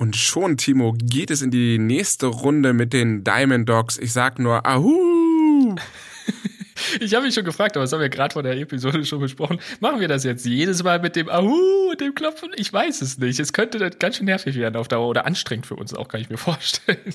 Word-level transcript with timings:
Und 0.00 0.16
schon, 0.16 0.56
Timo, 0.56 0.94
geht 0.98 1.30
es 1.30 1.42
in 1.42 1.50
die 1.50 1.78
nächste 1.78 2.28
Runde 2.28 2.72
mit 2.72 2.94
den 2.94 3.22
Diamond 3.22 3.68
Dogs. 3.68 3.98
Ich 3.98 4.14
sag 4.14 4.38
nur 4.38 4.66
Ahu! 4.66 5.76
Ich 6.98 7.14
habe 7.14 7.26
mich 7.26 7.34
schon 7.34 7.44
gefragt, 7.44 7.76
aber 7.76 7.84
das 7.84 7.92
haben 7.92 8.00
wir 8.00 8.08
gerade 8.08 8.32
vor 8.32 8.42
der 8.42 8.56
Episode 8.56 9.04
schon 9.04 9.20
besprochen. 9.20 9.60
Machen 9.80 10.00
wir 10.00 10.08
das 10.08 10.24
jetzt 10.24 10.46
jedes 10.46 10.82
Mal 10.82 10.98
mit 10.98 11.14
dem 11.14 11.28
Ahu 11.28 11.90
und 11.90 12.00
dem 12.00 12.14
Klopfen? 12.14 12.52
Ich 12.56 12.72
weiß 12.72 13.02
es 13.02 13.18
nicht. 13.18 13.38
Es 13.38 13.52
könnte 13.52 13.90
ganz 13.90 14.16
schön 14.16 14.24
nervig 14.24 14.56
werden 14.56 14.76
auf 14.76 14.88
Dauer 14.88 15.06
oder 15.06 15.26
anstrengend 15.26 15.66
für 15.66 15.76
uns 15.76 15.92
auch, 15.92 16.08
kann 16.08 16.22
ich 16.22 16.30
mir 16.30 16.38
vorstellen. 16.38 17.14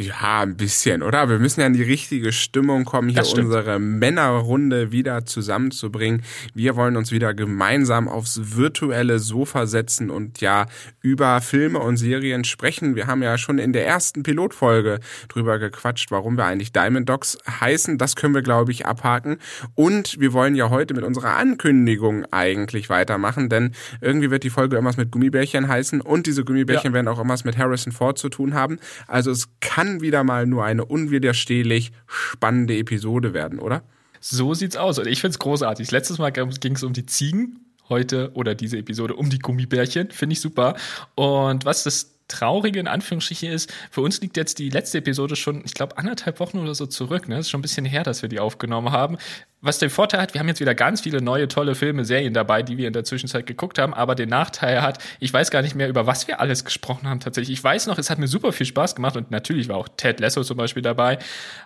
Ja, 0.00 0.42
ein 0.42 0.56
bisschen, 0.56 1.02
oder? 1.02 1.28
Wir 1.28 1.40
müssen 1.40 1.60
ja 1.60 1.66
in 1.66 1.72
die 1.72 1.82
richtige 1.82 2.30
Stimmung 2.30 2.84
kommen, 2.84 3.08
hier 3.08 3.26
unsere 3.34 3.80
Männerrunde 3.80 4.92
wieder 4.92 5.26
zusammenzubringen. 5.26 6.22
Wir 6.54 6.76
wollen 6.76 6.96
uns 6.96 7.10
wieder 7.10 7.34
gemeinsam 7.34 8.06
aufs 8.06 8.56
virtuelle 8.56 9.18
Sofa 9.18 9.66
setzen 9.66 10.08
und 10.10 10.40
ja 10.40 10.66
über 11.00 11.40
Filme 11.40 11.80
und 11.80 11.96
Serien 11.96 12.44
sprechen. 12.44 12.94
Wir 12.94 13.08
haben 13.08 13.24
ja 13.24 13.36
schon 13.38 13.58
in 13.58 13.72
der 13.72 13.88
ersten 13.88 14.22
Pilotfolge 14.22 15.00
drüber 15.26 15.58
gequatscht, 15.58 16.12
warum 16.12 16.36
wir 16.36 16.44
eigentlich 16.44 16.72
Diamond 16.72 17.08
Dogs 17.08 17.36
heißen. 17.60 17.98
Das 17.98 18.14
können 18.14 18.34
wir, 18.34 18.42
glaube 18.42 18.70
ich, 18.70 18.86
abhaken. 18.86 19.38
Und 19.74 20.20
wir 20.20 20.32
wollen 20.32 20.54
ja 20.54 20.70
heute 20.70 20.94
mit 20.94 21.02
unserer 21.02 21.34
Ankündigung 21.34 22.24
eigentlich 22.30 22.88
weitermachen, 22.88 23.48
denn 23.48 23.72
irgendwie 24.00 24.30
wird 24.30 24.44
die 24.44 24.50
Folge 24.50 24.76
irgendwas 24.76 24.96
mit 24.96 25.10
Gummibärchen 25.10 25.66
heißen 25.66 26.00
und 26.00 26.28
diese 26.28 26.44
Gummibärchen 26.44 26.92
ja. 26.92 26.94
werden 26.94 27.08
auch 27.08 27.18
irgendwas 27.18 27.42
mit 27.42 27.58
Harrison 27.58 27.92
Ford 27.92 28.16
zu 28.16 28.28
tun 28.28 28.54
haben. 28.54 28.78
Also 29.08 29.32
es 29.32 29.48
kann 29.58 29.87
kann 29.88 30.00
wieder 30.00 30.24
mal 30.24 30.46
nur 30.46 30.64
eine 30.64 30.84
unwiderstehlich 30.84 31.92
spannende 32.06 32.76
Episode 32.76 33.34
werden, 33.34 33.58
oder? 33.58 33.82
So 34.20 34.54
sieht's 34.54 34.76
aus. 34.76 34.98
Und 34.98 35.06
ich 35.06 35.20
find's 35.20 35.38
großartig. 35.38 35.90
Letztes 35.90 36.18
Mal 36.18 36.30
ging 36.30 36.74
es 36.74 36.82
um 36.82 36.92
die 36.92 37.06
Ziegen, 37.06 37.60
heute 37.88 38.32
oder 38.34 38.54
diese 38.54 38.76
Episode 38.76 39.14
um 39.14 39.30
die 39.30 39.38
Gummibärchen. 39.38 40.10
Finde 40.10 40.34
ich 40.34 40.40
super. 40.40 40.76
Und 41.14 41.64
was 41.64 41.84
das 41.84 42.14
Traurige 42.28 42.78
in 42.78 42.88
Anführungsstrichen 42.88 43.50
ist, 43.50 43.72
für 43.90 44.02
uns 44.02 44.20
liegt 44.20 44.36
jetzt 44.36 44.58
die 44.58 44.68
letzte 44.68 44.98
Episode 44.98 45.34
schon, 45.34 45.62
ich 45.64 45.72
glaube, 45.72 45.96
anderthalb 45.96 46.40
Wochen 46.40 46.58
oder 46.58 46.74
so 46.74 46.84
zurück. 46.84 47.26
Ne? 47.26 47.36
Das 47.36 47.46
ist 47.46 47.50
schon 47.50 47.60
ein 47.60 47.62
bisschen 47.62 47.86
her, 47.86 48.02
dass 48.02 48.20
wir 48.20 48.28
die 48.28 48.40
aufgenommen 48.40 48.92
haben 48.92 49.16
was 49.60 49.78
den 49.78 49.90
Vorteil 49.90 50.20
hat, 50.20 50.34
wir 50.34 50.40
haben 50.40 50.48
jetzt 50.48 50.60
wieder 50.60 50.74
ganz 50.74 51.00
viele 51.00 51.20
neue 51.20 51.48
tolle 51.48 51.74
Filme, 51.74 52.04
Serien 52.04 52.32
dabei, 52.32 52.62
die 52.62 52.78
wir 52.78 52.86
in 52.86 52.92
der 52.92 53.04
Zwischenzeit 53.04 53.46
geguckt 53.46 53.78
haben, 53.78 53.92
aber 53.92 54.14
den 54.14 54.28
Nachteil 54.28 54.82
hat, 54.82 55.02
ich 55.18 55.32
weiß 55.32 55.50
gar 55.50 55.62
nicht 55.62 55.74
mehr, 55.74 55.88
über 55.88 56.06
was 56.06 56.28
wir 56.28 56.40
alles 56.40 56.64
gesprochen 56.64 57.08
haben 57.08 57.20
tatsächlich. 57.20 57.58
Ich 57.58 57.64
weiß 57.64 57.86
noch, 57.88 57.98
es 57.98 58.08
hat 58.08 58.18
mir 58.18 58.28
super 58.28 58.52
viel 58.52 58.66
Spaß 58.66 58.94
gemacht 58.94 59.16
und 59.16 59.30
natürlich 59.30 59.68
war 59.68 59.76
auch 59.76 59.88
Ted 59.96 60.20
Lasso 60.20 60.44
zum 60.44 60.56
Beispiel 60.56 60.82
dabei. 60.82 61.18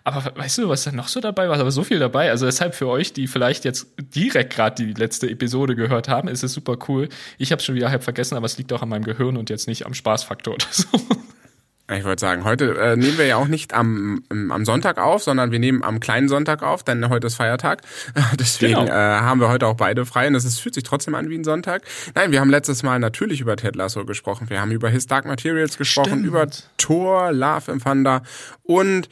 Aber 0.04 0.32
weißt 0.34 0.58
du, 0.58 0.68
was 0.68 0.84
da 0.84 0.92
noch 0.92 1.08
so 1.08 1.20
dabei 1.20 1.48
war? 1.48 1.60
Aber 1.60 1.70
so 1.70 1.84
viel 1.84 1.98
dabei. 1.98 2.30
Also 2.30 2.46
deshalb 2.46 2.74
für 2.74 2.88
euch, 2.88 3.12
die 3.12 3.26
vielleicht 3.26 3.64
jetzt 3.64 3.88
direkt 3.98 4.54
gerade 4.54 4.82
die 4.84 4.94
letzte 4.94 5.28
Episode 5.28 5.76
gehört 5.76 6.08
haben, 6.08 6.28
ist 6.28 6.42
es 6.42 6.54
super 6.54 6.78
cool. 6.88 7.08
Ich 7.36 7.52
habe 7.52 7.60
schon 7.60 7.74
wieder 7.74 7.90
halb 7.90 8.02
vergessen, 8.02 8.36
aber 8.36 8.46
es 8.46 8.56
liegt 8.56 8.72
auch 8.72 8.82
an 8.82 8.88
meinem 8.88 9.04
Gehirn 9.04 9.36
und 9.36 9.50
jetzt 9.50 9.68
nicht 9.68 9.84
am 9.84 9.94
Spaßfaktor 9.94 10.54
oder 10.54 10.66
so. 10.70 10.86
Ich 11.96 12.04
wollte 12.04 12.20
sagen, 12.20 12.44
heute 12.44 12.74
äh, 12.78 12.96
nehmen 12.96 13.18
wir 13.18 13.26
ja 13.26 13.36
auch 13.36 13.48
nicht 13.48 13.74
am, 13.74 14.22
am 14.30 14.64
Sonntag 14.64 14.98
auf, 14.98 15.22
sondern 15.22 15.52
wir 15.52 15.58
nehmen 15.58 15.82
am 15.82 16.00
kleinen 16.00 16.28
Sonntag 16.28 16.62
auf, 16.62 16.82
denn 16.82 17.08
heute 17.08 17.26
ist 17.26 17.36
Feiertag. 17.36 17.82
Deswegen 18.38 18.74
genau. 18.74 18.86
äh, 18.86 18.92
haben 18.92 19.40
wir 19.40 19.48
heute 19.48 19.66
auch 19.66 19.76
beide 19.76 20.04
frei 20.06 20.28
und 20.28 20.34
es 20.34 20.58
fühlt 20.58 20.74
sich 20.74 20.84
trotzdem 20.84 21.14
an 21.14 21.28
wie 21.30 21.38
ein 21.38 21.44
Sonntag. 21.44 21.82
Nein, 22.14 22.32
wir 22.32 22.40
haben 22.40 22.50
letztes 22.50 22.82
Mal 22.82 22.98
natürlich 22.98 23.40
über 23.40 23.56
Ted 23.56 23.76
Lasso 23.76 24.04
gesprochen. 24.04 24.50
Wir 24.50 24.60
haben 24.60 24.70
über 24.70 24.88
His 24.88 25.06
Dark 25.06 25.24
Materials 25.24 25.78
gesprochen, 25.78 26.10
Stimmt. 26.10 26.26
über 26.26 26.46
Thor, 26.76 27.32
Love 27.32 27.72
and 27.72 27.82
Thunder 27.82 28.22
und 28.62 29.08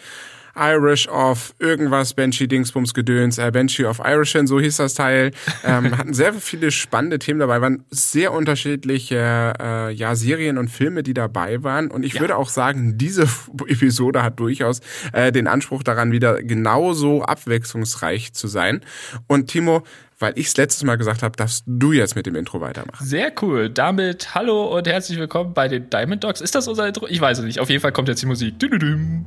Irish 0.56 1.08
of 1.08 1.54
irgendwas, 1.58 2.14
Banshee 2.14 2.46
Dingsbums 2.46 2.94
Gedöns, 2.94 3.38
äh, 3.38 3.50
Banshee 3.50 3.84
of 3.84 4.00
Irishin, 4.04 4.46
so 4.46 4.60
hieß 4.60 4.76
das 4.76 4.94
Teil. 4.94 5.30
Ähm, 5.62 5.96
hatten 5.98 6.14
sehr 6.14 6.32
viele 6.32 6.70
spannende 6.70 7.18
Themen 7.18 7.38
dabei, 7.38 7.60
waren 7.60 7.84
sehr 7.90 8.32
unterschiedliche 8.32 9.52
äh, 9.60 9.92
ja, 9.92 10.14
Serien 10.14 10.56
und 10.56 10.68
Filme, 10.68 11.02
die 11.02 11.12
dabei 11.12 11.62
waren. 11.62 11.90
Und 11.90 12.02
ich 12.02 12.14
ja. 12.14 12.20
würde 12.20 12.36
auch 12.36 12.48
sagen, 12.48 12.96
diese 12.96 13.28
Episode 13.66 14.22
hat 14.22 14.40
durchaus 14.40 14.80
äh, 15.12 15.32
den 15.32 15.46
Anspruch 15.46 15.82
daran, 15.82 16.12
wieder 16.12 16.42
genauso 16.42 17.22
abwechslungsreich 17.22 18.32
zu 18.32 18.48
sein. 18.48 18.80
Und 19.26 19.48
Timo, 19.48 19.82
weil 20.19 20.32
ich 20.36 20.48
es 20.48 20.56
letztes 20.56 20.84
Mal 20.84 20.96
gesagt 20.96 21.22
habe, 21.22 21.36
darfst 21.36 21.64
du 21.66 21.92
jetzt 21.92 22.16
mit 22.16 22.26
dem 22.26 22.36
Intro 22.36 22.60
weitermachen. 22.60 23.04
Sehr 23.04 23.32
cool. 23.42 23.70
Damit 23.70 24.34
hallo 24.34 24.76
und 24.76 24.86
herzlich 24.86 25.19
willkommen 25.19 25.52
bei 25.54 25.69
den 25.69 25.91
Diamond 25.91 26.22
Dogs. 26.22 26.41
Ist 26.41 26.54
das 26.54 26.69
unser 26.69 26.86
Intro? 26.86 27.06
Ich 27.08 27.20
weiß 27.20 27.38
es 27.38 27.44
nicht. 27.44 27.58
Auf 27.58 27.69
jeden 27.70 27.80
Fall 27.80 27.92
kommt 27.92 28.08
jetzt 28.08 28.22
die 28.22 28.26
Musik. 28.26 28.58
Dü 28.58 28.66
-dü 28.66 28.78
-dü. 28.78 29.25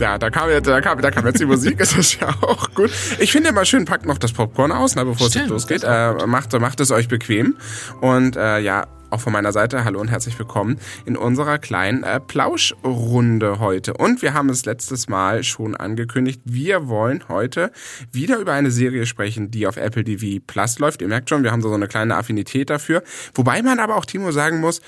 Ja, 0.00 0.16
da 0.16 0.30
kam 0.30 0.48
jetzt, 0.48 0.66
da 0.66 0.80
kam, 0.80 0.98
da 1.02 1.10
kam 1.10 1.26
jetzt 1.26 1.40
die 1.40 1.44
Musik, 1.44 1.78
ist 1.80 1.96
das 1.96 2.18
ja 2.18 2.28
auch 2.40 2.72
gut. 2.74 2.90
Ich 3.18 3.32
finde 3.32 3.50
immer 3.50 3.66
schön, 3.66 3.84
packt 3.84 4.06
noch 4.06 4.16
das 4.16 4.32
Popcorn 4.32 4.72
aus, 4.72 4.94
na, 4.94 5.04
bevor 5.04 5.28
Stimmt, 5.28 5.44
es 5.44 5.50
losgeht. 5.50 5.84
Äh, 5.84 6.26
macht, 6.26 6.58
macht 6.58 6.80
es 6.80 6.90
euch 6.90 7.06
bequem. 7.06 7.56
Und 8.00 8.34
äh, 8.36 8.60
ja, 8.60 8.86
auch 9.10 9.20
von 9.20 9.32
meiner 9.34 9.52
Seite 9.52 9.84
hallo 9.84 10.00
und 10.00 10.08
herzlich 10.08 10.38
willkommen 10.38 10.78
in 11.04 11.18
unserer 11.18 11.58
kleinen 11.58 12.02
äh, 12.02 12.18
Plauschrunde 12.18 13.58
heute. 13.58 13.92
Und 13.92 14.22
wir 14.22 14.32
haben 14.32 14.48
es 14.48 14.64
letztes 14.64 15.08
Mal 15.08 15.42
schon 15.42 15.76
angekündigt, 15.76 16.40
wir 16.44 16.88
wollen 16.88 17.24
heute 17.28 17.70
wieder 18.10 18.38
über 18.38 18.54
eine 18.54 18.70
Serie 18.70 19.04
sprechen, 19.04 19.50
die 19.50 19.66
auf 19.66 19.76
Apple 19.76 20.04
TV 20.04 20.42
Plus 20.46 20.78
läuft. 20.78 21.02
Ihr 21.02 21.08
merkt 21.08 21.28
schon, 21.28 21.42
wir 21.42 21.52
haben 21.52 21.60
so 21.60 21.70
eine 21.70 21.88
kleine 21.88 22.16
Affinität 22.16 22.70
dafür. 22.70 23.02
Wobei 23.34 23.60
man 23.60 23.80
aber 23.80 23.96
auch 23.96 24.06
Timo 24.06 24.30
sagen 24.32 24.60
muss, 24.60 24.80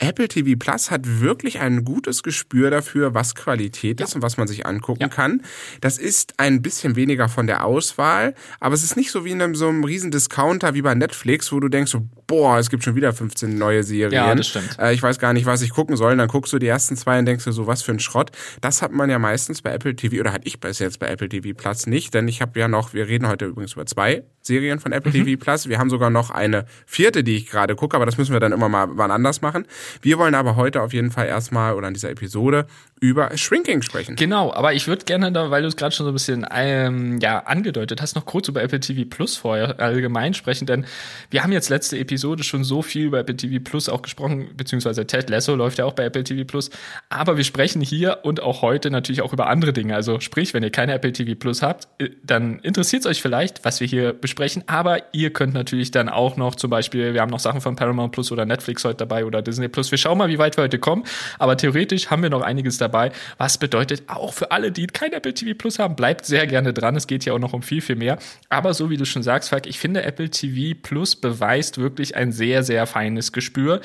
Apple 0.00 0.28
TV 0.28 0.58
Plus 0.58 0.90
hat 0.90 1.20
wirklich 1.20 1.60
ein 1.60 1.84
gutes 1.84 2.22
Gespür 2.22 2.70
dafür, 2.70 3.14
was 3.14 3.34
Qualität 3.34 4.00
ja. 4.00 4.06
ist 4.06 4.14
und 4.14 4.22
was 4.22 4.36
man 4.36 4.48
sich 4.48 4.66
angucken 4.66 5.02
ja. 5.02 5.08
kann. 5.08 5.42
Das 5.80 5.98
ist 5.98 6.34
ein 6.38 6.62
bisschen 6.62 6.96
weniger 6.96 7.28
von 7.28 7.46
der 7.46 7.64
Auswahl, 7.64 8.34
aber 8.58 8.74
es 8.74 8.82
ist 8.82 8.96
nicht 8.96 9.10
so 9.10 9.24
wie 9.24 9.32
in 9.32 9.42
einem, 9.42 9.54
so 9.54 9.68
einem 9.68 9.84
riesen 9.84 10.10
Discounter 10.10 10.74
wie 10.74 10.82
bei 10.82 10.94
Netflix, 10.94 11.52
wo 11.52 11.60
du 11.60 11.68
denkst 11.68 11.92
so, 11.92 12.08
boah, 12.30 12.58
es 12.58 12.70
gibt 12.70 12.84
schon 12.84 12.94
wieder 12.94 13.12
15 13.12 13.58
neue 13.58 13.82
Serien. 13.82 14.12
Ja, 14.12 14.32
das 14.32 14.46
stimmt. 14.46 14.78
Äh, 14.78 14.94
ich 14.94 15.02
weiß 15.02 15.18
gar 15.18 15.32
nicht, 15.32 15.46
was 15.46 15.62
ich 15.62 15.70
gucken 15.70 15.96
soll. 15.96 16.12
Und 16.12 16.18
dann 16.18 16.28
guckst 16.28 16.52
du 16.52 16.60
die 16.60 16.68
ersten 16.68 16.96
zwei 16.96 17.18
und 17.18 17.26
denkst 17.26 17.44
du 17.44 17.50
so, 17.50 17.66
was 17.66 17.82
für 17.82 17.90
ein 17.90 17.98
Schrott. 17.98 18.30
Das 18.60 18.82
hat 18.82 18.92
man 18.92 19.10
ja 19.10 19.18
meistens 19.18 19.62
bei 19.62 19.72
Apple 19.72 19.96
TV 19.96 20.20
oder 20.20 20.32
hatte 20.32 20.46
ich 20.46 20.60
bis 20.60 20.78
jetzt 20.78 21.00
bei 21.00 21.08
Apple 21.08 21.28
TV 21.28 21.58
Plus 21.60 21.88
nicht, 21.88 22.14
denn 22.14 22.28
ich 22.28 22.40
habe 22.40 22.58
ja 22.60 22.68
noch, 22.68 22.94
wir 22.94 23.08
reden 23.08 23.26
heute 23.26 23.46
übrigens 23.46 23.72
über 23.72 23.84
zwei 23.84 24.22
Serien 24.42 24.78
von 24.78 24.92
Apple 24.92 25.10
mhm. 25.12 25.24
TV 25.24 25.42
Plus. 25.42 25.68
Wir 25.68 25.80
haben 25.80 25.90
sogar 25.90 26.08
noch 26.08 26.30
eine 26.30 26.66
vierte, 26.86 27.24
die 27.24 27.36
ich 27.36 27.50
gerade 27.50 27.74
gucke, 27.74 27.96
aber 27.96 28.06
das 28.06 28.16
müssen 28.16 28.32
wir 28.32 28.38
dann 28.38 28.52
immer 28.52 28.68
mal 28.68 28.86
wann 28.92 29.10
anders 29.10 29.42
machen. 29.42 29.66
Wir 30.00 30.16
wollen 30.16 30.36
aber 30.36 30.54
heute 30.54 30.82
auf 30.82 30.92
jeden 30.92 31.10
Fall 31.10 31.26
erstmal 31.26 31.74
oder 31.74 31.88
in 31.88 31.94
dieser 31.94 32.10
Episode 32.10 32.66
über 33.00 33.36
Shrinking 33.36 33.82
sprechen. 33.82 34.14
Genau, 34.14 34.52
aber 34.52 34.72
ich 34.72 34.86
würde 34.86 35.04
gerne 35.04 35.32
da, 35.32 35.50
weil 35.50 35.62
du 35.62 35.68
es 35.68 35.76
gerade 35.76 35.94
schon 35.94 36.04
so 36.04 36.10
ein 36.10 36.14
bisschen 36.14 36.46
ähm, 36.54 37.18
ja 37.18 37.40
angedeutet 37.40 38.00
hast, 38.00 38.14
noch 38.14 38.24
kurz 38.24 38.46
über 38.46 38.62
Apple 38.62 38.78
TV 38.78 39.08
Plus 39.08 39.36
vorher 39.36 39.80
allgemein 39.80 40.32
sprechen, 40.32 40.66
denn 40.66 40.86
wir 41.30 41.42
haben 41.42 41.50
jetzt 41.50 41.70
letzte 41.70 41.98
Episode 41.98 42.19
schon 42.42 42.64
so 42.64 42.82
viel 42.82 43.06
über 43.06 43.18
Apple 43.18 43.36
TV 43.36 43.62
Plus 43.62 43.88
auch 43.88 44.02
gesprochen, 44.02 44.48
beziehungsweise 44.56 45.06
Ted 45.06 45.30
Lasso 45.30 45.54
läuft 45.54 45.78
ja 45.78 45.84
auch 45.84 45.92
bei 45.92 46.04
Apple 46.04 46.24
TV 46.24 46.44
Plus, 46.44 46.70
aber 47.08 47.36
wir 47.36 47.44
sprechen 47.44 47.80
hier 47.80 48.20
und 48.22 48.42
auch 48.42 48.62
heute 48.62 48.90
natürlich 48.90 49.22
auch 49.22 49.32
über 49.32 49.48
andere 49.48 49.72
Dinge. 49.72 49.94
Also 49.94 50.20
sprich, 50.20 50.54
wenn 50.54 50.62
ihr 50.62 50.70
keine 50.70 50.94
Apple 50.94 51.12
TV 51.12 51.34
Plus 51.34 51.62
habt, 51.62 51.88
äh, 51.98 52.10
dann 52.22 52.58
interessiert 52.60 53.04
es 53.04 53.06
euch 53.06 53.22
vielleicht, 53.22 53.64
was 53.64 53.80
wir 53.80 53.86
hier 53.86 54.12
besprechen, 54.12 54.64
aber 54.66 54.98
ihr 55.12 55.32
könnt 55.32 55.54
natürlich 55.54 55.90
dann 55.90 56.08
auch 56.08 56.36
noch 56.36 56.54
zum 56.54 56.70
Beispiel, 56.70 57.14
wir 57.14 57.20
haben 57.20 57.30
noch 57.30 57.40
Sachen 57.40 57.60
von 57.60 57.76
Paramount 57.76 58.12
Plus 58.12 58.32
oder 58.32 58.46
Netflix 58.46 58.84
heute 58.84 58.96
dabei 58.96 59.24
oder 59.24 59.42
Disney 59.42 59.68
Plus. 59.68 59.90
Wir 59.90 59.98
schauen 59.98 60.18
mal, 60.18 60.28
wie 60.28 60.38
weit 60.38 60.56
wir 60.56 60.64
heute 60.64 60.78
kommen, 60.78 61.04
aber 61.38 61.56
theoretisch 61.56 62.10
haben 62.10 62.22
wir 62.22 62.30
noch 62.30 62.42
einiges 62.42 62.78
dabei. 62.78 63.12
Was 63.38 63.58
bedeutet 63.58 64.04
auch 64.08 64.32
für 64.32 64.50
alle, 64.50 64.72
die 64.72 64.86
kein 64.86 65.12
Apple 65.12 65.34
TV 65.34 65.56
Plus 65.56 65.78
haben, 65.78 65.96
bleibt 65.96 66.26
sehr 66.26 66.46
gerne 66.46 66.72
dran. 66.72 66.96
Es 66.96 67.06
geht 67.06 67.24
ja 67.24 67.32
auch 67.32 67.38
noch 67.38 67.52
um 67.52 67.62
viel, 67.62 67.80
viel 67.80 67.96
mehr. 67.96 68.18
Aber 68.48 68.74
so 68.74 68.90
wie 68.90 68.96
du 68.96 69.04
schon 69.04 69.22
sagst, 69.22 69.50
Falk, 69.50 69.66
ich 69.66 69.78
finde 69.78 70.02
Apple 70.02 70.30
TV 70.30 70.78
Plus 70.80 71.16
beweist 71.16 71.78
wirklich 71.78 72.09
ein 72.16 72.32
sehr, 72.32 72.62
sehr 72.62 72.86
feines 72.86 73.32
Gespür. 73.32 73.80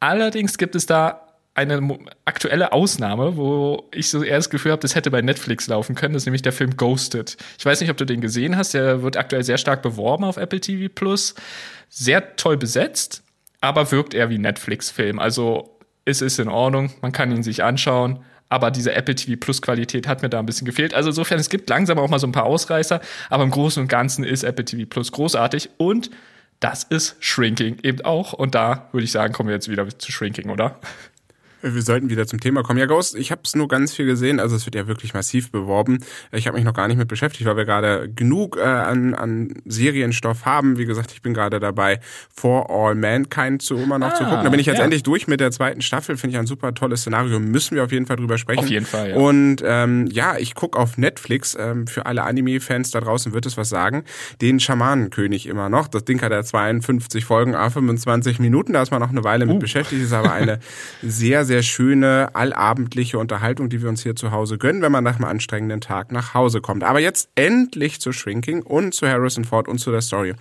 Allerdings 0.00 0.58
gibt 0.58 0.74
es 0.74 0.86
da 0.86 1.20
eine 1.54 1.98
aktuelle 2.24 2.72
Ausnahme, 2.72 3.36
wo 3.36 3.88
ich 3.92 4.08
so 4.08 4.22
eher 4.24 4.36
das 4.36 4.50
Gefühl 4.50 4.72
habe, 4.72 4.82
das 4.82 4.96
hätte 4.96 5.10
bei 5.10 5.22
Netflix 5.22 5.68
laufen 5.68 5.94
können. 5.94 6.14
Das 6.14 6.22
ist 6.22 6.26
nämlich 6.26 6.42
der 6.42 6.52
Film 6.52 6.76
Ghosted. 6.76 7.36
Ich 7.58 7.64
weiß 7.64 7.80
nicht, 7.80 7.90
ob 7.90 7.96
du 7.96 8.04
den 8.04 8.20
gesehen 8.20 8.56
hast. 8.56 8.74
Der 8.74 9.02
wird 9.02 9.16
aktuell 9.16 9.44
sehr 9.44 9.58
stark 9.58 9.80
beworben 9.80 10.24
auf 10.24 10.36
Apple 10.36 10.60
TV 10.60 10.92
Plus. 10.92 11.34
Sehr 11.88 12.34
toll 12.36 12.56
besetzt, 12.56 13.22
aber 13.60 13.92
wirkt 13.92 14.14
eher 14.14 14.30
wie 14.30 14.38
Netflix-Film. 14.38 15.20
Also 15.20 15.78
es 16.04 16.22
ist 16.22 16.40
in 16.40 16.48
Ordnung, 16.48 16.92
man 17.02 17.12
kann 17.12 17.30
ihn 17.30 17.44
sich 17.44 17.62
anschauen 17.62 18.24
aber 18.54 18.70
diese 18.70 18.94
Apple 18.94 19.16
TV 19.16 19.38
Plus 19.38 19.62
Qualität 19.62 20.06
hat 20.06 20.22
mir 20.22 20.28
da 20.28 20.38
ein 20.38 20.46
bisschen 20.46 20.64
gefehlt. 20.64 20.94
Also 20.94 21.10
insofern, 21.10 21.40
es 21.40 21.48
gibt 21.48 21.68
langsam 21.68 21.98
auch 21.98 22.08
mal 22.08 22.20
so 22.20 22.26
ein 22.26 22.32
paar 22.32 22.44
Ausreißer, 22.44 23.00
aber 23.28 23.42
im 23.42 23.50
Großen 23.50 23.82
und 23.82 23.88
Ganzen 23.88 24.22
ist 24.22 24.44
Apple 24.44 24.64
TV 24.64 24.88
Plus 24.88 25.10
großartig 25.12 25.70
und 25.76 26.10
das 26.64 26.82
ist 26.82 27.16
Shrinking 27.20 27.76
eben 27.82 28.00
auch. 28.06 28.32
Und 28.32 28.54
da 28.54 28.88
würde 28.92 29.04
ich 29.04 29.12
sagen, 29.12 29.34
kommen 29.34 29.50
wir 29.50 29.54
jetzt 29.54 29.68
wieder 29.68 29.86
zu 29.98 30.10
Shrinking, 30.10 30.48
oder? 30.48 30.78
Wir 31.64 31.82
sollten 31.82 32.10
wieder 32.10 32.26
zum 32.26 32.40
Thema 32.40 32.62
kommen. 32.62 32.78
Ja, 32.78 32.86
Ghost, 32.86 33.14
ich 33.14 33.30
habe 33.30 33.40
es 33.44 33.56
nur 33.56 33.68
ganz 33.68 33.94
viel 33.94 34.04
gesehen. 34.04 34.38
Also 34.38 34.54
es 34.54 34.66
wird 34.66 34.74
ja 34.74 34.86
wirklich 34.86 35.14
massiv 35.14 35.50
beworben. 35.50 35.98
Ich 36.30 36.46
habe 36.46 36.56
mich 36.56 36.64
noch 36.64 36.74
gar 36.74 36.88
nicht 36.88 36.98
mit 36.98 37.08
beschäftigt, 37.08 37.46
weil 37.46 37.56
wir 37.56 37.64
gerade 37.64 38.10
genug 38.14 38.58
äh, 38.58 38.62
an, 38.62 39.14
an 39.14 39.54
Serienstoff 39.64 40.44
haben. 40.44 40.76
Wie 40.76 40.84
gesagt, 40.84 41.12
ich 41.12 41.22
bin 41.22 41.32
gerade 41.32 41.60
dabei, 41.60 42.00
For 42.34 42.70
All 42.70 42.94
Mankind 42.94 43.62
zu 43.62 43.76
immer 43.76 43.98
noch 43.98 44.12
ah, 44.12 44.14
zu 44.14 44.24
gucken. 44.24 44.44
Da 44.44 44.50
bin 44.50 44.60
ich 44.60 44.66
jetzt 44.66 44.78
ja. 44.78 44.84
endlich 44.84 45.02
durch 45.02 45.26
mit 45.26 45.40
der 45.40 45.50
zweiten 45.50 45.80
Staffel. 45.80 46.16
Finde 46.16 46.34
ich 46.34 46.40
ein 46.40 46.46
super 46.46 46.74
tolles 46.74 47.00
Szenario. 47.00 47.40
Müssen 47.40 47.76
wir 47.76 47.84
auf 47.84 47.92
jeden 47.92 48.06
Fall 48.06 48.16
drüber 48.16 48.36
sprechen. 48.36 48.60
Auf 48.60 48.68
jeden 48.68 48.86
Fall, 48.86 49.10
ja. 49.10 49.16
Und 49.16 49.62
ähm, 49.64 50.06
ja, 50.10 50.36
ich 50.36 50.54
gucke 50.54 50.78
auf 50.78 50.98
Netflix. 50.98 51.56
Ähm, 51.58 51.86
für 51.86 52.06
alle 52.06 52.24
Anime-Fans 52.24 52.90
da 52.90 53.00
draußen 53.00 53.32
wird 53.32 53.46
es 53.46 53.56
was 53.56 53.68
sagen. 53.68 54.04
Den 54.40 54.60
Schamanenkönig 54.60 55.46
immer 55.46 55.68
noch. 55.68 55.88
Das 55.88 56.04
Ding 56.04 56.20
hat 56.20 56.32
ja 56.32 56.42
52 56.42 57.24
Folgen, 57.24 57.54
a 57.54 57.70
25 57.70 58.38
Minuten. 58.38 58.74
Da 58.74 58.82
ist 58.82 58.90
man 58.90 59.00
noch 59.00 59.10
eine 59.10 59.24
Weile 59.24 59.46
mit 59.46 59.56
uh. 59.56 59.58
beschäftigt. 59.58 60.02
Ist 60.02 60.12
aber 60.12 60.32
eine 60.32 60.58
sehr, 61.02 61.44
sehr 61.44 61.53
schöne, 61.62 62.30
allabendliche 62.34 63.18
Unterhaltung, 63.18 63.68
die 63.68 63.82
wir 63.82 63.88
uns 63.88 64.02
hier 64.02 64.16
zu 64.16 64.30
Hause 64.30 64.58
gönnen, 64.58 64.82
wenn 64.82 64.92
man 64.92 65.04
nach 65.04 65.16
einem 65.16 65.24
anstrengenden 65.24 65.80
Tag 65.80 66.12
nach 66.12 66.34
Hause 66.34 66.60
kommt. 66.60 66.84
Aber 66.84 67.00
jetzt 67.00 67.28
endlich 67.34 68.00
zu 68.00 68.12
Shrinking 68.12 68.62
und 68.62 68.94
zu 68.94 69.08
Harrison 69.08 69.44
Ford 69.44 69.68
und 69.68 69.78
zu 69.78 69.90
der 69.90 70.00
Story. 70.00 70.34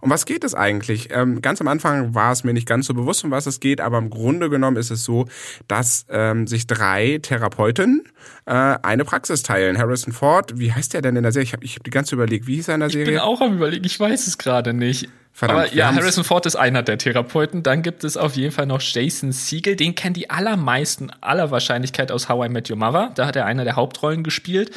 Um 0.00 0.10
was 0.10 0.26
geht 0.26 0.44
es 0.44 0.54
eigentlich? 0.54 1.08
Ähm, 1.10 1.42
ganz 1.42 1.60
am 1.60 1.68
Anfang 1.68 2.14
war 2.14 2.32
es 2.32 2.44
mir 2.44 2.52
nicht 2.52 2.66
ganz 2.66 2.86
so 2.86 2.94
bewusst, 2.94 3.24
um 3.24 3.30
was 3.30 3.46
es 3.46 3.60
geht, 3.60 3.80
aber 3.80 3.98
im 3.98 4.10
Grunde 4.10 4.50
genommen 4.50 4.76
ist 4.76 4.90
es 4.90 5.04
so, 5.04 5.26
dass 5.66 6.06
ähm, 6.08 6.46
sich 6.46 6.66
drei 6.66 7.18
Therapeuten 7.22 8.04
äh, 8.46 8.52
eine 8.52 9.04
Praxis 9.04 9.42
teilen. 9.42 9.78
Harrison 9.78 10.12
Ford, 10.12 10.58
wie 10.58 10.72
heißt 10.72 10.94
der 10.94 11.02
denn 11.02 11.16
in 11.16 11.22
der 11.22 11.32
Serie? 11.32 11.44
Ich 11.44 11.52
habe 11.52 11.64
ich 11.64 11.76
hab 11.76 11.84
die 11.84 11.90
ganze 11.90 12.14
überlegt, 12.14 12.46
wie 12.46 12.56
hieß 12.56 12.68
er 12.68 12.74
in 12.74 12.80
der 12.80 12.90
Serie? 12.90 13.04
Ich 13.04 13.10
bin 13.10 13.20
auch 13.20 13.40
am 13.40 13.54
überlegen, 13.54 13.84
ich 13.84 13.98
weiß 13.98 14.26
es 14.26 14.38
gerade 14.38 14.72
nicht. 14.72 15.08
Verdammt, 15.38 15.66
Aber 15.66 15.72
ja, 15.72 15.94
Harrison 15.94 16.24
Ford 16.24 16.46
ist 16.46 16.56
einer 16.56 16.82
der 16.82 16.98
Therapeuten. 16.98 17.62
Dann 17.62 17.82
gibt 17.82 18.02
es 18.02 18.16
auf 18.16 18.34
jeden 18.34 18.50
Fall 18.50 18.66
noch 18.66 18.80
Jason 18.80 19.30
Siegel. 19.30 19.76
Den 19.76 19.94
kennen 19.94 20.14
die 20.14 20.30
allermeisten 20.30 21.12
aller 21.20 21.52
Wahrscheinlichkeit 21.52 22.10
aus 22.10 22.28
How 22.28 22.46
I 22.46 22.48
Met 22.48 22.68
Your 22.68 22.76
Mother. 22.76 23.12
Da 23.14 23.24
hat 23.24 23.36
er 23.36 23.46
eine 23.46 23.62
der 23.62 23.76
Hauptrollen 23.76 24.24
gespielt. 24.24 24.72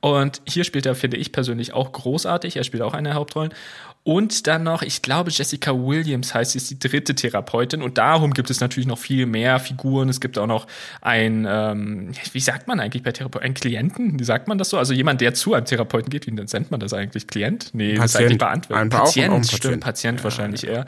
Und 0.00 0.40
hier 0.46 0.64
spielt 0.64 0.86
er, 0.86 0.94
finde 0.94 1.18
ich 1.18 1.32
persönlich, 1.32 1.74
auch 1.74 1.92
großartig. 1.92 2.56
Er 2.56 2.64
spielt 2.64 2.82
auch 2.82 2.94
eine 2.94 3.10
der 3.10 3.18
Hauptrollen. 3.18 3.52
Und 4.06 4.46
dann 4.46 4.62
noch, 4.62 4.82
ich 4.82 5.02
glaube, 5.02 5.32
Jessica 5.32 5.72
Williams 5.72 6.32
heißt, 6.32 6.52
sie 6.52 6.58
ist 6.58 6.70
die 6.70 6.78
dritte 6.78 7.16
Therapeutin. 7.16 7.82
Und 7.82 7.98
darum 7.98 8.34
gibt 8.34 8.50
es 8.50 8.60
natürlich 8.60 8.86
noch 8.86 8.98
viel 8.98 9.26
mehr 9.26 9.58
Figuren. 9.58 10.08
Es 10.08 10.20
gibt 10.20 10.38
auch 10.38 10.46
noch 10.46 10.68
ein, 11.00 11.44
ähm, 11.50 12.12
wie 12.32 12.38
sagt 12.38 12.68
man 12.68 12.78
eigentlich 12.78 13.02
bei 13.02 13.10
Therapeuten? 13.10 13.44
Ein 13.44 13.54
Klienten? 13.54 14.20
Wie 14.20 14.22
sagt 14.22 14.46
man 14.46 14.58
das 14.58 14.70
so? 14.70 14.78
Also 14.78 14.94
jemand, 14.94 15.22
der 15.22 15.34
zu 15.34 15.54
einem 15.54 15.66
Therapeuten 15.66 16.08
geht. 16.08 16.28
Wie 16.28 16.30
nennt 16.30 16.70
man 16.70 16.78
das 16.78 16.92
eigentlich? 16.92 17.26
Klient? 17.26 17.70
Nee, 17.72 17.94
Patient. 17.94 18.04
das 18.04 18.14
ist 18.14 18.20
eigentlich 18.20 18.38
beantwortet. 18.38 18.90
Patient, 18.90 19.28
auch, 19.28 19.32
auch 19.32 19.40
Patient, 19.40 19.58
stimmt. 19.58 19.80
Patient 19.80 20.18
ja, 20.20 20.24
wahrscheinlich 20.24 20.62
ja. 20.62 20.70
eher. 20.70 20.86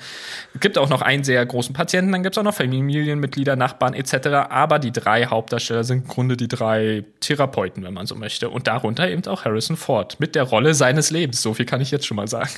Es 0.54 0.60
gibt 0.60 0.78
auch 0.78 0.88
noch 0.88 1.02
einen 1.02 1.24
sehr 1.24 1.44
großen 1.44 1.74
Patienten. 1.74 2.12
Dann 2.12 2.22
gibt 2.22 2.36
es 2.36 2.38
auch 2.38 2.44
noch 2.44 2.54
Familienmitglieder, 2.54 3.56
Nachbarn 3.56 3.94
etc. 3.94 4.28
Aber 4.48 4.78
die 4.78 4.92
drei 4.92 5.26
Hauptdarsteller 5.26 5.82
sind 5.82 6.04
im 6.04 6.08
Grunde 6.08 6.36
die 6.36 6.46
drei 6.46 7.02
Therapeuten, 7.18 7.82
wenn 7.82 7.94
man 7.94 8.06
so 8.06 8.14
möchte. 8.14 8.48
Und 8.48 8.68
darunter 8.68 9.10
eben 9.10 9.26
auch 9.26 9.44
Harrison 9.44 9.76
Ford 9.76 10.20
mit 10.20 10.36
der 10.36 10.44
Rolle 10.44 10.72
seines 10.74 11.10
Lebens. 11.10 11.42
So 11.42 11.52
viel 11.52 11.66
kann 11.66 11.80
ich 11.80 11.90
jetzt 11.90 12.06
schon 12.06 12.16
mal 12.16 12.28
sagen. 12.28 12.50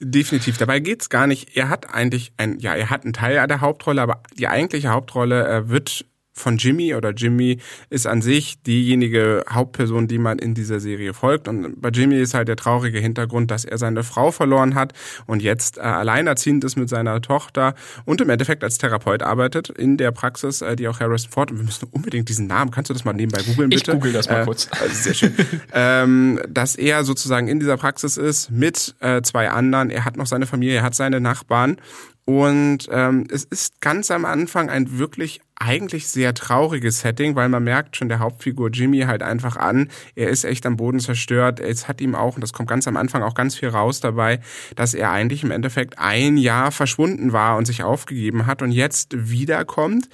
Definitiv. 0.00 0.58
Dabei 0.58 0.78
geht's 0.80 1.08
gar 1.08 1.26
nicht. 1.26 1.56
Er 1.56 1.68
hat 1.68 1.92
eigentlich 1.92 2.32
ein, 2.36 2.58
ja, 2.60 2.74
er 2.74 2.90
hat 2.90 3.04
einen 3.04 3.12
Teil 3.12 3.44
der 3.46 3.60
Hauptrolle, 3.60 4.00
aber 4.00 4.22
die 4.38 4.46
eigentliche 4.46 4.90
Hauptrolle 4.90 5.48
äh, 5.48 5.68
wird 5.68 6.04
von 6.38 6.56
Jimmy 6.56 6.94
oder 6.94 7.10
Jimmy 7.10 7.58
ist 7.90 8.06
an 8.06 8.22
sich 8.22 8.62
diejenige 8.62 9.44
Hauptperson, 9.50 10.08
die 10.08 10.18
man 10.18 10.38
in 10.38 10.54
dieser 10.54 10.80
Serie 10.80 11.14
folgt. 11.14 11.48
Und 11.48 11.80
bei 11.80 11.90
Jimmy 11.90 12.16
ist 12.16 12.34
halt 12.34 12.48
der 12.48 12.56
traurige 12.56 12.98
Hintergrund, 12.98 13.50
dass 13.50 13.64
er 13.64 13.78
seine 13.78 14.04
Frau 14.04 14.30
verloren 14.30 14.74
hat 14.74 14.92
und 15.26 15.42
jetzt 15.42 15.78
äh, 15.78 15.80
alleinerziehend 15.80 16.64
ist 16.64 16.76
mit 16.76 16.88
seiner 16.88 17.20
Tochter 17.20 17.74
und 18.04 18.20
im 18.20 18.30
Endeffekt 18.30 18.64
als 18.64 18.78
Therapeut 18.78 19.22
arbeitet 19.22 19.68
in 19.68 19.96
der 19.96 20.12
Praxis, 20.12 20.62
äh, 20.62 20.76
die 20.76 20.88
auch 20.88 21.00
Harrison 21.00 21.30
Ford. 21.30 21.50
Und 21.50 21.58
wir 21.58 21.64
müssen 21.64 21.88
unbedingt 21.90 22.28
diesen 22.28 22.46
Namen, 22.46 22.70
kannst 22.70 22.90
du 22.90 22.94
das 22.94 23.04
mal 23.04 23.12
nebenbei 23.12 23.42
googeln, 23.42 23.70
bitte? 23.70 23.92
Ich 23.92 23.96
google 23.96 24.12
das 24.12 24.28
mal 24.28 24.42
äh, 24.42 24.44
kurz. 24.44 24.68
Sehr 24.92 25.14
schön. 25.14 25.34
ähm, 25.72 26.40
dass 26.48 26.76
er 26.76 27.04
sozusagen 27.04 27.48
in 27.48 27.60
dieser 27.60 27.76
Praxis 27.76 28.16
ist 28.16 28.50
mit 28.50 28.94
äh, 29.00 29.22
zwei 29.22 29.50
anderen. 29.50 29.90
Er 29.90 30.04
hat 30.04 30.16
noch 30.16 30.26
seine 30.26 30.46
Familie, 30.46 30.76
er 30.76 30.82
hat 30.82 30.94
seine 30.94 31.20
Nachbarn 31.20 31.76
und 32.28 32.88
ähm, 32.90 33.26
es 33.30 33.44
ist 33.44 33.80
ganz 33.80 34.10
am 34.10 34.26
Anfang 34.26 34.68
ein 34.68 34.98
wirklich 34.98 35.40
eigentlich 35.60 36.08
sehr 36.08 36.34
trauriges 36.34 37.00
Setting, 37.00 37.34
weil 37.34 37.48
man 37.48 37.64
merkt 37.64 37.96
schon 37.96 38.08
der 38.08 38.20
Hauptfigur 38.20 38.70
Jimmy 38.70 39.00
halt 39.00 39.22
einfach 39.22 39.56
an, 39.56 39.88
er 40.14 40.28
ist 40.28 40.44
echt 40.44 40.64
am 40.66 40.76
Boden 40.76 41.00
zerstört. 41.00 41.60
Es 41.60 41.88
hat 41.88 42.00
ihm 42.00 42.14
auch, 42.14 42.36
und 42.36 42.42
das 42.42 42.52
kommt 42.52 42.68
ganz 42.68 42.86
am 42.86 42.96
Anfang 42.96 43.22
auch 43.22 43.34
ganz 43.34 43.56
viel 43.56 43.68
raus 43.68 44.00
dabei, 44.00 44.40
dass 44.76 44.94
er 44.94 45.10
eigentlich 45.10 45.42
im 45.42 45.50
Endeffekt 45.50 45.98
ein 45.98 46.36
Jahr 46.36 46.70
verschwunden 46.70 47.32
war 47.32 47.56
und 47.56 47.66
sich 47.66 47.82
aufgegeben 47.82 48.46
hat 48.46 48.62
und 48.62 48.70
jetzt 48.70 49.30
wiederkommt. 49.30 50.08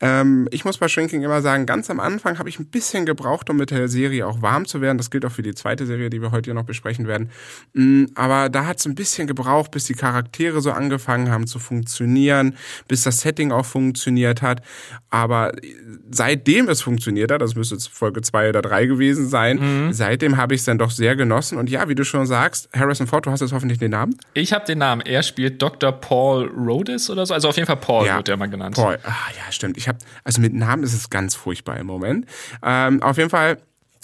Ähm, 0.00 0.48
ich 0.50 0.64
muss 0.64 0.78
bei 0.78 0.88
Shrinking 0.88 1.22
immer 1.22 1.42
sagen, 1.42 1.66
ganz 1.66 1.90
am 1.90 2.00
Anfang 2.00 2.38
habe 2.38 2.48
ich 2.48 2.58
ein 2.58 2.66
bisschen 2.66 3.06
gebraucht, 3.06 3.50
um 3.50 3.56
mit 3.56 3.70
der 3.70 3.88
Serie 3.88 4.26
auch 4.26 4.42
warm 4.42 4.66
zu 4.66 4.80
werden. 4.80 4.98
Das 4.98 5.10
gilt 5.10 5.24
auch 5.24 5.32
für 5.32 5.42
die 5.42 5.54
zweite 5.54 5.86
Serie, 5.86 6.10
die 6.10 6.20
wir 6.20 6.32
heute 6.32 6.46
hier 6.46 6.54
noch 6.54 6.64
besprechen 6.64 7.06
werden. 7.06 7.30
Mm, 7.72 8.06
aber 8.14 8.48
da 8.48 8.66
hat 8.66 8.78
es 8.78 8.86
ein 8.86 8.94
bisschen 8.94 9.26
gebraucht, 9.26 9.70
bis 9.70 9.84
die 9.84 9.94
Charaktere 9.94 10.60
so 10.60 10.72
angefangen 10.72 11.30
haben 11.30 11.46
zu 11.46 11.58
funktionieren, 11.58 12.56
bis 12.88 13.02
das 13.02 13.20
Setting 13.20 13.52
auch 13.52 13.66
funktioniert 13.66 14.42
hat. 14.42 14.62
Aber 15.10 15.52
seitdem 16.10 16.68
es 16.68 16.82
funktioniert 16.82 17.30
hat, 17.30 17.40
das 17.40 17.54
müsste 17.54 17.74
jetzt 17.74 17.88
Folge 17.88 18.22
zwei 18.22 18.48
oder 18.48 18.62
drei 18.62 18.86
gewesen 18.86 19.28
sein, 19.28 19.58
mhm. 19.86 19.92
seitdem 19.92 20.36
habe 20.36 20.54
ich 20.54 20.60
es 20.60 20.64
dann 20.64 20.78
doch 20.78 20.90
sehr 20.90 21.16
genossen. 21.16 21.58
Und 21.58 21.70
ja, 21.70 21.88
wie 21.88 21.94
du 21.94 22.04
schon 22.04 22.26
sagst, 22.26 22.68
Harrison 22.74 23.06
Ford, 23.06 23.26
du 23.26 23.30
hast 23.30 23.40
jetzt 23.40 23.52
hoffentlich 23.52 23.78
den 23.78 23.90
Namen? 23.90 24.16
Ich 24.34 24.52
habe 24.52 24.64
den 24.64 24.78
Namen. 24.78 25.02
Er 25.02 25.22
spielt 25.22 25.60
Dr. 25.60 25.92
Paul 25.92 26.48
Rhodes 26.48 27.10
oder 27.10 27.26
so. 27.26 27.34
Also 27.34 27.48
auf 27.48 27.56
jeden 27.56 27.66
Fall 27.66 27.76
Paul 27.76 28.06
ja, 28.06 28.16
wird 28.16 28.28
er 28.28 28.36
mal 28.36 28.46
genannt. 28.46 28.76
Paul, 28.76 28.98
ah, 29.04 29.12
ja, 29.36 29.52
stimmt. 29.52 29.76
Ich 29.76 29.88
habe, 29.88 29.98
also 30.24 30.40
mit 30.40 30.54
Namen 30.54 30.82
ist 30.82 30.94
es 30.94 31.10
ganz 31.10 31.34
furchtbar 31.34 31.78
im 31.78 31.86
Moment. 31.86 32.26
Ähm, 32.62 33.02
auf 33.02 33.16
jeden 33.18 33.30
Fall 33.30 33.58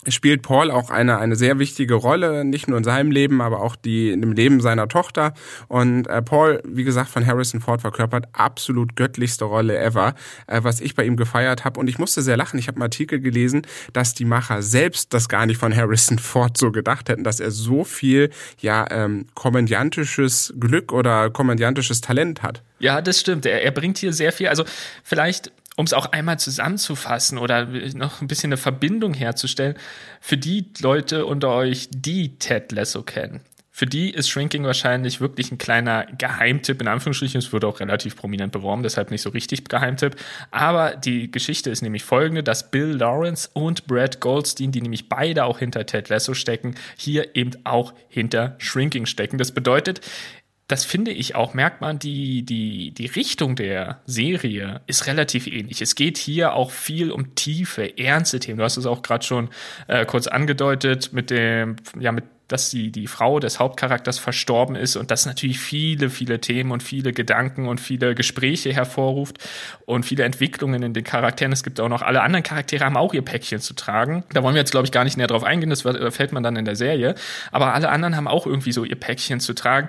spielt 0.08 0.42
Paul 0.42 0.70
auch 0.70 0.90
eine, 0.90 1.18
eine 1.18 1.36
sehr 1.36 1.58
wichtige 1.58 1.94
Rolle, 1.94 2.44
nicht 2.44 2.68
nur 2.68 2.78
in 2.78 2.84
seinem 2.84 3.10
Leben, 3.10 3.40
aber 3.40 3.60
auch 3.60 3.76
die, 3.76 4.10
in 4.10 4.20
dem 4.20 4.32
Leben 4.32 4.60
seiner 4.60 4.88
Tochter. 4.88 5.34
Und 5.68 6.06
äh, 6.06 6.22
Paul, 6.22 6.62
wie 6.64 6.84
gesagt, 6.84 7.10
von 7.10 7.26
Harrison 7.26 7.60
Ford 7.60 7.80
verkörpert 7.80 8.28
absolut 8.32 8.96
göttlichste 8.96 9.44
Rolle 9.44 9.78
ever, 9.78 10.14
äh, 10.46 10.60
was 10.62 10.80
ich 10.80 10.94
bei 10.94 11.04
ihm 11.04 11.16
gefeiert 11.16 11.64
habe. 11.64 11.80
Und 11.80 11.88
ich 11.88 11.98
musste 11.98 12.22
sehr 12.22 12.36
lachen. 12.36 12.58
Ich 12.58 12.68
habe 12.68 12.76
einen 12.76 12.82
Artikel 12.82 13.20
gelesen, 13.20 13.62
dass 13.92 14.14
die 14.14 14.24
Macher 14.24 14.62
selbst 14.62 15.12
das 15.14 15.28
gar 15.28 15.46
nicht 15.46 15.58
von 15.58 15.74
Harrison 15.74 16.18
Ford 16.18 16.56
so 16.56 16.70
gedacht 16.70 17.08
hätten, 17.08 17.24
dass 17.24 17.40
er 17.40 17.50
so 17.50 17.84
viel 17.84 18.30
ja 18.60 18.86
ähm, 18.90 19.26
komödiantisches 19.34 20.54
Glück 20.58 20.92
oder 20.92 21.30
komödiantisches 21.30 22.00
Talent 22.00 22.42
hat. 22.42 22.62
Ja, 22.78 23.00
das 23.00 23.20
stimmt. 23.20 23.46
Er, 23.46 23.62
er 23.62 23.70
bringt 23.70 23.98
hier 23.98 24.12
sehr 24.12 24.32
viel. 24.32 24.48
Also 24.48 24.64
vielleicht 25.02 25.52
um 25.76 25.84
es 25.84 25.92
auch 25.92 26.06
einmal 26.12 26.38
zusammenzufassen 26.38 27.38
oder 27.38 27.66
noch 27.94 28.20
ein 28.20 28.28
bisschen 28.28 28.48
eine 28.48 28.56
Verbindung 28.56 29.14
herzustellen, 29.14 29.76
für 30.20 30.36
die 30.36 30.66
Leute 30.80 31.26
unter 31.26 31.50
euch, 31.50 31.88
die 31.90 32.38
Ted 32.38 32.72
Lasso 32.72 33.02
kennen, 33.02 33.40
für 33.76 33.86
die 33.86 34.10
ist 34.10 34.28
Shrinking 34.28 34.62
wahrscheinlich 34.62 35.20
wirklich 35.20 35.50
ein 35.50 35.58
kleiner 35.58 36.06
Geheimtipp, 36.16 36.80
in 36.80 36.86
Anführungsstrichen. 36.86 37.40
Es 37.40 37.52
wurde 37.52 37.66
auch 37.66 37.80
relativ 37.80 38.14
prominent 38.14 38.52
beworben, 38.52 38.84
deshalb 38.84 39.10
nicht 39.10 39.22
so 39.22 39.30
richtig 39.30 39.64
Geheimtipp. 39.64 40.14
Aber 40.52 40.94
die 40.94 41.28
Geschichte 41.28 41.70
ist 41.70 41.82
nämlich 41.82 42.04
folgende, 42.04 42.44
dass 42.44 42.70
Bill 42.70 42.92
Lawrence 42.92 43.50
und 43.52 43.88
Brad 43.88 44.20
Goldstein, 44.20 44.70
die 44.70 44.80
nämlich 44.80 45.08
beide 45.08 45.42
auch 45.42 45.58
hinter 45.58 45.86
Ted 45.86 46.08
Lasso 46.08 46.34
stecken, 46.34 46.76
hier 46.96 47.34
eben 47.34 47.50
auch 47.64 47.94
hinter 48.06 48.54
Shrinking 48.58 49.06
stecken. 49.06 49.38
Das 49.38 49.50
bedeutet, 49.50 50.02
das 50.66 50.84
finde 50.84 51.10
ich 51.10 51.34
auch, 51.34 51.52
merkt 51.52 51.82
man, 51.82 51.98
die, 51.98 52.42
die, 52.42 52.92
die 52.92 53.06
Richtung 53.06 53.54
der 53.54 54.00
Serie 54.06 54.80
ist 54.86 55.06
relativ 55.06 55.46
ähnlich. 55.46 55.82
Es 55.82 55.94
geht 55.94 56.16
hier 56.16 56.54
auch 56.54 56.70
viel 56.70 57.10
um 57.10 57.34
tiefe, 57.34 57.98
ernste 57.98 58.40
Themen. 58.40 58.58
Du 58.58 58.64
hast 58.64 58.78
es 58.78 58.86
auch 58.86 59.02
gerade 59.02 59.24
schon 59.24 59.50
äh, 59.88 60.06
kurz 60.06 60.26
angedeutet 60.26 61.12
mit 61.12 61.30
dem, 61.30 61.76
ja, 61.98 62.12
mit 62.12 62.24
dass 62.48 62.70
die, 62.70 62.92
die 62.92 63.06
Frau 63.06 63.40
des 63.40 63.58
Hauptcharakters 63.58 64.18
verstorben 64.18 64.76
ist 64.76 64.96
und 64.96 65.10
das 65.10 65.24
natürlich 65.24 65.58
viele, 65.58 66.10
viele 66.10 66.40
Themen 66.40 66.72
und 66.72 66.82
viele 66.82 67.12
Gedanken 67.12 67.66
und 67.68 67.80
viele 67.80 68.14
Gespräche 68.14 68.72
hervorruft 68.72 69.38
und 69.86 70.04
viele 70.04 70.24
Entwicklungen 70.24 70.82
in 70.82 70.92
den 70.92 71.04
Charakteren. 71.04 71.52
Es 71.52 71.62
gibt 71.62 71.80
auch 71.80 71.88
noch 71.88 72.02
alle 72.02 72.22
anderen 72.22 72.42
Charaktere 72.42 72.84
haben 72.84 72.96
auch 72.96 73.14
ihr 73.14 73.22
Päckchen 73.22 73.60
zu 73.60 73.74
tragen. 73.74 74.24
Da 74.32 74.42
wollen 74.42 74.54
wir 74.54 74.60
jetzt, 74.60 74.72
glaube 74.72 74.84
ich, 74.84 74.92
gar 74.92 75.04
nicht 75.04 75.16
näher 75.16 75.26
drauf 75.26 75.44
eingehen, 75.44 75.70
das 75.70 75.82
fällt 75.82 76.32
man 76.32 76.42
dann 76.42 76.56
in 76.56 76.66
der 76.66 76.76
Serie. 76.76 77.14
Aber 77.50 77.72
alle 77.72 77.88
anderen 77.88 78.14
haben 78.14 78.28
auch 78.28 78.46
irgendwie 78.46 78.72
so 78.72 78.84
ihr 78.84 78.96
Päckchen 78.96 79.40
zu 79.40 79.54
tragen. 79.54 79.88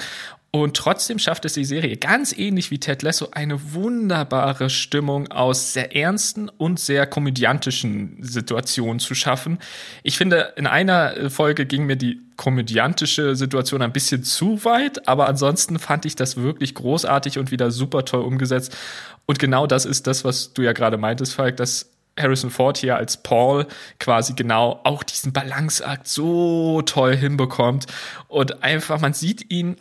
Und 0.56 0.78
trotzdem 0.78 1.20
schafft 1.20 1.44
es 1.44 1.52
die 1.52 1.66
Serie, 1.66 1.98
ganz 1.98 2.32
ähnlich 2.32 2.72
wie 2.72 2.80
Ted 2.80 3.02
Lasso, 3.02 3.28
eine 3.34 3.74
wunderbare 3.74 4.70
Stimmung 4.70 5.30
aus 5.30 5.74
sehr 5.74 5.94
ernsten 5.94 6.48
und 6.48 6.80
sehr 6.80 7.06
komödiantischen 7.06 8.20
Situationen 8.22 9.02
zu 9.02 9.16
schaffen. 9.16 9.60
Ich 10.02 10.18
finde, 10.18 10.54
in 10.56 10.66
einer 10.66 11.30
Folge 11.30 11.66
ging 11.66 11.86
mir 11.86 11.98
die 11.98 12.22
komödiantische 12.38 13.36
Situation 13.36 13.82
ein 13.82 13.92
bisschen 13.92 14.24
zu 14.24 14.64
weit, 14.64 15.10
aber 15.10 15.28
ansonsten 15.28 15.78
fand 15.78 16.06
ich 16.06 16.16
das 16.16 16.38
wirklich 16.38 16.74
großartig 16.74 17.38
und 17.38 17.52
wieder 17.52 17.70
super 17.70 18.06
toll 18.06 18.22
umgesetzt. 18.22 18.78
Und 19.26 19.40
genau 19.40 19.68
das 19.68 19.84
ist 19.84 20.08
das, 20.08 20.24
was 20.24 20.54
du 20.54 20.62
ja 20.62 20.72
gerade 20.72 20.96
meintest, 20.96 21.34
Falk, 21.34 21.58
dass 21.58 21.90
Harrison 22.18 22.50
Ford 22.50 22.78
hier 22.78 22.96
als 22.96 23.18
Paul 23.18 23.68
quasi 24.00 24.36
genau 24.36 24.80
auch 24.86 25.04
diesen 25.04 25.34
Balanceakt 25.34 26.08
so 26.08 26.82
toll 26.84 27.14
hinbekommt 27.14 27.88
und 28.30 28.64
einfach, 28.64 29.02
man 29.02 29.14
sieht 29.14 29.52
ihn 29.52 29.76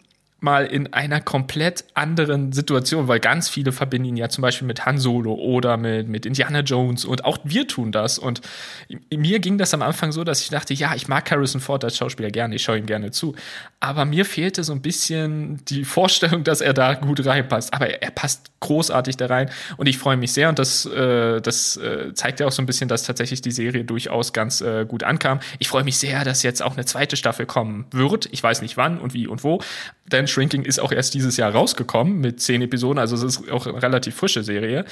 mal 0.44 0.66
in 0.66 0.92
einer 0.92 1.20
komplett 1.20 1.84
anderen 1.94 2.52
Situation, 2.52 3.08
weil 3.08 3.18
ganz 3.18 3.48
viele 3.48 3.72
verbinden 3.72 4.10
ihn 4.10 4.16
ja 4.16 4.28
zum 4.28 4.42
Beispiel 4.42 4.68
mit 4.68 4.86
Han 4.86 4.98
Solo 4.98 5.34
oder 5.34 5.76
mit, 5.76 6.08
mit 6.08 6.26
Indiana 6.26 6.60
Jones 6.60 7.04
und 7.04 7.24
auch 7.24 7.38
wir 7.42 7.66
tun 7.66 7.90
das. 7.90 8.18
Und 8.18 8.42
mir 9.10 9.40
ging 9.40 9.58
das 9.58 9.74
am 9.74 9.82
Anfang 9.82 10.12
so, 10.12 10.22
dass 10.22 10.42
ich 10.42 10.50
dachte, 10.50 10.74
ja, 10.74 10.94
ich 10.94 11.08
mag 11.08 11.28
Harrison 11.30 11.60
Ford 11.60 11.82
als 11.82 11.96
Schauspieler 11.96 12.30
gerne, 12.30 12.54
ich 12.54 12.62
schaue 12.62 12.78
ihm 12.78 12.86
gerne 12.86 13.10
zu. 13.10 13.34
Aber 13.80 14.04
mir 14.04 14.24
fehlte 14.24 14.62
so 14.62 14.72
ein 14.72 14.82
bisschen 14.82 15.64
die 15.64 15.84
Vorstellung, 15.84 16.44
dass 16.44 16.60
er 16.60 16.74
da 16.74 16.94
gut 16.94 17.24
reinpasst. 17.24 17.74
Aber 17.74 17.88
er, 17.88 18.02
er 18.02 18.10
passt 18.10 18.50
großartig 18.60 19.16
da 19.16 19.26
rein 19.26 19.50
und 19.76 19.86
ich 19.86 19.98
freue 19.98 20.16
mich 20.16 20.32
sehr 20.32 20.48
und 20.48 20.58
das, 20.58 20.86
äh, 20.86 21.40
das 21.40 21.76
äh, 21.76 22.12
zeigt 22.14 22.40
ja 22.40 22.46
auch 22.46 22.52
so 22.52 22.62
ein 22.62 22.66
bisschen, 22.66 22.88
dass 22.88 23.02
tatsächlich 23.02 23.40
die 23.42 23.50
Serie 23.50 23.84
durchaus 23.84 24.32
ganz 24.32 24.60
äh, 24.60 24.84
gut 24.86 25.02
ankam. 25.02 25.40
Ich 25.58 25.68
freue 25.68 25.84
mich 25.84 25.98
sehr, 25.98 26.24
dass 26.24 26.42
jetzt 26.42 26.62
auch 26.62 26.74
eine 26.74 26.84
zweite 26.84 27.16
Staffel 27.16 27.46
kommen 27.46 27.86
wird. 27.90 28.28
Ich 28.32 28.42
weiß 28.42 28.62
nicht 28.62 28.76
wann 28.76 28.98
und 28.98 29.14
wie 29.14 29.26
und 29.26 29.44
wo, 29.44 29.60
denn 30.06 30.26
Shrinking 30.26 30.64
ist 30.64 30.78
auch 30.78 30.92
erst 30.92 31.14
dieses 31.14 31.36
Jahr 31.36 31.52
rausgekommen 31.52 32.20
mit 32.20 32.40
zehn 32.40 32.60
Episoden, 32.60 32.98
also 32.98 33.16
es 33.16 33.22
ist 33.22 33.50
auch 33.50 33.66
eine 33.66 33.82
relativ 33.82 34.14
frische 34.16 34.42
Serie. 34.42 34.84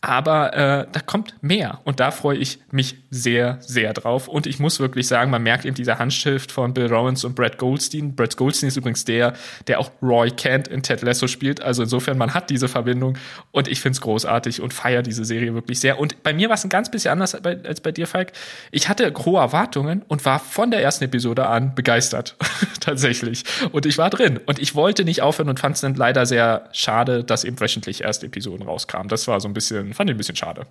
Aber 0.00 0.54
äh, 0.54 0.86
da 0.90 1.00
kommt 1.00 1.34
mehr 1.40 1.80
und 1.84 2.00
da 2.00 2.10
freue 2.10 2.36
ich 2.36 2.58
mich 2.70 2.96
sehr, 3.10 3.58
sehr 3.60 3.92
drauf. 3.92 4.28
Und 4.28 4.46
ich 4.46 4.58
muss 4.58 4.78
wirklich 4.78 5.06
sagen, 5.06 5.30
man 5.30 5.42
merkt 5.42 5.64
eben 5.64 5.74
diese 5.74 5.98
Handschrift 5.98 6.52
von 6.52 6.74
Bill 6.74 6.86
Rowans 6.86 7.24
und 7.24 7.34
Brad 7.34 7.58
Goldstein. 7.58 8.14
Brad 8.14 8.36
Goldstein 8.36 8.68
ist 8.68 8.76
übrigens 8.76 9.04
der, 9.04 9.34
der 9.66 9.80
auch 9.80 9.90
Roy 10.02 10.30
Kent 10.30 10.68
in 10.68 10.82
Ted 10.82 11.02
Lasso 11.02 11.26
spielt. 11.26 11.60
Also 11.60 11.82
insofern, 11.82 12.18
man 12.18 12.34
hat 12.34 12.50
diese 12.50 12.68
Verbindung 12.68 13.18
und 13.52 13.68
ich 13.68 13.80
finde 13.80 13.96
es 13.96 14.00
großartig 14.00 14.60
und 14.60 14.74
feiere 14.74 15.02
diese 15.02 15.24
Serie 15.24 15.54
wirklich 15.54 15.80
sehr. 15.80 15.98
Und 15.98 16.22
bei 16.22 16.32
mir 16.32 16.48
war 16.48 16.54
es 16.54 16.64
ein 16.64 16.70
ganz 16.70 16.90
bisschen 16.90 17.12
anders 17.12 17.34
als 17.34 17.80
bei 17.80 17.92
dir, 17.92 18.06
Falk. 18.06 18.32
Ich 18.70 18.88
hatte 18.88 19.12
hohe 19.24 19.40
Erwartungen 19.40 20.02
und 20.08 20.24
war 20.24 20.38
von 20.38 20.70
der 20.70 20.82
ersten 20.82 21.04
Episode 21.04 21.46
an 21.46 21.74
begeistert. 21.74 22.36
Tatsächlich. 22.80 23.44
Und 23.72 23.86
ich 23.86 23.98
war 23.98 24.10
drin. 24.10 24.38
Und 24.46 24.55
ich 24.58 24.74
wollte 24.74 25.04
nicht 25.04 25.22
aufhören 25.22 25.48
und 25.48 25.60
fand 25.60 25.76
es 25.76 25.80
dann 25.80 25.94
leider 25.94 26.26
sehr 26.26 26.68
schade, 26.72 27.24
dass 27.24 27.44
eben 27.44 27.60
wöchentlich 27.60 28.02
erste 28.02 28.26
Episoden 28.26 28.66
rauskamen. 28.66 29.08
Das 29.08 29.28
war 29.28 29.40
so 29.40 29.48
ein 29.48 29.54
bisschen, 29.54 29.94
fand 29.94 30.10
ich 30.10 30.14
ein 30.14 30.18
bisschen 30.18 30.36
schade. 30.36 30.66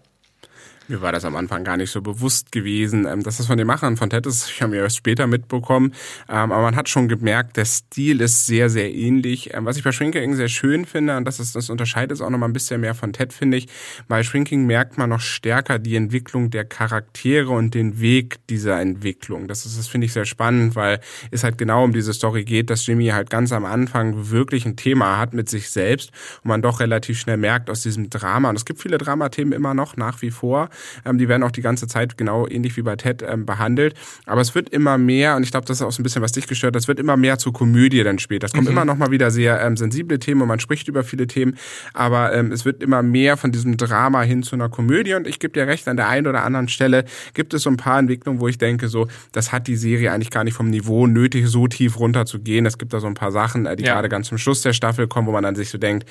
Mir 0.88 1.02
war 1.02 1.12
das 1.12 1.26
am 1.26 1.36
Anfang 1.36 1.64
gar 1.64 1.78
nicht 1.78 1.90
so 1.90 2.02
bewusst 2.02 2.52
gewesen, 2.52 3.08
ähm, 3.08 3.24
dass 3.24 3.38
das 3.38 3.48
von 3.48 3.58
den 3.58 3.66
Machern 3.66 3.98
von 3.98 4.10
Ted 4.12 4.28
ist. 4.28 4.50
Ich 4.50 4.62
habe 4.62 4.72
mir 4.72 4.84
erst 4.84 4.98
später 4.98 5.26
mitbekommen. 5.26 5.94
Ähm, 6.30 6.52
aber 6.52 6.62
man 6.62 6.76
hat 6.76 6.90
schon 6.90 7.08
gemerkt, 7.08 7.58
der 7.58 7.66
Stil 7.66 8.22
ist 8.22 8.46
sehr, 8.46 8.70
sehr 8.70 8.94
ähnlich. 8.94 9.54
Ähm, 9.54 9.66
was 9.66 9.78
ich 9.78 9.84
bei 9.84 9.92
Shrinking 9.92 10.36
sehr 10.36 10.48
schön 10.48 10.86
finde, 10.86 11.18
und 11.18 11.26
das, 11.26 11.40
ist, 11.40 11.56
das 11.56 11.72
unterscheidet 11.72 12.12
es 12.12 12.22
auch 12.22 12.30
noch 12.30 12.38
mal 12.38 12.46
ein 12.46 12.54
bisschen 12.54 12.82
mehr 12.82 12.94
von 12.94 13.14
Ted, 13.14 13.34
finde 13.34 13.58
ich. 13.58 13.68
Bei 14.08 14.22
Shrinking 14.22 14.66
merkt 14.68 15.00
man 15.00 15.10
noch 15.10 15.22
stärker 15.22 15.80
die 15.80 15.96
Entwicklung 15.96 16.52
der 16.52 16.66
Charaktere 16.66 17.50
und 17.50 17.74
den 17.74 18.00
Weg 18.00 18.46
dieser 18.48 18.80
Entwicklung. 18.80 19.48
Das 19.48 19.66
ist, 19.66 19.80
das 19.80 19.88
finde 19.88 20.06
ich 20.06 20.14
sehr 20.14 20.26
spannend, 20.26 20.76
weil 20.76 21.00
es 21.32 21.44
halt 21.44 21.58
genau 21.58 21.84
um 21.84 21.94
diese 21.94 22.14
Story 22.14 22.44
geht, 22.44 22.70
dass 22.70 22.86
Jimmy 22.86 23.08
halt 23.08 23.32
ganz 23.32 23.52
am 23.52 23.66
Anfang 23.66 24.30
wirklich 24.30 24.66
ein 24.68 24.76
Thema 24.76 25.18
hat 25.18 25.34
mit 25.34 25.50
sich 25.50 25.72
selbst 25.72 26.12
und 26.44 26.50
man 26.50 26.62
doch 26.62 26.80
relativ 26.80 27.20
schnell 27.20 27.38
merkt 27.38 27.72
aus 27.72 27.82
diesem 27.82 28.12
Drama, 28.12 28.50
und 28.50 28.56
es 28.56 28.66
gibt 28.66 28.82
viele 28.82 29.00
Dramathemen 29.00 29.52
immer 29.52 29.74
noch 29.74 29.98
nach 29.98 30.22
wie 30.22 30.32
vor, 30.32 30.70
ähm, 31.04 31.18
die 31.18 31.28
werden 31.28 31.44
auch 31.44 31.52
die 31.52 31.62
ganze 31.62 31.88
Zeit 31.88 32.18
genau 32.18 32.48
ähnlich 32.48 32.78
wie 32.78 32.84
bei 32.84 32.96
Ted 32.96 33.24
ähm, 33.28 33.46
behandelt. 33.46 33.96
Aber 34.26 34.42
es 34.42 34.56
wird 34.56 34.70
immer 34.70 34.98
mehr, 34.98 35.36
und 35.36 35.44
ich 35.44 35.52
glaube, 35.52 35.66
das 35.66 35.78
ist 35.78 35.82
auch 35.82 35.92
so 35.92 36.02
ein 36.02 36.04
bisschen, 36.04 36.22
was 36.22 36.32
dich 36.32 36.48
gestört 36.48 36.76
es 36.76 36.88
wird 36.88 37.00
immer 37.00 37.18
mehr 37.18 37.38
zur 37.38 37.54
Komödie 37.54 38.04
dann 38.04 38.20
später. 38.20 38.46
Es 38.46 38.54
kommen 38.54 38.66
mhm. 38.66 38.72
immer 38.72 38.86
noch 38.86 38.98
mal 38.98 39.12
wieder 39.12 39.32
sehr 39.32 39.62
ähm, 39.62 39.78
sensible 39.78 40.20
Themen 40.20 40.42
und 40.42 40.48
man 40.48 40.60
spricht 40.60 40.88
über 40.88 41.04
viele 41.04 41.28
Themen, 41.28 41.58
aber 41.94 42.34
ähm, 42.34 42.52
es 42.52 42.66
wird 42.66 42.84
immer 42.84 43.02
mehr 43.02 43.38
von 43.38 43.52
diesem 43.52 43.78
Drama 43.78 44.22
hin 44.22 44.44
zu 44.44 44.56
einer 44.56 44.70
Komödie. 44.70 45.14
Und 45.14 45.28
ich 45.28 45.40
gebe 45.40 45.54
dir 45.54 45.68
recht, 45.68 45.88
an 45.88 45.98
der 45.98 46.08
einen 46.08 46.28
oder 46.28 46.44
anderen 46.44 46.68
Stelle 46.68 47.06
gibt 47.34 47.54
es 47.54 47.64
so 47.64 47.70
ein 47.70 47.78
paar 47.78 48.00
Entwicklungen, 48.00 48.40
wo 48.40 48.48
ich 48.48 48.58
denke, 48.58 48.88
so, 48.88 49.08
das 49.32 49.52
hat 49.52 49.68
die 49.68 49.76
Serie 49.76 50.12
eigentlich 50.12 50.32
gar 50.32 50.44
nicht 50.44 50.56
vom 50.56 50.70
Niveau 50.70 51.08
nötig, 51.08 51.48
so 51.48 51.68
tief 51.68 52.00
runter 52.00 52.26
zu 52.26 52.40
gehen. 52.40 52.66
Es 52.66 52.78
gibt 52.78 52.94
da 52.94 53.00
so 53.00 53.08
ein 53.08 53.14
paar 53.14 53.32
Sachen, 53.32 53.66
äh, 53.66 53.76
die 53.76 53.84
ja. 53.84 53.94
gerade 53.94 54.10
ganz 54.10 54.28
zum 54.28 54.38
Schluss 54.38 54.62
der 54.62 54.74
Staffel 54.74 55.08
kommen, 55.08 55.28
wo 55.28 55.32
man 55.32 55.44
dann 55.44 55.56
sich 55.56 55.70
so 55.70 55.78
denkt, 55.78 56.08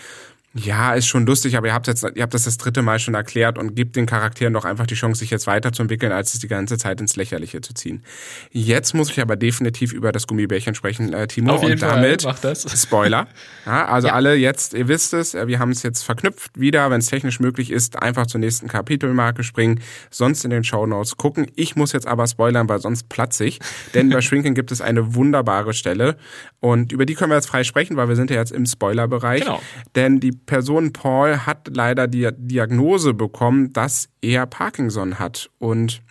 ja, 0.56 0.94
ist 0.94 1.08
schon 1.08 1.26
lustig, 1.26 1.56
aber 1.56 1.66
ihr 1.66 1.74
habt 1.74 1.88
jetzt, 1.88 2.06
ihr 2.14 2.22
habt 2.22 2.32
das 2.32 2.44
das 2.44 2.58
dritte 2.58 2.80
Mal 2.80 3.00
schon 3.00 3.14
erklärt 3.14 3.58
und 3.58 3.74
gebt 3.74 3.96
den 3.96 4.06
Charakteren 4.06 4.52
doch 4.52 4.64
einfach 4.64 4.86
die 4.86 4.94
Chance, 4.94 5.18
sich 5.18 5.30
jetzt 5.30 5.48
weiterzuentwickeln, 5.48 6.12
als 6.12 6.32
es 6.32 6.38
die 6.38 6.46
ganze 6.46 6.78
Zeit 6.78 7.00
ins 7.00 7.16
Lächerliche 7.16 7.60
zu 7.60 7.74
ziehen. 7.74 8.04
Jetzt 8.52 8.94
muss 8.94 9.10
ich 9.10 9.20
aber 9.20 9.34
definitiv 9.34 9.92
über 9.92 10.12
das 10.12 10.28
Gummibärchen 10.28 10.76
sprechen, 10.76 11.12
äh, 11.12 11.26
Timo. 11.26 11.54
Auf 11.54 11.62
jeden 11.62 11.72
und 11.72 11.82
damit 11.82 12.22
Fall. 12.22 12.54
Spoiler. 12.76 13.26
Ja, 13.66 13.86
also 13.86 14.08
ja. 14.08 14.14
alle 14.14 14.36
jetzt, 14.36 14.74
ihr 14.74 14.86
wisst 14.86 15.12
es, 15.12 15.34
äh, 15.34 15.48
wir 15.48 15.58
haben 15.58 15.72
es 15.72 15.82
jetzt 15.82 16.04
verknüpft 16.04 16.52
wieder, 16.58 16.88
wenn 16.88 17.00
es 17.00 17.08
technisch 17.08 17.40
möglich 17.40 17.72
ist, 17.72 18.00
einfach 18.00 18.28
zur 18.28 18.38
nächsten 18.38 18.68
Kapitelmarke 18.68 19.42
springen, 19.42 19.80
sonst 20.10 20.44
in 20.44 20.50
den 20.50 20.62
Show 20.62 20.86
Notes 20.86 21.16
gucken. 21.16 21.48
Ich 21.56 21.74
muss 21.74 21.90
jetzt 21.90 22.06
aber 22.06 22.28
spoilern, 22.28 22.68
weil 22.68 22.78
sonst 22.78 23.08
platze 23.08 23.44
ich, 23.44 23.58
denn 23.92 24.08
bei 24.08 24.20
Shrinking 24.22 24.54
gibt 24.54 24.70
es 24.70 24.80
eine 24.80 25.16
wunderbare 25.16 25.74
Stelle 25.74 26.16
und 26.60 26.92
über 26.92 27.06
die 27.06 27.14
können 27.14 27.32
wir 27.32 27.36
jetzt 27.36 27.48
frei 27.48 27.64
sprechen, 27.64 27.96
weil 27.96 28.08
wir 28.08 28.14
sind 28.14 28.30
ja 28.30 28.36
jetzt 28.36 28.52
im 28.52 28.66
Spoilerbereich. 28.66 29.40
Genau. 29.40 29.60
Denn 29.96 30.20
die 30.20 30.43
Person 30.46 30.92
Paul 30.92 31.38
hat 31.38 31.68
leider 31.74 32.06
die 32.06 32.28
Diagnose 32.36 33.14
bekommen, 33.14 33.72
dass 33.72 34.08
er 34.20 34.46
Parkinson 34.46 35.18
hat. 35.18 35.50
Und 35.58 36.02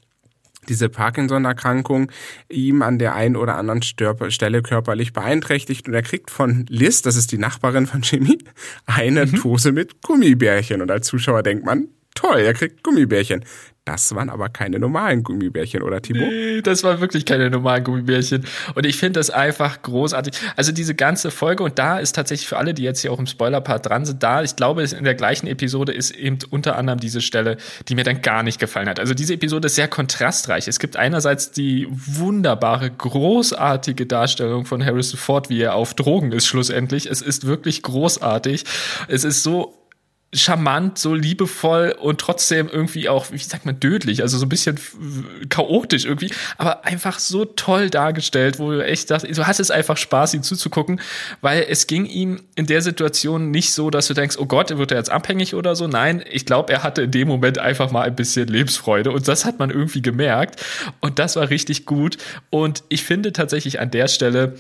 diese 0.70 0.90
Parkinson-Erkrankung 0.90 2.12
ihm 2.50 2.82
an 2.82 3.00
der 3.00 3.16
einen 3.16 3.36
oder 3.36 3.58
anderen 3.58 3.82
Stelle 3.82 4.62
körperlich 4.62 5.14
beeinträchtigt. 5.14 5.88
Und 5.88 5.94
er 5.94 6.04
kriegt 6.04 6.32
von 6.32 6.66
Liz, 6.70 7.02
das 7.02 7.16
ist 7.16 7.32
die 7.32 7.38
Nachbarin 7.38 7.88
von 7.88 8.02
Jimmy, 8.02 8.38
eine 8.86 9.26
mhm. 9.26 9.42
Dose 9.42 9.72
mit 9.72 10.02
Gummibärchen. 10.02 10.82
Und 10.82 10.92
als 10.92 11.08
Zuschauer 11.08 11.44
denkt 11.44 11.66
man, 11.66 11.90
toll, 12.16 12.40
er 12.40 12.54
kriegt 12.54 12.84
Gummibärchen. 12.84 13.44
Das 13.86 14.16
waren 14.16 14.30
aber 14.30 14.48
keine 14.48 14.80
normalen 14.80 15.24
Gummibärchen, 15.24 15.84
oder 15.84 16.02
Timo? 16.02 16.26
Nee, 16.26 16.62
das 16.62 16.86
waren 16.86 17.02
wirklich 17.02 17.26
keine 17.26 17.50
normalen 17.50 17.84
Gummibärchen. 17.84 18.46
Und 18.76 18.86
ich 18.86 18.96
finde 18.96 19.20
das 19.20 19.30
einfach 19.30 19.82
großartig. 19.82 20.34
Also 20.56 20.72
diese 20.72 20.96
ganze 20.96 21.32
Folge, 21.32 21.64
und 21.64 21.78
da 21.78 22.00
ist 22.00 22.16
tatsächlich 22.16 22.48
für 22.48 22.58
alle, 22.58 22.74
die 22.74 22.84
jetzt 22.84 23.02
hier 23.02 23.12
auch 23.12 23.20
im 23.20 23.28
Spoiler-Part 23.28 23.88
dran 23.88 24.06
sind, 24.06 24.24
da, 24.24 24.42
ich 24.42 24.56
glaube, 24.56 24.84
in 24.84 25.04
der 25.04 25.16
gleichen 25.16 25.48
Episode 25.48 25.92
ist 25.92 26.12
eben 26.12 26.38
unter 26.50 26.78
anderem 26.78 27.02
diese 27.02 27.20
Stelle, 27.20 27.58
die 27.90 27.96
mir 27.96 28.06
dann 28.06 28.22
gar 28.22 28.42
nicht 28.42 28.58
gefallen 28.58 28.88
hat. 28.88 29.02
Also 29.02 29.14
diese 29.14 29.34
Episode 29.34 29.66
ist 29.66 29.76
sehr 29.76 29.90
kontrastreich. 29.90 30.70
Es 30.70 30.80
gibt 30.80 30.96
einerseits 30.96 31.52
die 31.52 31.88
wunderbare, 31.90 32.90
großartige 32.90 34.06
Darstellung 34.06 34.66
von 34.66 34.84
Harrison 34.84 35.20
Ford, 35.20 35.50
wie 35.50 35.60
er 35.60 35.76
auf 35.76 35.94
Drogen 35.94 36.32
ist 36.32 36.48
schlussendlich. 36.48 37.08
Es 37.08 37.22
ist 37.22 37.46
wirklich 37.46 37.82
großartig. 37.82 38.64
Es 39.10 39.26
ist 39.26 39.44
so 39.44 39.83
charmant, 40.34 40.98
so 40.98 41.14
liebevoll 41.14 41.96
und 42.00 42.20
trotzdem 42.20 42.70
irgendwie 42.72 43.08
auch, 43.10 43.32
wie 43.32 43.38
sagt 43.38 43.66
man, 43.66 43.80
dödlich, 43.80 44.22
also 44.22 44.38
so 44.38 44.46
ein 44.46 44.50
bisschen 44.50 44.80
chaotisch 45.50 46.06
irgendwie, 46.06 46.32
aber 46.58 46.86
einfach 46.86 47.20
so 47.20 47.46
toll 47.46 47.90
dargestellt, 47.90 48.60
wo 48.60 48.72
du 48.72 48.86
echt 48.86 49.08
sagst, 49.08 49.26
du 49.26 49.48
hast 49.48 49.60
es 49.60 49.72
einfach 49.72 49.98
Spaß, 49.98 50.34
ihm 50.34 50.44
zuzugucken, 50.44 51.00
weil 51.42 51.66
es 51.70 51.88
ging 51.88 52.06
ihm 52.06 52.42
in 52.56 52.66
der 52.66 52.82
Situation 52.82 53.52
nicht 53.52 53.74
so, 53.74 53.90
dass 53.90 54.08
du 54.08 54.14
denkst, 54.14 54.38
oh 54.40 54.46
Gott, 54.46 54.76
wird 54.76 54.92
er 54.92 54.98
jetzt 54.98 55.12
abhängig 55.12 55.54
oder 55.54 55.76
so. 55.76 55.88
Nein, 55.88 56.24
ich 56.30 56.46
glaube, 56.46 56.74
er 56.74 56.84
hatte 56.84 57.04
in 57.04 57.12
dem 57.12 57.28
Moment 57.28 57.60
einfach 57.60 57.92
mal 57.92 58.04
ein 58.04 58.16
bisschen 58.16 58.48
Lebensfreude 58.48 59.12
und 59.12 59.28
das 59.28 59.46
hat 59.46 59.60
man 59.60 59.70
irgendwie 59.70 60.02
gemerkt 60.02 60.64
und 61.00 61.20
das 61.20 61.36
war 61.36 61.50
richtig 61.50 61.86
gut 61.86 62.18
und 62.50 62.84
ich 62.90 63.04
finde 63.04 63.34
tatsächlich 63.34 63.80
an 63.80 63.92
der 63.92 64.08
Stelle, 64.08 64.56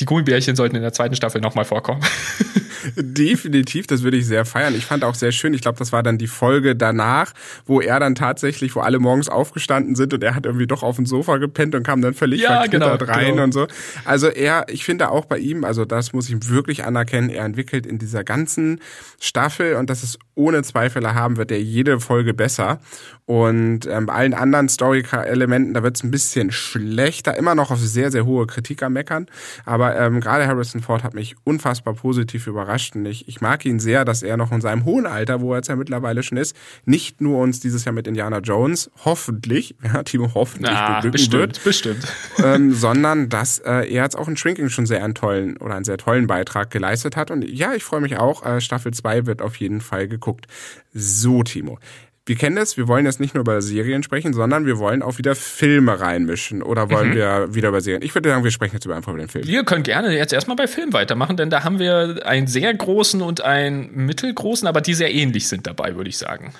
die 0.00 0.06
Gummibärchen 0.06 0.56
sollten 0.56 0.76
in 0.76 0.82
der 0.82 0.92
zweiten 0.92 1.14
Staffel 1.14 1.40
nochmal 1.40 1.64
vorkommen. 1.64 2.02
Definitiv, 2.96 3.86
das 3.86 4.02
würde 4.02 4.16
ich 4.16 4.26
sehr 4.26 4.44
feiern. 4.44 4.74
Ich 4.74 4.86
fand 4.86 5.04
auch 5.04 5.14
sehr 5.14 5.32
schön, 5.32 5.54
ich 5.54 5.60
glaube, 5.60 5.78
das 5.78 5.92
war 5.92 6.02
dann 6.02 6.18
die 6.18 6.26
Folge 6.26 6.76
danach, 6.76 7.32
wo 7.66 7.80
er 7.80 8.00
dann 8.00 8.14
tatsächlich, 8.14 8.74
wo 8.74 8.80
alle 8.80 8.98
morgens 8.98 9.28
aufgestanden 9.28 9.94
sind 9.94 10.14
und 10.14 10.22
er 10.22 10.34
hat 10.34 10.46
irgendwie 10.46 10.66
doch 10.66 10.82
auf 10.82 10.96
dem 10.96 11.06
Sofa 11.06 11.36
gepennt 11.38 11.74
und 11.74 11.82
kam 11.84 12.02
dann 12.02 12.14
völlig 12.14 12.42
ja, 12.42 12.60
verknittert 12.60 13.00
genau, 13.00 13.12
rein 13.12 13.30
genau. 13.32 13.44
und 13.44 13.52
so. 13.52 13.66
Also 14.04 14.28
er, 14.28 14.66
ich 14.68 14.84
finde 14.84 15.10
auch 15.10 15.24
bei 15.24 15.38
ihm, 15.38 15.64
also 15.64 15.84
das 15.84 16.12
muss 16.12 16.28
ich 16.28 16.48
wirklich 16.48 16.84
anerkennen, 16.84 17.30
er 17.30 17.44
entwickelt 17.44 17.86
in 17.86 17.98
dieser 17.98 18.24
ganzen 18.24 18.80
Staffel 19.20 19.74
und 19.76 19.90
das 19.90 20.02
ist 20.02 20.18
ohne 20.34 20.62
Zweifel 20.62 21.04
haben, 21.14 21.36
wird 21.36 21.50
er 21.50 21.60
jede 21.60 22.00
Folge 22.00 22.34
besser. 22.34 22.80
Und 23.26 23.86
ähm, 23.86 24.06
bei 24.06 24.14
allen 24.14 24.34
anderen 24.34 24.68
Story-Elementen, 24.68 25.72
da 25.72 25.82
wird 25.82 25.96
es 25.96 26.02
ein 26.02 26.10
bisschen 26.10 26.52
schlechter, 26.52 27.36
immer 27.36 27.54
noch 27.54 27.70
auf 27.70 27.78
sehr, 27.78 28.10
sehr 28.10 28.26
hohe 28.26 28.46
Kritiker 28.46 28.90
meckern. 28.90 29.26
Aber 29.64 29.98
ähm, 29.98 30.20
gerade 30.20 30.46
Harrison 30.46 30.82
Ford 30.82 31.02
hat 31.02 31.14
mich 31.14 31.34
unfassbar 31.44 31.94
positiv 31.94 32.46
überrascht. 32.46 32.73
Und 32.96 33.06
ich, 33.06 33.28
ich 33.28 33.40
mag 33.40 33.64
ihn 33.64 33.78
sehr, 33.78 34.04
dass 34.04 34.22
er 34.22 34.36
noch 34.36 34.52
in 34.52 34.60
seinem 34.60 34.84
hohen 34.84 35.06
Alter, 35.06 35.40
wo 35.40 35.52
er 35.52 35.56
jetzt 35.56 35.68
ja 35.68 35.76
mittlerweile 35.76 36.22
schon 36.22 36.38
ist, 36.38 36.56
nicht 36.84 37.20
nur 37.20 37.40
uns 37.40 37.60
dieses 37.60 37.84
Jahr 37.84 37.92
mit 37.92 38.06
Indiana 38.06 38.38
Jones, 38.38 38.90
hoffentlich, 39.04 39.74
ja, 39.82 40.02
Timo 40.02 40.30
hoffentlich 40.34 40.72
Na, 40.72 41.00
bestimmt, 41.00 41.32
wird, 41.32 41.64
bestimmt. 41.64 42.06
Ähm, 42.44 42.72
sondern 42.72 43.28
dass 43.28 43.58
äh, 43.58 43.70
er 43.70 44.02
jetzt 44.02 44.16
auch 44.16 44.28
in 44.28 44.36
Shrinking 44.36 44.68
schon 44.68 44.86
sehr 44.86 45.02
einen 45.02 45.14
tollen 45.14 45.56
oder 45.58 45.76
einen 45.76 45.84
sehr 45.84 45.96
tollen 45.96 46.26
Beitrag 46.26 46.70
geleistet 46.70 47.16
hat. 47.16 47.30
Und 47.30 47.48
ja, 47.48 47.74
ich 47.74 47.84
freue 47.84 48.00
mich 48.00 48.18
auch. 48.18 48.44
Äh, 48.44 48.60
Staffel 48.60 48.92
2 48.92 49.26
wird 49.26 49.40
auf 49.40 49.56
jeden 49.56 49.80
Fall 49.80 50.08
geguckt. 50.08 50.46
So, 50.92 51.42
Timo 51.42 51.78
wir 52.26 52.36
kennen 52.36 52.56
das, 52.56 52.78
wir 52.78 52.88
wollen 52.88 53.04
jetzt 53.04 53.20
nicht 53.20 53.34
nur 53.34 53.42
über 53.42 53.60
Serien 53.60 54.02
sprechen, 54.02 54.32
sondern 54.32 54.64
wir 54.64 54.78
wollen 54.78 55.02
auch 55.02 55.18
wieder 55.18 55.34
Filme 55.34 56.00
reinmischen. 56.00 56.62
Oder 56.62 56.90
wollen 56.90 57.10
mhm. 57.10 57.14
wir 57.14 57.54
wieder 57.54 57.68
über 57.68 57.82
Serien? 57.82 58.02
Ich 58.02 58.14
würde 58.14 58.30
sagen, 58.30 58.44
wir 58.44 58.50
sprechen 58.50 58.74
jetzt 58.74 58.86
über 58.86 58.96
einfach 58.96 59.12
über 59.12 59.22
den 59.22 59.28
Film. 59.28 59.46
Wir 59.46 59.64
können 59.64 59.82
gerne 59.82 60.10
jetzt 60.16 60.32
erstmal 60.32 60.56
bei 60.56 60.66
Film 60.66 60.94
weitermachen, 60.94 61.36
denn 61.36 61.50
da 61.50 61.64
haben 61.64 61.78
wir 61.78 62.24
einen 62.24 62.46
sehr 62.46 62.72
großen 62.72 63.20
und 63.20 63.42
einen 63.42 64.06
mittelgroßen, 64.06 64.66
aber 64.66 64.80
die 64.80 64.94
sehr 64.94 65.12
ähnlich 65.12 65.48
sind 65.48 65.66
dabei, 65.66 65.96
würde 65.96 66.08
ich 66.08 66.16
sagen. 66.16 66.54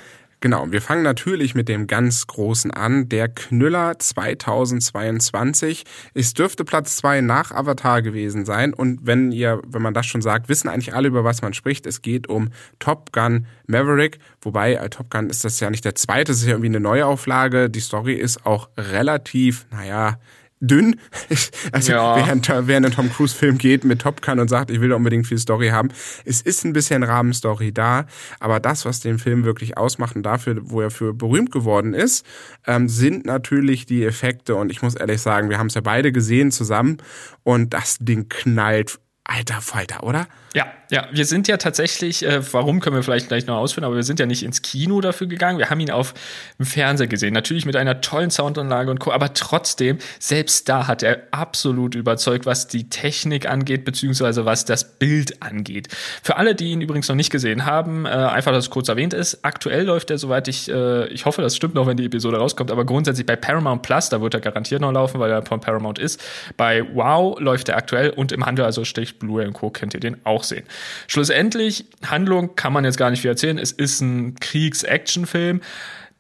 Genau, 0.44 0.70
wir 0.70 0.82
fangen 0.82 1.04
natürlich 1.04 1.54
mit 1.54 1.70
dem 1.70 1.86
ganz 1.86 2.26
Großen 2.26 2.70
an. 2.70 3.08
Der 3.08 3.28
Knüller 3.28 3.98
2022. 3.98 5.84
Es 6.12 6.34
dürfte 6.34 6.66
Platz 6.66 6.96
zwei 6.96 7.22
nach 7.22 7.50
Avatar 7.50 8.02
gewesen 8.02 8.44
sein. 8.44 8.74
Und 8.74 9.06
wenn 9.06 9.32
ihr, 9.32 9.62
wenn 9.66 9.80
man 9.80 9.94
das 9.94 10.04
schon 10.04 10.20
sagt, 10.20 10.50
wissen 10.50 10.68
eigentlich 10.68 10.94
alle, 10.94 11.08
über 11.08 11.24
was 11.24 11.40
man 11.40 11.54
spricht. 11.54 11.86
Es 11.86 12.02
geht 12.02 12.28
um 12.28 12.50
Top 12.78 13.10
Gun 13.10 13.46
Maverick. 13.66 14.18
Wobei, 14.42 14.74
äh, 14.74 14.90
Top 14.90 15.10
Gun 15.10 15.30
ist 15.30 15.46
das 15.46 15.60
ja 15.60 15.70
nicht 15.70 15.86
der 15.86 15.94
zweite, 15.94 16.32
es 16.32 16.40
ist 16.40 16.44
ja 16.44 16.50
irgendwie 16.50 16.68
eine 16.68 16.80
Neuauflage. 16.80 17.70
Die 17.70 17.80
Story 17.80 18.12
ist 18.12 18.44
auch 18.44 18.68
relativ, 18.76 19.64
naja, 19.70 20.18
dünn. 20.66 20.97
Also 21.73 21.92
ja. 21.92 22.16
während, 22.16 22.49
während 22.49 22.87
ein 22.87 22.92
Tom 22.92 23.11
Cruise 23.11 23.35
Film 23.35 23.59
geht 23.59 23.85
mit 23.85 24.02
Top 24.02 24.23
Gun 24.23 24.38
und 24.38 24.49
sagt, 24.49 24.71
ich 24.71 24.80
will 24.80 24.92
unbedingt 24.92 25.26
viel 25.26 25.38
Story 25.38 25.68
haben. 25.68 25.88
Es 26.25 26.40
ist 26.40 26.64
ein 26.64 26.73
bisschen 26.73 27.02
Rahmenstory 27.02 27.73
da, 27.73 28.06
aber 28.38 28.61
das, 28.61 28.85
was 28.85 29.00
den 29.00 29.18
Film 29.18 29.44
wirklich 29.44 29.76
ausmacht 29.76 30.14
und 30.14 30.23
dafür, 30.23 30.59
wo 30.62 30.80
er 30.80 30.90
für 30.90 31.12
berühmt 31.12 31.50
geworden 31.50 31.94
ist, 31.94 32.25
ähm, 32.66 32.88
sind 32.88 33.26
natürlich 33.26 33.87
die 33.87 34.04
Effekte 34.04 34.54
und 34.54 34.71
ich 34.71 34.83
muss 34.83 34.94
ehrlich 34.94 35.21
sagen, 35.21 35.50
wir 35.50 35.59
haben 35.59 35.66
es 35.66 35.75
ja 35.75 35.80
beide 35.80 36.12
gesehen 36.12 36.50
zusammen 36.50 36.99
und 37.42 37.75
das 37.75 37.99
Ding 38.00 38.28
knallt 38.28 38.99
alter 39.25 39.61
Falter, 39.61 40.04
oder? 40.04 40.28
Ja, 40.54 40.66
ja, 40.88 41.08
wir 41.11 41.25
sind 41.25 41.49
ja 41.49 41.56
tatsächlich, 41.56 42.25
äh, 42.25 42.40
warum 42.52 42.78
können 42.78 42.94
wir 42.94 43.02
vielleicht 43.02 43.26
gleich 43.26 43.46
noch 43.46 43.56
ausführen, 43.56 43.82
aber 43.82 43.96
wir 43.96 44.04
sind 44.04 44.20
ja 44.20 44.26
nicht 44.26 44.44
ins 44.44 44.62
Kino 44.62 45.00
dafür 45.00 45.26
gegangen. 45.26 45.58
Wir 45.58 45.68
haben 45.68 45.80
ihn 45.80 45.90
auf 45.90 46.14
dem 46.61 46.66
Fernseher 46.66 47.08
gesehen, 47.08 47.34
natürlich 47.34 47.66
mit 47.66 47.75
einer 47.75 48.00
tollen 48.00 48.30
Soundanlage 48.30 48.92
und 48.92 49.00
Co. 49.00 49.11
Aber 49.11 49.34
trotzdem, 49.34 49.99
selbst 50.20 50.68
da 50.68 50.87
hat 50.87 51.02
er 51.02 51.23
absolut 51.32 51.96
überzeugt, 51.96 52.46
was 52.46 52.68
die 52.68 52.88
Technik 52.88 53.50
angeht, 53.50 53.84
beziehungsweise 53.84 54.44
was 54.44 54.64
das 54.64 54.96
Bild 54.99 55.42
angeht. 55.42 55.88
Für 56.23 56.37
alle, 56.37 56.54
die 56.54 56.70
ihn 56.70 56.80
übrigens 56.80 57.08
noch 57.08 57.16
nicht 57.16 57.30
gesehen 57.30 57.66
haben, 57.66 58.06
äh, 58.06 58.11
einfach, 58.11 58.52
dass 58.52 58.66
es 58.66 58.70
kurz 58.70 58.88
erwähnt 58.88 59.12
ist, 59.12 59.44
aktuell 59.44 59.87
läuft 59.87 60.12
er, 60.12 60.18
soweit 60.18 60.46
ich, 60.46 60.70
äh, 60.70 61.08
ich 61.08 61.25
hoffe, 61.25 61.42
das 61.42 61.56
stimmt 61.56 61.75
noch, 61.75 61.88
wenn 61.88 61.96
die 61.96 62.04
Episode 62.04 62.37
rauskommt, 62.37 62.70
aber 62.70 62.84
grundsätzlich 62.84 63.26
bei 63.26 63.34
Paramount 63.34 63.82
Plus, 63.82 64.11
da 64.11 64.20
wird 64.20 64.34
er 64.34 64.40
garantiert 64.40 64.82
noch 64.82 64.92
laufen, 64.92 65.18
weil 65.18 65.32
er 65.32 65.44
von 65.44 65.61
Paramount 65.61 65.99
ist. 65.99 66.23
Bei 66.56 66.84
Wow 66.94 67.40
läuft 67.40 67.68
er 67.70 67.76
aktuell 67.76 68.11
und 68.11 68.30
im 68.30 68.46
Handel, 68.46 68.64
also 68.64 68.84
Stich 68.84 69.16
und 69.20 69.52
Co. 69.54 69.70
könnt 69.70 69.94
ihr 69.94 70.00
den 70.00 70.25
auch 70.25 70.43
sehen. 70.44 70.64
Schlussendlich, 71.06 71.86
Handlung 72.04 72.56
kann 72.56 72.72
man 72.72 72.84
jetzt 72.84 72.98
gar 72.98 73.10
nicht 73.10 73.22
viel 73.22 73.30
erzählen. 73.30 73.58
Es 73.58 73.72
ist 73.72 74.00
ein 74.00 74.36
Kriegs-Action-Film, 74.36 75.60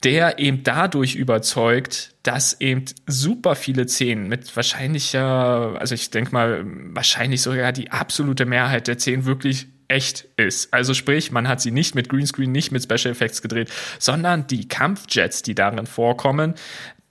der 0.04 0.38
eben 0.38 0.62
dadurch 0.62 1.14
überzeugt, 1.14 2.14
dass 2.22 2.60
eben 2.60 2.84
super 3.06 3.54
viele 3.56 3.88
Szenen 3.88 4.28
mit 4.28 4.54
wahrscheinlicher, 4.54 5.76
also 5.78 5.94
ich 5.94 6.10
denke 6.10 6.32
mal, 6.32 6.64
wahrscheinlich 6.66 7.40
sogar 7.42 7.72
die 7.72 7.90
absolute 7.90 8.44
Mehrheit 8.44 8.86
der 8.86 8.98
Szenen 8.98 9.24
wirklich 9.24 9.66
echt 9.88 10.26
ist. 10.36 10.72
Also 10.72 10.94
sprich, 10.94 11.30
man 11.30 11.48
hat 11.48 11.60
sie 11.60 11.70
nicht 11.70 11.94
mit 11.94 12.08
Greenscreen, 12.08 12.52
nicht 12.52 12.72
mit 12.72 12.82
Special 12.82 13.12
Effects 13.12 13.42
gedreht, 13.42 13.70
sondern 13.98 14.46
die 14.46 14.68
Kampfjets, 14.68 15.42
die 15.42 15.54
darin 15.54 15.86
vorkommen, 15.86 16.54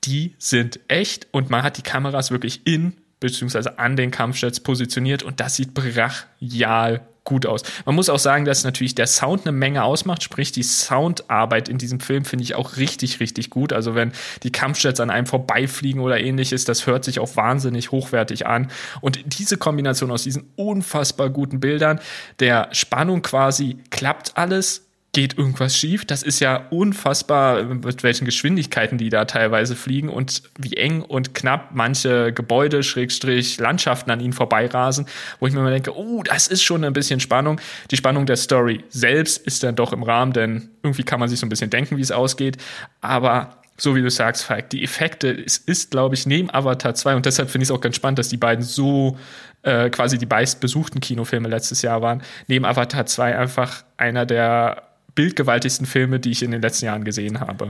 die 0.03 0.35
sind 0.37 0.79
echt 0.87 1.27
und 1.31 1.49
man 1.49 1.63
hat 1.63 1.77
die 1.77 1.81
Kameras 1.81 2.31
wirklich 2.31 2.67
in 2.67 2.93
beziehungsweise 3.23 3.79
an 3.79 3.95
den 3.95 4.11
Kampfjets 4.11 4.59
positioniert 4.59 5.23
und 5.23 5.39
das 5.39 5.55
sieht 5.55 5.73
brachial 5.73 7.01
gut 7.23 7.45
aus. 7.45 7.63
Man 7.85 7.95
muss 7.95 8.09
auch 8.09 8.19
sagen, 8.19 8.43
dass 8.43 8.63
natürlich 8.63 8.95
der 8.95 9.07
Sound 9.07 9.45
eine 9.45 9.53
Menge 9.53 9.83
ausmacht, 9.83 10.23
sprich 10.23 10.51
die 10.51 10.63
Soundarbeit 10.63 11.69
in 11.69 11.77
diesem 11.77 12.01
Film 12.01 12.25
finde 12.25 12.43
ich 12.43 12.55
auch 12.55 12.75
richtig, 12.77 13.19
richtig 13.21 13.49
gut. 13.49 13.71
Also 13.71 13.95
wenn 13.95 14.11
die 14.43 14.51
Kampfjets 14.51 14.99
an 14.99 15.09
einem 15.09 15.25
vorbeifliegen 15.25 16.01
oder 16.01 16.19
ähnliches, 16.19 16.65
das 16.65 16.85
hört 16.85 17.05
sich 17.05 17.19
auch 17.19 17.35
wahnsinnig 17.35 17.91
hochwertig 17.91 18.45
an. 18.45 18.69
Und 18.99 19.19
diese 19.39 19.57
Kombination 19.57 20.11
aus 20.11 20.23
diesen 20.23 20.51
unfassbar 20.57 21.29
guten 21.29 21.59
Bildern, 21.59 21.99
der 22.39 22.67
Spannung 22.73 23.21
quasi 23.21 23.77
klappt 23.89 24.33
alles, 24.35 24.85
geht 25.13 25.37
irgendwas 25.37 25.77
schief. 25.77 26.05
Das 26.05 26.23
ist 26.23 26.39
ja 26.39 26.65
unfassbar, 26.71 27.63
mit 27.63 28.01
welchen 28.01 28.25
Geschwindigkeiten 28.25 28.97
die 28.97 29.09
da 29.09 29.25
teilweise 29.25 29.75
fliegen 29.75 30.09
und 30.09 30.41
wie 30.57 30.75
eng 30.75 31.03
und 31.03 31.35
knapp 31.35 31.69
manche 31.73 32.33
Gebäude, 32.33 32.81
Schrägstrich, 32.81 33.59
Landschaften 33.59 34.09
an 34.09 34.19
ihnen 34.19 34.33
vorbeirasen, 34.33 35.05
wo 35.39 35.45
ich 35.45 35.53
mir 35.53 35.61
mal 35.61 35.71
denke, 35.71 35.95
oh, 35.95 36.23
das 36.23 36.47
ist 36.47 36.63
schon 36.63 36.83
ein 36.83 36.93
bisschen 36.93 37.19
Spannung. 37.19 37.61
Die 37.91 37.97
Spannung 37.97 38.25
der 38.25 38.37
Story 38.37 38.83
selbst 38.89 39.45
ist 39.45 39.63
dann 39.63 39.75
doch 39.75 39.93
im 39.93 40.01
Rahmen, 40.01 40.33
denn 40.33 40.69
irgendwie 40.81 41.03
kann 41.03 41.19
man 41.19 41.29
sich 41.29 41.39
so 41.39 41.45
ein 41.45 41.49
bisschen 41.49 41.69
denken, 41.69 41.95
wie 41.97 42.01
es 42.01 42.11
ausgeht. 42.11 42.57
Aber 43.01 43.61
so 43.77 43.95
wie 43.95 44.01
du 44.01 44.09
sagst, 44.09 44.43
Falk, 44.43 44.71
die 44.71 44.83
Effekte, 44.83 45.31
es 45.31 45.57
ist, 45.57 45.91
glaube 45.91 46.15
ich, 46.15 46.25
neben 46.25 46.51
Avatar 46.51 46.95
2 46.95 47.15
und 47.15 47.25
deshalb 47.27 47.51
finde 47.51 47.63
ich 47.63 47.69
es 47.69 47.75
auch 47.75 47.81
ganz 47.81 47.95
spannend, 47.95 48.17
dass 48.17 48.29
die 48.29 48.37
beiden 48.37 48.63
so 48.63 49.17
äh, 49.61 49.89
quasi 49.91 50.17
die 50.17 50.25
meistbesuchten 50.25 51.01
Kinofilme 51.01 51.49
letztes 51.49 51.83
Jahr 51.83 52.01
waren, 52.01 52.23
neben 52.47 52.65
Avatar 52.65 53.05
2 53.05 53.37
einfach 53.37 53.83
einer 53.97 54.25
der 54.25 54.92
bildgewaltigsten 55.15 55.85
Filme, 55.85 56.19
die 56.19 56.31
ich 56.31 56.43
in 56.43 56.51
den 56.51 56.61
letzten 56.61 56.85
Jahren 56.85 57.03
gesehen 57.03 57.39
habe. 57.39 57.69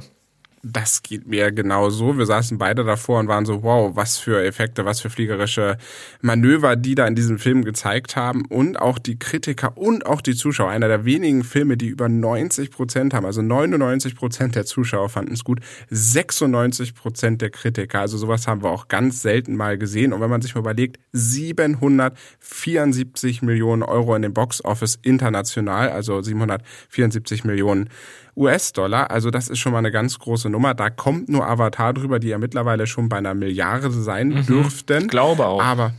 Das 0.65 1.03
geht 1.03 1.27
mir 1.27 1.51
genau 1.51 1.89
so. 1.89 2.17
Wir 2.17 2.25
saßen 2.25 2.57
beide 2.57 2.85
davor 2.85 3.19
und 3.19 3.27
waren 3.27 3.45
so, 3.45 3.63
wow, 3.63 3.97
was 3.97 4.17
für 4.17 4.45
Effekte, 4.45 4.85
was 4.85 5.01
für 5.01 5.09
fliegerische 5.09 5.77
Manöver, 6.21 6.77
die 6.77 6.95
da 6.95 7.05
in 7.05 7.15
diesem 7.15 7.37
Film 7.37 7.65
gezeigt 7.65 8.15
haben. 8.15 8.45
Und 8.45 8.79
auch 8.79 8.97
die 8.97 9.19
Kritiker 9.19 9.77
und 9.77 10.05
auch 10.05 10.21
die 10.21 10.35
Zuschauer. 10.35 10.69
Einer 10.69 10.87
der 10.87 11.03
wenigen 11.03 11.43
Filme, 11.43 11.75
die 11.75 11.87
über 11.87 12.07
90 12.07 12.71
Prozent 12.71 13.13
haben. 13.13 13.25
Also 13.25 13.41
99 13.41 14.15
Prozent 14.15 14.55
der 14.55 14.65
Zuschauer 14.65 15.09
fanden 15.09 15.33
es 15.33 15.43
gut. 15.43 15.59
96 15.89 16.95
Prozent 16.95 17.41
der 17.41 17.49
Kritiker. 17.49 17.99
Also 17.99 18.17
sowas 18.17 18.47
haben 18.47 18.63
wir 18.63 18.69
auch 18.69 18.87
ganz 18.87 19.21
selten 19.21 19.57
mal 19.57 19.77
gesehen. 19.77 20.13
Und 20.13 20.21
wenn 20.21 20.29
man 20.29 20.41
sich 20.41 20.55
mal 20.55 20.61
überlegt, 20.61 20.97
774 21.11 23.41
Millionen 23.41 23.83
Euro 23.83 24.15
in 24.15 24.21
dem 24.21 24.33
Box 24.33 24.63
Office 24.63 24.97
international, 25.01 25.89
also 25.89 26.21
774 26.21 27.43
Millionen 27.43 27.89
US-Dollar. 28.35 29.11
Also 29.11 29.31
das 29.31 29.49
ist 29.49 29.59
schon 29.59 29.71
mal 29.71 29.79
eine 29.79 29.91
ganz 29.91 30.19
große 30.19 30.49
Nummer. 30.49 30.73
Da 30.73 30.89
kommt 30.89 31.29
nur 31.29 31.47
Avatar 31.47 31.93
drüber, 31.93 32.19
die 32.19 32.29
ja 32.29 32.37
mittlerweile 32.37 32.87
schon 32.87 33.09
bei 33.09 33.17
einer 33.17 33.33
Milliarde 33.33 33.91
sein 33.91 34.29
mhm, 34.29 34.45
dürften. 34.45 35.07
Glaube 35.07 35.45
auch. 35.45 35.61
Aber 35.61 35.93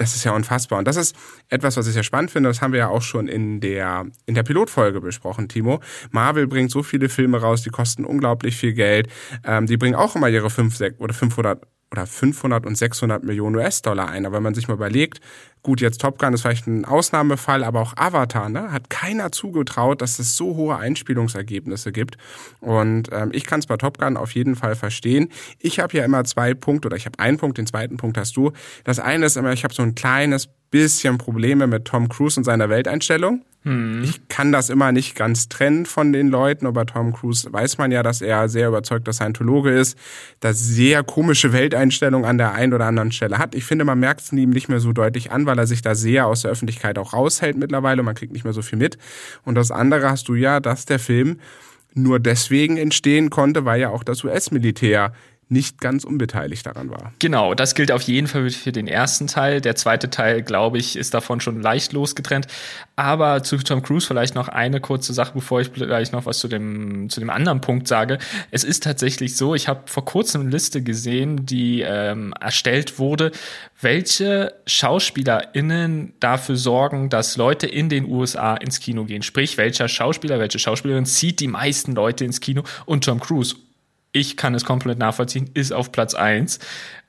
das 0.00 0.14
ist 0.14 0.24
ja 0.24 0.32
unfassbar. 0.32 0.78
Und 0.78 0.88
das 0.88 0.96
ist 0.96 1.14
etwas, 1.50 1.76
was 1.76 1.86
ich 1.86 1.92
sehr 1.92 2.02
spannend 2.02 2.30
finde. 2.30 2.48
Das 2.48 2.62
haben 2.62 2.72
wir 2.72 2.78
ja 2.78 2.88
auch 2.88 3.02
schon 3.02 3.28
in 3.28 3.60
der, 3.60 4.06
in 4.24 4.34
der 4.34 4.42
Pilotfolge 4.42 5.00
besprochen, 5.00 5.46
Timo. 5.48 5.80
Marvel 6.10 6.46
bringt 6.46 6.70
so 6.70 6.82
viele 6.82 7.10
Filme 7.10 7.38
raus, 7.38 7.62
die 7.62 7.70
kosten 7.70 8.06
unglaublich 8.06 8.56
viel 8.56 8.72
Geld. 8.72 9.08
Ähm, 9.44 9.66
die 9.66 9.76
bringen 9.76 9.94
auch 9.94 10.16
immer 10.16 10.30
ihre 10.30 10.48
5 10.48 10.80
oder 10.98 11.12
500 11.12 11.62
oder 11.92 12.06
500 12.06 12.66
und 12.66 12.76
600 12.76 13.24
Millionen 13.24 13.56
US-Dollar 13.56 14.08
ein. 14.08 14.24
Aber 14.24 14.36
wenn 14.36 14.42
man 14.42 14.54
sich 14.54 14.68
mal 14.68 14.74
überlegt, 14.74 15.20
gut, 15.62 15.80
jetzt 15.80 16.00
Top 16.00 16.18
Gun 16.18 16.32
ist 16.32 16.42
vielleicht 16.42 16.66
ein 16.66 16.84
Ausnahmefall, 16.84 17.64
aber 17.64 17.80
auch 17.80 17.96
Avatar, 17.96 18.48
ne, 18.48 18.72
hat 18.72 18.90
keiner 18.90 19.32
zugetraut, 19.32 20.00
dass 20.00 20.18
es 20.18 20.36
so 20.36 20.56
hohe 20.56 20.76
Einspielungsergebnisse 20.76 21.92
gibt. 21.92 22.16
Und 22.60 23.08
ähm, 23.12 23.30
ich 23.32 23.44
kann 23.44 23.60
es 23.60 23.66
bei 23.66 23.76
Top 23.76 23.98
Gun 23.98 24.16
auf 24.16 24.34
jeden 24.34 24.56
Fall 24.56 24.76
verstehen. 24.76 25.30
Ich 25.58 25.80
habe 25.80 25.96
ja 25.96 26.04
immer 26.04 26.24
zwei 26.24 26.54
Punkte 26.54 26.86
oder 26.86 26.96
ich 26.96 27.06
habe 27.06 27.18
einen 27.18 27.38
Punkt, 27.38 27.58
den 27.58 27.66
zweiten 27.66 27.96
Punkt 27.96 28.16
hast 28.16 28.36
du. 28.36 28.52
Das 28.84 29.00
eine 29.00 29.26
ist 29.26 29.36
immer, 29.36 29.52
ich 29.52 29.64
habe 29.64 29.74
so 29.74 29.82
ein 29.82 29.94
kleines 29.94 30.48
bisschen 30.70 31.18
Probleme 31.18 31.66
mit 31.66 31.86
Tom 31.86 32.08
Cruise 32.08 32.38
und 32.38 32.44
seiner 32.44 32.68
Welteinstellung. 32.68 33.44
Hm. 33.62 34.04
Ich 34.04 34.26
kann 34.28 34.52
das 34.52 34.70
immer 34.70 34.90
nicht 34.90 35.14
ganz 35.14 35.48
trennen 35.48 35.84
von 35.84 36.14
den 36.14 36.28
Leuten, 36.28 36.66
aber 36.66 36.86
Tom 36.86 37.12
Cruise 37.12 37.52
weiß 37.52 37.76
man 37.76 37.92
ja, 37.92 38.02
dass 38.02 38.22
er 38.22 38.48
sehr 38.48 38.68
überzeugter 38.68 39.12
Scientologe 39.12 39.70
ist, 39.70 39.98
dass 40.40 40.58
sehr 40.58 41.02
komische 41.02 41.52
Welteinstellung 41.52 42.24
an 42.24 42.38
der 42.38 42.52
einen 42.52 42.72
oder 42.72 42.86
anderen 42.86 43.12
Stelle 43.12 43.36
hat. 43.36 43.54
Ich 43.54 43.64
finde, 43.64 43.84
man 43.84 44.00
merkt 44.00 44.22
es 44.22 44.32
ihm 44.32 44.50
nicht 44.50 44.70
mehr 44.70 44.80
so 44.80 44.94
deutlich 44.94 45.30
an, 45.30 45.44
weil 45.44 45.58
er 45.58 45.66
sich 45.66 45.82
da 45.82 45.94
sehr 45.94 46.26
aus 46.26 46.42
der 46.42 46.52
Öffentlichkeit 46.52 46.98
auch 46.98 47.12
raushält 47.12 47.58
mittlerweile. 47.58 48.02
Man 48.02 48.14
kriegt 48.14 48.32
nicht 48.32 48.44
mehr 48.44 48.54
so 48.54 48.62
viel 48.62 48.78
mit. 48.78 48.96
Und 49.44 49.56
das 49.56 49.70
andere 49.70 50.08
hast 50.08 50.28
du 50.28 50.34
ja, 50.34 50.60
dass 50.60 50.86
der 50.86 50.98
Film 50.98 51.38
nur 51.92 52.18
deswegen 52.18 52.78
entstehen 52.78 53.28
konnte, 53.28 53.66
weil 53.66 53.80
ja 53.80 53.90
auch 53.90 54.04
das 54.04 54.24
US-Militär 54.24 55.12
nicht 55.50 55.80
ganz 55.80 56.04
unbeteiligt 56.04 56.64
daran 56.64 56.90
war. 56.90 57.12
Genau, 57.18 57.54
das 57.54 57.74
gilt 57.74 57.90
auf 57.90 58.02
jeden 58.02 58.28
Fall 58.28 58.48
für 58.50 58.70
den 58.70 58.86
ersten 58.86 59.26
Teil. 59.26 59.60
Der 59.60 59.74
zweite 59.74 60.08
Teil, 60.08 60.42
glaube 60.42 60.78
ich, 60.78 60.94
ist 60.94 61.12
davon 61.12 61.40
schon 61.40 61.60
leicht 61.60 61.92
losgetrennt. 61.92 62.46
Aber 62.94 63.42
zu 63.42 63.56
Tom 63.58 63.82
Cruise 63.82 64.06
vielleicht 64.06 64.36
noch 64.36 64.46
eine 64.46 64.80
kurze 64.80 65.12
Sache, 65.12 65.32
bevor 65.34 65.60
ich 65.60 65.72
gleich 65.72 66.12
noch 66.12 66.24
was 66.24 66.38
zu 66.38 66.46
dem, 66.46 67.10
zu 67.10 67.18
dem 67.18 67.30
anderen 67.30 67.60
Punkt 67.60 67.88
sage. 67.88 68.18
Es 68.52 68.62
ist 68.62 68.84
tatsächlich 68.84 69.36
so, 69.36 69.56
ich 69.56 69.66
habe 69.66 69.82
vor 69.86 70.04
kurzem 70.04 70.42
eine 70.42 70.50
Liste 70.50 70.82
gesehen, 70.82 71.44
die 71.46 71.80
ähm, 71.80 72.32
erstellt 72.40 73.00
wurde, 73.00 73.32
welche 73.80 74.54
SchauspielerInnen 74.66 76.14
dafür 76.20 76.56
sorgen, 76.56 77.08
dass 77.08 77.36
Leute 77.36 77.66
in 77.66 77.88
den 77.88 78.04
USA 78.04 78.54
ins 78.54 78.78
Kino 78.78 79.04
gehen. 79.04 79.22
Sprich, 79.22 79.58
welcher 79.58 79.88
Schauspieler, 79.88 80.38
welche 80.38 80.60
Schauspielerin 80.60 81.06
zieht 81.06 81.40
die 81.40 81.48
meisten 81.48 81.92
Leute 81.92 82.24
ins 82.24 82.40
Kino 82.40 82.62
und 82.86 83.04
Tom 83.04 83.18
Cruise 83.18 83.56
ich 84.12 84.36
kann 84.36 84.54
es 84.54 84.64
komplett 84.64 84.98
nachvollziehen, 84.98 85.50
ist 85.54 85.72
auf 85.72 85.92
Platz 85.92 86.14
1 86.14 86.58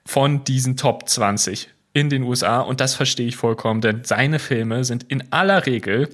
von 0.06 0.44
diesen 0.44 0.78
Top 0.78 1.08
20 1.08 1.70
in 1.94 2.10
den 2.10 2.24
USA 2.24 2.62
und 2.62 2.80
das 2.80 2.96
verstehe 2.96 3.28
ich 3.28 3.36
vollkommen, 3.36 3.82
denn 3.82 4.04
seine 4.04 4.40
Filme 4.40 4.84
sind 4.84 5.04
in 5.04 5.32
aller 5.32 5.66
Regel 5.66 6.10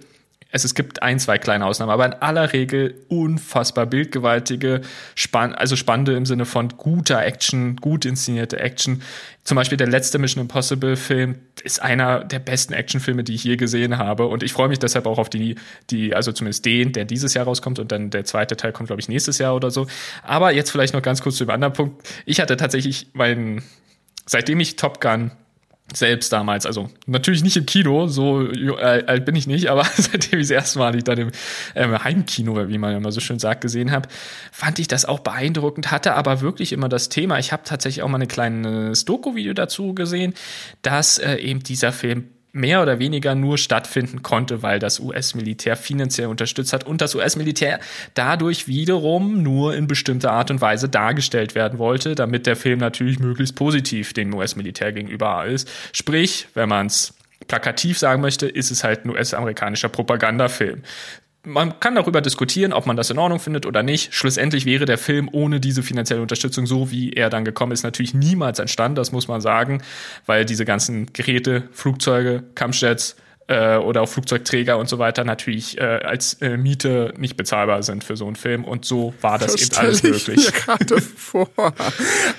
es, 0.57 0.65
es 0.65 0.75
gibt 0.75 1.01
ein, 1.01 1.19
zwei 1.19 1.37
kleine 1.37 1.65
Ausnahmen, 1.65 1.91
aber 1.91 2.05
in 2.05 2.13
aller 2.13 2.51
Regel 2.51 2.95
unfassbar 3.07 3.85
bildgewaltige, 3.85 4.81
spann 5.15 5.55
also 5.55 5.75
spannende 5.75 6.15
im 6.15 6.25
Sinne 6.25 6.45
von 6.45 6.69
guter 6.69 7.23
Action, 7.23 7.77
gut 7.77 8.05
inszenierte 8.05 8.59
Action. 8.59 9.01
Zum 9.43 9.55
Beispiel 9.55 9.77
der 9.77 9.87
letzte 9.87 10.19
Mission 10.19 10.41
Impossible 10.41 10.97
Film 10.97 11.35
ist 11.63 11.81
einer 11.81 12.23
der 12.25 12.39
besten 12.39 12.73
Actionfilme, 12.73 13.23
die 13.23 13.35
ich 13.35 13.45
je 13.45 13.55
gesehen 13.55 13.97
habe. 13.97 14.25
Und 14.25 14.43
ich 14.43 14.51
freue 14.51 14.67
mich 14.67 14.79
deshalb 14.79 15.05
auch 15.05 15.19
auf 15.19 15.29
die, 15.29 15.55
die, 15.89 16.13
also 16.13 16.33
zumindest 16.33 16.65
den, 16.65 16.91
der 16.91 17.05
dieses 17.05 17.33
Jahr 17.33 17.45
rauskommt 17.45 17.79
und 17.79 17.91
dann 17.91 18.09
der 18.09 18.25
zweite 18.25 18.57
Teil 18.57 18.73
kommt, 18.73 18.87
glaube 18.87 18.99
ich, 18.99 19.07
nächstes 19.07 19.37
Jahr 19.37 19.55
oder 19.55 19.71
so. 19.71 19.87
Aber 20.23 20.51
jetzt 20.51 20.71
vielleicht 20.71 20.93
noch 20.93 21.01
ganz 21.01 21.21
kurz 21.21 21.37
zu 21.37 21.45
dem 21.45 21.51
anderen 21.51 21.73
Punkt. 21.73 22.05
Ich 22.25 22.41
hatte 22.41 22.57
tatsächlich 22.57 23.07
meinen, 23.13 23.63
seitdem 24.25 24.59
ich 24.59 24.75
Top 24.75 24.99
Gun 24.99 25.31
selbst 25.93 26.34
damals, 26.34 26.65
also 26.65 26.89
natürlich 27.06 27.43
nicht 27.43 27.56
im 27.56 27.65
Kino, 27.65 28.08
so 28.08 28.52
äh, 28.52 29.04
alt 29.06 29.23
bin 29.26 29.36
ich 29.36 29.47
nicht, 29.47 29.69
aber 29.69 29.86
seitdem 29.95 30.39
ich 30.39 30.47
das 30.47 30.52
erste 30.52 30.80
Mal 30.80 31.02
dann 31.02 31.17
im 31.17 31.32
ähm, 31.76 32.04
Heimkino, 32.04 32.67
wie 32.67 32.78
man 32.78 32.95
immer 32.95 33.12
so 33.12 33.21
schön 33.21 33.39
sagt, 33.39 33.62
gesehen 33.62 33.91
habe, 33.91 34.10
fand 34.52 34.80
ich 34.80 34.88
das 34.88 35.06
auch 35.06 35.19
beeindruckend, 35.19 35.91
hatte 35.91 36.15
aber 36.15 36.41
wirklich 36.41 36.73
immer 36.73 36.89
das 36.89 37.10
Thema, 37.10 37.39
ich 37.39 37.54
habe 37.54 37.63
tatsächlich 37.65 38.04
auch 38.04 38.10
mal 38.10 38.21
ein 38.21 38.28
kleines 38.28 39.06
Doku-Video 39.06 39.54
dazu 39.54 39.93
gesehen, 39.93 40.34
dass 40.82 41.19
äh, 41.19 41.36
eben 41.36 41.63
dieser 41.63 41.93
Film 41.93 42.26
mehr 42.57 42.81
oder 42.81 42.99
weniger 42.99 43.35
nur 43.35 43.57
stattfinden 43.57 44.23
konnte, 44.23 44.63
weil 44.63 44.79
das 44.79 44.99
US-Militär 44.99 45.77
finanziell 45.77 46.27
unterstützt 46.27 46.73
hat 46.73 46.85
und 46.85 47.01
das 47.01 47.15
US-Militär 47.15 47.79
dadurch 48.13 48.67
wiederum 48.67 49.43
nur 49.43 49.75
in 49.75 49.87
bestimmter 49.87 50.31
Art 50.31 50.51
und 50.51 50.59
Weise 50.59 50.89
dargestellt 50.89 51.55
werden 51.55 51.79
wollte, 51.79 52.15
damit 52.15 52.45
der 52.45 52.55
Film 52.55 52.79
natürlich 52.79 53.19
möglichst 53.19 53.55
positiv 53.55 54.13
dem 54.13 54.33
US-Militär 54.33 54.91
gegenüber 54.91 55.45
ist. 55.45 55.69
Sprich, 55.93 56.47
wenn 56.53 56.69
man 56.69 56.87
es 56.87 57.13
plakativ 57.47 57.97
sagen 57.97 58.21
möchte, 58.21 58.47
ist 58.47 58.71
es 58.71 58.83
halt 58.83 59.05
ein 59.05 59.11
US-amerikanischer 59.11 59.89
Propagandafilm 59.89 60.81
man 61.47 61.79
kann 61.79 61.95
darüber 61.95 62.21
diskutieren, 62.21 62.73
ob 62.73 62.86
man 62.86 62.97
das 62.97 63.10
in 63.10 63.17
Ordnung 63.17 63.39
findet 63.39 63.65
oder 63.65 63.81
nicht. 63.81 64.13
Schlussendlich 64.13 64.65
wäre 64.65 64.86
der 64.86 64.97
Film 64.97 65.29
ohne 65.31 65.60
diese 65.60 65.81
finanzielle 65.81 66.21
Unterstützung, 66.21 66.67
so 66.67 66.91
wie 66.91 67.13
er 67.13 67.29
dann 67.29 67.45
gekommen 67.45 67.71
ist, 67.71 67.83
natürlich 67.83 68.13
niemals 68.13 68.60
entstanden, 68.60 68.95
das 68.95 69.12
muss 69.12 69.27
man 69.27 69.41
sagen, 69.41 69.81
weil 70.25 70.45
diese 70.45 70.65
ganzen 70.65 71.12
Geräte, 71.13 71.63
Flugzeuge, 71.71 72.43
Kampfjets, 72.53 73.15
äh, 73.47 73.77
oder 73.77 74.01
auch 74.01 74.10
Flugzeugträger 74.10 74.77
und 74.77 74.89
so 74.89 74.99
weiter 74.99 75.23
natürlich 75.23 75.77
äh, 75.77 75.83
als 75.83 76.33
äh, 76.41 76.57
Miete 76.57 77.13
nicht 77.17 77.38
bezahlbar 77.38 77.83
sind 77.83 78.03
für 78.03 78.17
so 78.17 78.25
einen 78.25 78.36
Film. 78.36 78.63
Und 78.63 78.86
so 78.86 79.13
war 79.21 79.39
das, 79.39 79.53
das 79.53 79.62
eben 79.63 79.75
alles 79.77 80.03
möglich. 80.03 80.27
Ich 80.27 80.53
mir 80.53 80.60
gerade 80.60 81.01
vor. 81.15 81.49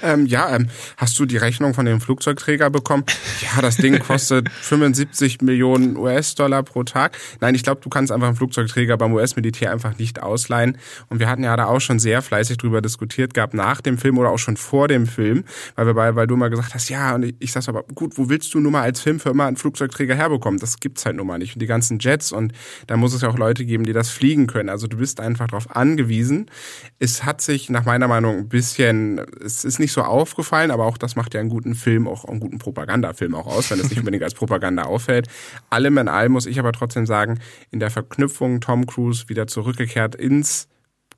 ähm, 0.02 0.26
ja, 0.26 0.54
ähm, 0.54 0.68
hast 0.96 1.18
du 1.18 1.24
die 1.24 1.36
Rechnung 1.36 1.74
von 1.74 1.86
dem 1.86 2.00
Flugzeugträger 2.00 2.70
bekommen? 2.70 3.04
Ja, 3.40 3.62
das 3.62 3.76
Ding 3.76 3.98
kostet 3.98 4.48
75 4.60 5.40
Millionen 5.40 5.96
US-Dollar 5.96 6.62
pro 6.62 6.84
Tag. 6.84 7.16
Nein, 7.40 7.54
ich 7.54 7.62
glaube, 7.62 7.80
du 7.80 7.88
kannst 7.88 8.12
einfach 8.12 8.28
einen 8.28 8.36
Flugzeugträger 8.36 8.96
beim 8.96 9.12
US-Militär 9.14 9.72
einfach 9.72 9.98
nicht 9.98 10.22
ausleihen. 10.22 10.78
Und 11.08 11.20
wir 11.20 11.28
hatten 11.28 11.44
ja 11.44 11.56
da 11.56 11.66
auch 11.66 11.80
schon 11.80 11.98
sehr 11.98 12.22
fleißig 12.22 12.58
drüber 12.58 12.82
diskutiert 12.82 13.34
gehabt 13.34 13.54
nach 13.54 13.80
dem 13.80 13.98
Film 13.98 14.18
oder 14.18 14.30
auch 14.30 14.38
schon 14.38 14.56
vor 14.56 14.88
dem 14.88 15.06
Film, 15.06 15.44
weil 15.74 15.86
wir 15.86 15.94
bei, 15.94 16.14
weil 16.14 16.26
du 16.26 16.36
mal 16.36 16.50
gesagt 16.50 16.74
hast, 16.74 16.90
ja, 16.90 17.14
und 17.14 17.24
ich, 17.24 17.34
ich 17.38 17.52
sag's 17.52 17.68
aber, 17.68 17.84
gut, 17.94 18.18
wo 18.18 18.28
willst 18.28 18.52
du 18.54 18.60
nur 18.60 18.72
mal 18.72 18.82
als 18.82 19.00
Filmfirma 19.00 19.46
einen 19.46 19.56
Flugzeugträger 19.56 20.14
herbekommen? 20.14 20.60
Das 20.60 20.78
gibt 20.80 20.97
gibt's 20.98 21.06
halt 21.06 21.16
nun 21.16 21.26
mal 21.26 21.38
nicht. 21.38 21.54
Und 21.54 21.60
die 21.60 21.66
ganzen 21.66 21.98
Jets 22.00 22.32
und 22.32 22.52
da 22.88 22.96
muss 22.96 23.14
es 23.14 23.22
ja 23.22 23.28
auch 23.28 23.38
Leute 23.38 23.64
geben, 23.64 23.84
die 23.84 23.92
das 23.92 24.10
fliegen 24.10 24.48
können. 24.48 24.68
Also 24.68 24.88
du 24.88 24.96
bist 24.96 25.20
einfach 25.20 25.46
darauf 25.46 25.74
angewiesen. 25.74 26.50
Es 26.98 27.24
hat 27.24 27.40
sich 27.40 27.70
nach 27.70 27.84
meiner 27.84 28.08
Meinung 28.08 28.38
ein 28.38 28.48
bisschen, 28.48 29.20
es 29.44 29.64
ist 29.64 29.78
nicht 29.78 29.92
so 29.92 30.02
aufgefallen, 30.02 30.72
aber 30.72 30.86
auch 30.86 30.98
das 30.98 31.14
macht 31.14 31.34
ja 31.34 31.40
einen 31.40 31.50
guten 31.50 31.74
Film, 31.74 32.08
auch 32.08 32.24
einen 32.24 32.40
guten 32.40 32.58
Propagandafilm 32.58 33.34
auch 33.34 33.46
aus, 33.46 33.70
wenn 33.70 33.78
es 33.78 33.90
nicht 33.90 33.98
unbedingt 33.98 34.24
als 34.24 34.34
Propaganda 34.34 34.82
auffällt. 34.82 35.28
Allem 35.70 35.98
in 35.98 36.08
allem 36.08 36.32
muss 36.32 36.46
ich 36.46 36.58
aber 36.58 36.72
trotzdem 36.72 37.06
sagen, 37.06 37.38
in 37.70 37.78
der 37.78 37.90
Verknüpfung 37.90 38.60
Tom 38.60 38.86
Cruise 38.86 39.28
wieder 39.28 39.46
zurückgekehrt 39.46 40.16
ins 40.16 40.66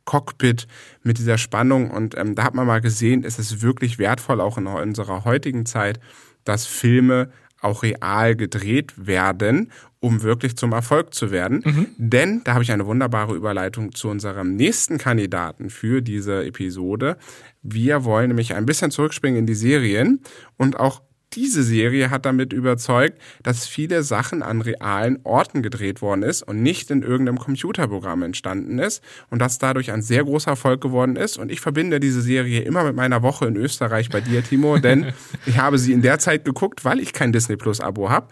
Cockpit 0.05 0.67
mit 1.03 1.19
dieser 1.19 1.39
Spannung. 1.39 1.91
Und 1.91 2.17
ähm, 2.19 2.35
da 2.35 2.45
hat 2.45 2.55
man 2.55 2.67
mal 2.67 2.81
gesehen, 2.81 3.25
es 3.25 3.39
ist 3.39 3.63
wirklich 3.63 3.99
wertvoll, 3.99 4.41
auch 4.41 4.59
in 4.59 4.67
unserer 4.67 5.25
heutigen 5.25 5.65
Zeit, 5.65 6.01
dass 6.45 6.67
Filme 6.67 7.31
auch 7.61 7.83
real 7.83 8.37
gedreht 8.37 8.95
werden, 8.97 9.71
um 10.01 10.23
wirklich 10.23 10.57
zum 10.57 10.73
Erfolg 10.73 11.15
zu 11.15 11.31
werden. 11.31 11.63
Mhm. 11.65 11.87
Denn, 11.99 12.41
da 12.45 12.55
habe 12.55 12.65
ich 12.65 12.73
eine 12.73 12.87
wunderbare 12.87 13.35
Überleitung 13.35 13.95
zu 13.95 14.09
unserem 14.09 14.57
nächsten 14.57 14.99
Kandidaten 14.99 15.71
für 15.71 16.01
diese 16.01 16.45
Episode. 16.45 17.17
Wir 17.63 18.05
wollen 18.05 18.29
nämlich 18.29 18.55
ein 18.55 18.67
bisschen 18.67 18.91
zurückspringen 18.91 19.41
in 19.41 19.47
die 19.47 19.55
Serien 19.55 20.21
und 20.57 20.81
auch 20.81 21.03
diese 21.33 21.63
Serie 21.63 22.11
hat 22.11 22.27
damit 22.27 22.53
überzeugt, 22.53 23.21
dass 23.43 23.67
viele 23.67 24.03
Sachen 24.03 24.43
an 24.43 24.61
realen 24.61 25.21
Orten 25.25 25.63
gedreht 25.63 26.03
worden 26.03 26.23
ist 26.23 26.43
und 26.43 26.63
nicht 26.63 26.91
in 26.91 27.03
irgendeinem 27.03 27.39
Computerprogramm 27.39 28.23
entstanden 28.23 28.79
ist 28.79 29.03
und 29.31 29.41
dass 29.41 29.59
dadurch 29.59 29.93
ein 29.93 30.03
sehr 30.03 30.25
großer 30.25 30.53
Erfolg 30.53 30.81
geworden 30.81 31.17
ist. 31.17 31.39
Und 31.39 31.53
ich 31.53 31.61
verbinde 31.61 32.01
diese 32.01 32.21
Serie 32.21 32.63
immer 32.63 32.85
mit 32.85 32.97
meiner 32.97 33.23
Woche 33.23 33.47
in 33.47 33.57
Österreich 33.57 34.09
bei 34.09 34.21
dir, 34.21 34.43
Timo, 34.43 34.79
denn 34.79 35.13
ich 35.47 35.59
habe 35.59 35.79
sie 35.79 35.93
in 35.93 36.03
der 36.03 36.19
Zeit 36.19 36.45
geguckt, 36.45 36.85
weil 36.85 37.01
ich 37.01 37.13
kein 37.13 37.33
Disney 37.33 37.57
Plus 37.57 37.81
Abo 37.81 38.11
habe 38.11 38.29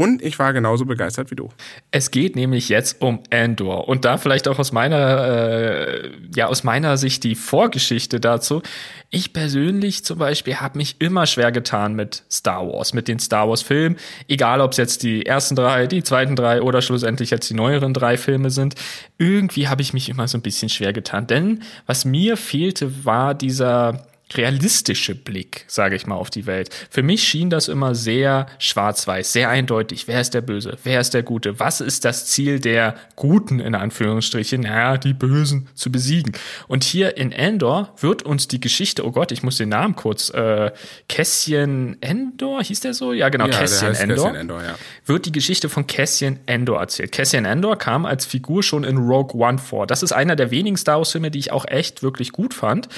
und 0.00 0.22
ich 0.22 0.38
war 0.38 0.52
genauso 0.52 0.84
begeistert 0.84 1.30
wie 1.30 1.36
du. 1.36 1.50
Es 1.90 2.10
geht 2.10 2.36
nämlich 2.36 2.68
jetzt 2.68 3.00
um 3.00 3.22
Andor. 3.30 3.88
Und 3.88 4.04
da 4.04 4.16
vielleicht 4.16 4.48
auch 4.48 4.58
aus 4.58 4.72
meiner, 4.72 5.26
äh, 5.26 6.10
ja, 6.34 6.46
aus 6.46 6.64
meiner 6.64 6.96
Sicht 6.96 7.24
die 7.24 7.34
Vorgeschichte 7.34 8.20
dazu. 8.20 8.62
Ich 9.10 9.32
persönlich 9.32 10.04
zum 10.04 10.18
Beispiel 10.18 10.56
habe 10.56 10.78
mich 10.78 10.96
immer 11.00 11.26
schwer 11.26 11.52
getan 11.52 11.94
mit 11.94 12.24
Star 12.30 12.66
Wars, 12.66 12.92
mit 12.92 13.08
den 13.08 13.18
Star 13.18 13.48
Wars-Filmen. 13.48 13.96
Egal, 14.28 14.60
ob 14.60 14.72
es 14.72 14.78
jetzt 14.78 15.02
die 15.02 15.26
ersten 15.26 15.56
drei, 15.56 15.86
die 15.86 16.02
zweiten 16.02 16.36
drei 16.36 16.62
oder 16.62 16.82
schlussendlich 16.82 17.30
jetzt 17.30 17.48
die 17.50 17.54
neueren 17.54 17.94
drei 17.94 18.16
Filme 18.16 18.50
sind. 18.50 18.74
Irgendwie 19.18 19.68
habe 19.68 19.82
ich 19.82 19.92
mich 19.92 20.08
immer 20.08 20.28
so 20.28 20.38
ein 20.38 20.42
bisschen 20.42 20.68
schwer 20.68 20.92
getan. 20.92 21.26
Denn 21.26 21.62
was 21.86 22.04
mir 22.04 22.36
fehlte, 22.36 23.04
war 23.04 23.34
dieser 23.34 24.06
realistische 24.34 25.14
Blick, 25.14 25.64
sage 25.68 25.94
ich 25.94 26.06
mal, 26.06 26.16
auf 26.16 26.30
die 26.30 26.46
Welt. 26.46 26.70
Für 26.90 27.02
mich 27.02 27.22
schien 27.22 27.48
das 27.48 27.68
immer 27.68 27.94
sehr 27.94 28.46
schwarz-weiß, 28.58 29.32
sehr 29.32 29.48
eindeutig. 29.48 30.08
Wer 30.08 30.20
ist 30.20 30.34
der 30.34 30.40
Böse? 30.40 30.76
Wer 30.82 31.00
ist 31.00 31.14
der 31.14 31.22
Gute? 31.22 31.60
Was 31.60 31.80
ist 31.80 32.04
das 32.04 32.26
Ziel 32.26 32.58
der 32.58 32.96
Guten, 33.14 33.60
in 33.60 33.76
Anführungsstrichen? 33.76 34.62
Naja, 34.62 34.98
die 34.98 35.14
Bösen 35.14 35.68
zu 35.74 35.92
besiegen. 35.92 36.32
Und 36.66 36.82
hier 36.82 37.16
in 37.16 37.30
Endor 37.30 37.94
wird 38.00 38.24
uns 38.24 38.48
die 38.48 38.60
Geschichte, 38.60 39.06
oh 39.06 39.12
Gott, 39.12 39.30
ich 39.30 39.44
muss 39.44 39.58
den 39.58 39.68
Namen 39.68 39.94
kurz, 39.94 40.30
äh, 40.30 40.72
Cassian 41.08 41.96
Endor, 42.00 42.64
hieß 42.64 42.80
der 42.80 42.94
so? 42.94 43.12
Ja, 43.12 43.28
genau, 43.28 43.46
ja, 43.46 43.60
Cassian, 43.60 43.94
Endor. 43.94 44.16
Cassian 44.16 44.34
Endor 44.34 44.62
ja. 44.62 44.74
Wird 45.04 45.26
die 45.26 45.32
Geschichte 45.32 45.68
von 45.68 45.86
Cassian 45.86 46.40
Endor 46.46 46.80
erzählt. 46.80 47.12
Cassian 47.12 47.44
Endor 47.44 47.76
kam 47.76 48.04
als 48.04 48.26
Figur 48.26 48.64
schon 48.64 48.82
in 48.82 48.96
Rogue 48.96 49.40
One 49.40 49.58
vor. 49.58 49.86
Das 49.86 50.02
ist 50.02 50.10
einer 50.10 50.34
der 50.34 50.50
wenigen 50.50 50.76
Star 50.76 50.98
Wars-Filme, 50.98 51.30
die 51.30 51.38
ich 51.38 51.52
auch 51.52 51.64
echt 51.68 52.02
wirklich 52.02 52.32
gut 52.32 52.54
fand. 52.54 52.88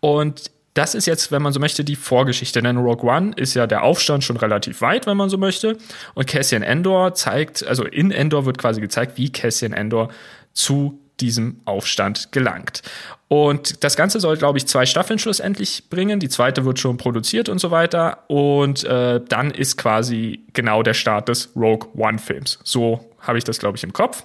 Und 0.00 0.50
das 0.80 0.94
ist 0.94 1.04
jetzt, 1.04 1.30
wenn 1.30 1.42
man 1.42 1.52
so 1.52 1.60
möchte, 1.60 1.84
die 1.84 1.94
Vorgeschichte. 1.94 2.62
Denn 2.62 2.78
Rogue 2.78 3.06
One 3.06 3.32
ist 3.36 3.52
ja 3.52 3.66
der 3.66 3.82
Aufstand 3.82 4.24
schon 4.24 4.38
relativ 4.38 4.80
weit, 4.80 5.06
wenn 5.06 5.18
man 5.18 5.28
so 5.28 5.36
möchte. 5.36 5.76
Und 6.14 6.26
Cassian 6.26 6.62
Endor 6.62 7.12
zeigt, 7.12 7.66
also 7.66 7.84
in 7.84 8.10
Endor 8.10 8.46
wird 8.46 8.56
quasi 8.56 8.80
gezeigt, 8.80 9.18
wie 9.18 9.30
Cassian 9.30 9.74
Endor 9.74 10.08
zu 10.54 10.98
diesem 11.20 11.60
Aufstand 11.66 12.32
gelangt. 12.32 12.80
Und 13.28 13.84
das 13.84 13.94
Ganze 13.94 14.20
soll, 14.20 14.38
glaube 14.38 14.56
ich, 14.56 14.66
zwei 14.66 14.86
Staffeln 14.86 15.18
schlussendlich 15.18 15.90
bringen. 15.90 16.18
Die 16.18 16.30
zweite 16.30 16.64
wird 16.64 16.78
schon 16.78 16.96
produziert 16.96 17.50
und 17.50 17.58
so 17.58 17.70
weiter. 17.70 18.24
Und 18.28 18.82
äh, 18.84 19.20
dann 19.28 19.50
ist 19.50 19.76
quasi 19.76 20.46
genau 20.54 20.82
der 20.82 20.94
Start 20.94 21.28
des 21.28 21.50
Rogue 21.54 21.90
One-Films. 21.94 22.58
So 22.64 23.04
habe 23.20 23.36
ich 23.36 23.44
das, 23.44 23.58
glaube 23.58 23.76
ich, 23.76 23.84
im 23.84 23.92
Kopf. 23.92 24.24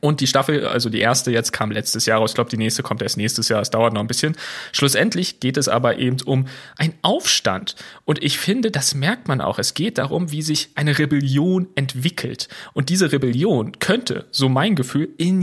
Und 0.00 0.20
die 0.20 0.26
Staffel, 0.28 0.66
also 0.66 0.88
die 0.88 1.00
erste 1.00 1.32
jetzt 1.32 1.52
kam 1.52 1.72
letztes 1.72 2.06
Jahr 2.06 2.20
raus. 2.20 2.30
Ich 2.30 2.34
glaube, 2.36 2.48
die 2.48 2.56
nächste 2.56 2.82
kommt 2.82 3.02
erst 3.02 3.16
nächstes 3.16 3.48
Jahr. 3.48 3.60
Es 3.60 3.70
dauert 3.70 3.92
noch 3.92 4.00
ein 4.00 4.06
bisschen. 4.06 4.36
Schlussendlich 4.72 5.40
geht 5.40 5.56
es 5.56 5.68
aber 5.68 5.98
eben 5.98 6.18
um 6.24 6.46
einen 6.76 6.94
Aufstand. 7.02 7.74
Und 8.04 8.22
ich 8.22 8.38
finde, 8.38 8.70
das 8.70 8.94
merkt 8.94 9.26
man 9.26 9.40
auch. 9.40 9.58
Es 9.58 9.74
geht 9.74 9.98
darum, 9.98 10.30
wie 10.30 10.42
sich 10.42 10.70
eine 10.76 10.98
Rebellion 10.98 11.68
entwickelt. 11.74 12.48
Und 12.72 12.88
diese 12.88 13.10
Rebellion 13.10 13.78
könnte, 13.80 14.26
so 14.30 14.48
mein 14.48 14.76
Gefühl, 14.76 15.08
in 15.18 15.42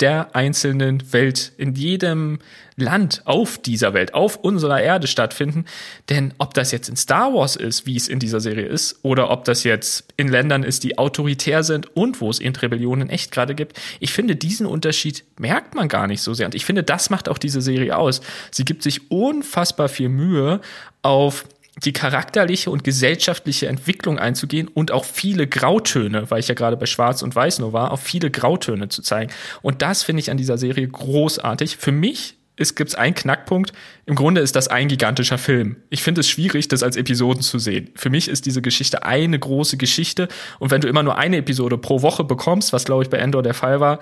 jeder 0.00 0.34
einzelnen 0.34 1.12
Welt, 1.12 1.52
in 1.56 1.74
jedem 1.74 2.38
Land 2.76 3.22
auf 3.24 3.58
dieser 3.58 3.92
Welt, 3.92 4.14
auf 4.14 4.36
unserer 4.36 4.80
Erde 4.80 5.08
stattfinden. 5.08 5.64
Denn 6.08 6.32
ob 6.38 6.54
das 6.54 6.70
jetzt 6.70 6.88
in 6.88 6.96
Star 6.96 7.34
Wars 7.34 7.56
ist, 7.56 7.86
wie 7.86 7.96
es 7.96 8.06
in 8.06 8.20
dieser 8.20 8.38
Serie 8.38 8.66
ist, 8.66 9.00
oder 9.02 9.30
ob 9.30 9.44
das 9.44 9.64
jetzt 9.64 10.04
in 10.16 10.28
Ländern 10.28 10.62
ist, 10.62 10.84
die 10.84 10.96
autoritär 10.96 11.64
sind 11.64 11.96
und 11.96 12.20
wo 12.20 12.30
es 12.30 12.38
eben 12.38 12.54
Rebellionen 12.54 13.10
echt 13.10 13.32
gerade 13.32 13.56
gibt, 13.56 13.80
ich 13.98 14.12
finde, 14.12 14.36
diesen 14.36 14.66
Unterschied 14.66 15.24
merkt 15.38 15.74
man 15.74 15.88
gar 15.88 16.06
nicht 16.06 16.22
so 16.22 16.34
sehr. 16.34 16.46
Und 16.46 16.54
ich 16.54 16.64
finde, 16.64 16.84
das 16.84 17.10
macht 17.10 17.28
auch 17.28 17.38
diese 17.38 17.60
Serie 17.60 17.96
aus. 17.96 18.20
Sie 18.52 18.64
gibt 18.64 18.84
sich 18.84 19.10
unfassbar 19.10 19.88
viel 19.88 20.08
Mühe 20.08 20.60
auf 21.02 21.44
die 21.84 21.92
charakterliche 21.92 22.70
und 22.70 22.84
gesellschaftliche 22.84 23.68
Entwicklung 23.68 24.18
einzugehen 24.18 24.68
und 24.68 24.90
auch 24.90 25.04
viele 25.04 25.46
Grautöne, 25.46 26.30
weil 26.30 26.40
ich 26.40 26.48
ja 26.48 26.54
gerade 26.54 26.76
bei 26.76 26.86
Schwarz 26.86 27.22
und 27.22 27.34
Weiß 27.34 27.58
nur 27.60 27.72
war, 27.72 27.92
auf 27.92 28.00
viele 28.00 28.30
Grautöne 28.30 28.88
zu 28.88 29.02
zeigen. 29.02 29.32
Und 29.62 29.82
das 29.82 30.02
finde 30.02 30.20
ich 30.20 30.30
an 30.30 30.36
dieser 30.36 30.58
Serie 30.58 30.88
großartig. 30.88 31.76
Für 31.76 31.92
mich 31.92 32.38
es 32.58 32.74
gibt 32.74 32.98
einen 32.98 33.14
Knackpunkt. 33.14 33.72
Im 34.04 34.16
Grunde 34.16 34.40
ist 34.40 34.56
das 34.56 34.68
ein 34.68 34.88
gigantischer 34.88 35.38
Film. 35.38 35.76
Ich 35.90 36.02
finde 36.02 36.20
es 36.20 36.28
schwierig, 36.28 36.66
das 36.68 36.82
als 36.82 36.96
Episoden 36.96 37.42
zu 37.42 37.58
sehen. 37.58 37.90
Für 37.94 38.10
mich 38.10 38.28
ist 38.28 38.46
diese 38.46 38.62
Geschichte 38.62 39.04
eine 39.04 39.38
große 39.38 39.76
Geschichte. 39.76 40.28
Und 40.58 40.70
wenn 40.70 40.80
du 40.80 40.88
immer 40.88 41.04
nur 41.04 41.16
eine 41.16 41.36
Episode 41.36 41.78
pro 41.78 42.02
Woche 42.02 42.24
bekommst, 42.24 42.72
was 42.72 42.84
glaube 42.84 43.04
ich 43.04 43.10
bei 43.10 43.18
Endor 43.18 43.42
der 43.42 43.54
Fall 43.54 43.78
war, 43.78 44.00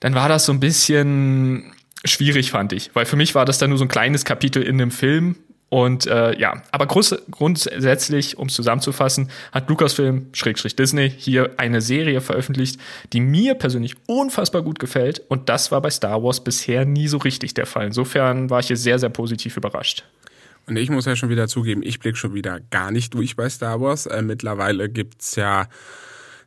dann 0.00 0.14
war 0.14 0.30
das 0.30 0.46
so 0.46 0.52
ein 0.52 0.60
bisschen 0.60 1.72
schwierig, 2.04 2.50
fand 2.50 2.72
ich. 2.72 2.90
Weil 2.94 3.04
für 3.04 3.16
mich 3.16 3.34
war 3.34 3.44
das 3.44 3.58
dann 3.58 3.68
nur 3.68 3.78
so 3.78 3.84
ein 3.84 3.88
kleines 3.88 4.24
Kapitel 4.24 4.62
in 4.62 4.78
dem 4.78 4.90
Film. 4.90 5.36
Und 5.70 6.08
äh, 6.08 6.36
ja, 6.36 6.62
aber 6.72 6.86
grundsätzlich, 6.86 8.36
um 8.36 8.48
es 8.48 8.54
zusammenzufassen, 8.54 9.30
hat 9.52 9.68
Lucasfilm, 9.68 10.26
Schrägstrich 10.32 10.74
Disney, 10.74 11.08
hier 11.08 11.54
eine 11.58 11.80
Serie 11.80 12.20
veröffentlicht, 12.20 12.80
die 13.12 13.20
mir 13.20 13.54
persönlich 13.54 13.94
unfassbar 14.06 14.62
gut 14.62 14.80
gefällt. 14.80 15.22
Und 15.28 15.48
das 15.48 15.70
war 15.70 15.80
bei 15.80 15.90
Star 15.90 16.24
Wars 16.24 16.42
bisher 16.42 16.84
nie 16.84 17.06
so 17.06 17.18
richtig 17.18 17.54
der 17.54 17.66
Fall. 17.66 17.86
Insofern 17.86 18.50
war 18.50 18.58
ich 18.58 18.66
hier 18.66 18.76
sehr, 18.76 18.98
sehr 18.98 19.10
positiv 19.10 19.56
überrascht. 19.56 20.04
Und 20.66 20.76
ich 20.76 20.90
muss 20.90 21.06
ja 21.06 21.14
schon 21.14 21.30
wieder 21.30 21.46
zugeben, 21.46 21.82
ich 21.84 22.00
blicke 22.00 22.18
schon 22.18 22.34
wieder 22.34 22.58
gar 22.70 22.90
nicht 22.90 23.14
durch 23.14 23.36
bei 23.36 23.48
Star 23.48 23.80
Wars. 23.80 24.06
Äh, 24.06 24.22
mittlerweile 24.22 24.88
gibt's 24.88 25.36
ja 25.36 25.68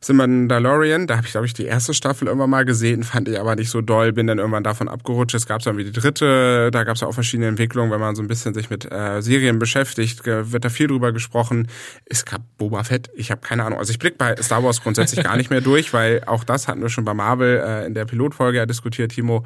The 0.06 0.12
Mandalorian, 0.12 1.06
da 1.06 1.16
habe 1.16 1.26
ich, 1.26 1.32
glaube 1.32 1.46
ich, 1.46 1.54
die 1.54 1.64
erste 1.64 1.94
Staffel 1.94 2.28
irgendwann 2.28 2.50
mal 2.50 2.64
gesehen, 2.64 3.02
fand 3.04 3.28
ich 3.28 3.40
aber 3.40 3.56
nicht 3.56 3.70
so 3.70 3.80
doll, 3.80 4.12
bin 4.12 4.26
dann 4.26 4.38
irgendwann 4.38 4.62
davon 4.62 4.88
abgerutscht. 4.88 5.34
Es 5.34 5.46
gab 5.46 5.62
dann 5.62 5.76
wie 5.78 5.84
die 5.84 5.92
dritte, 5.92 6.70
da 6.70 6.84
gab 6.84 6.96
es 6.96 7.00
ja 7.00 7.08
auch 7.08 7.14
verschiedene 7.14 7.48
Entwicklungen, 7.48 7.90
wenn 7.90 8.00
man 8.00 8.14
so 8.14 8.22
ein 8.22 8.28
bisschen 8.28 8.52
sich 8.54 8.70
mit 8.70 8.90
äh, 8.90 9.22
Serien 9.22 9.58
beschäftigt, 9.58 10.26
wird 10.26 10.64
da 10.64 10.68
viel 10.68 10.88
drüber 10.88 11.12
gesprochen. 11.12 11.68
Es 12.04 12.24
gab 12.24 12.42
Boba 12.58 12.84
Fett, 12.84 13.10
ich 13.14 13.30
habe 13.30 13.40
keine 13.40 13.64
Ahnung. 13.64 13.78
Also 13.78 13.92
ich 13.92 13.98
blick 13.98 14.18
bei 14.18 14.36
Star 14.42 14.62
Wars 14.62 14.82
grundsätzlich 14.82 15.24
gar 15.24 15.36
nicht 15.36 15.50
mehr 15.50 15.60
durch, 15.60 15.92
weil 15.94 16.22
auch 16.26 16.44
das 16.44 16.68
hatten 16.68 16.82
wir 16.82 16.88
schon 16.90 17.04
bei 17.04 17.14
Marvel 17.14 17.62
äh, 17.64 17.86
in 17.86 17.94
der 17.94 18.04
Pilotfolge 18.04 18.58
ja 18.58 18.66
diskutiert, 18.66 19.12
Timo 19.12 19.44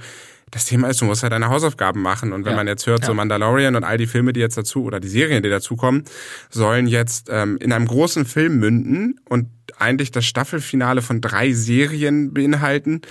das 0.50 0.64
Thema 0.64 0.88
ist, 0.88 1.00
du 1.00 1.04
musst 1.04 1.22
ja 1.22 1.28
deine 1.28 1.48
Hausaufgaben 1.48 2.02
machen. 2.02 2.32
Und 2.32 2.44
wenn 2.44 2.52
ja. 2.52 2.56
man 2.56 2.66
jetzt 2.66 2.87
hört, 2.87 3.00
ja. 3.00 3.06
so 3.06 3.14
Mandalorian 3.14 3.76
und 3.76 3.84
all 3.84 3.98
die 3.98 4.06
Filme, 4.06 4.32
die 4.32 4.40
jetzt 4.40 4.56
dazu 4.56 4.84
oder 4.84 5.00
die 5.00 5.08
Serien, 5.08 5.42
die 5.42 5.50
dazukommen, 5.50 6.04
sollen 6.50 6.87
jetzt 6.87 7.28
ähm, 7.30 7.58
in 7.58 7.72
einem 7.72 7.87
großen 7.87 8.24
Film 8.24 8.58
münden 8.58 9.20
und 9.28 9.48
eigentlich 9.78 10.11
das 10.11 10.24
Staffelfinale 10.24 11.02
von 11.02 11.20
drei 11.20 11.52
Serien 11.52 12.32
beinhalten 12.32 13.02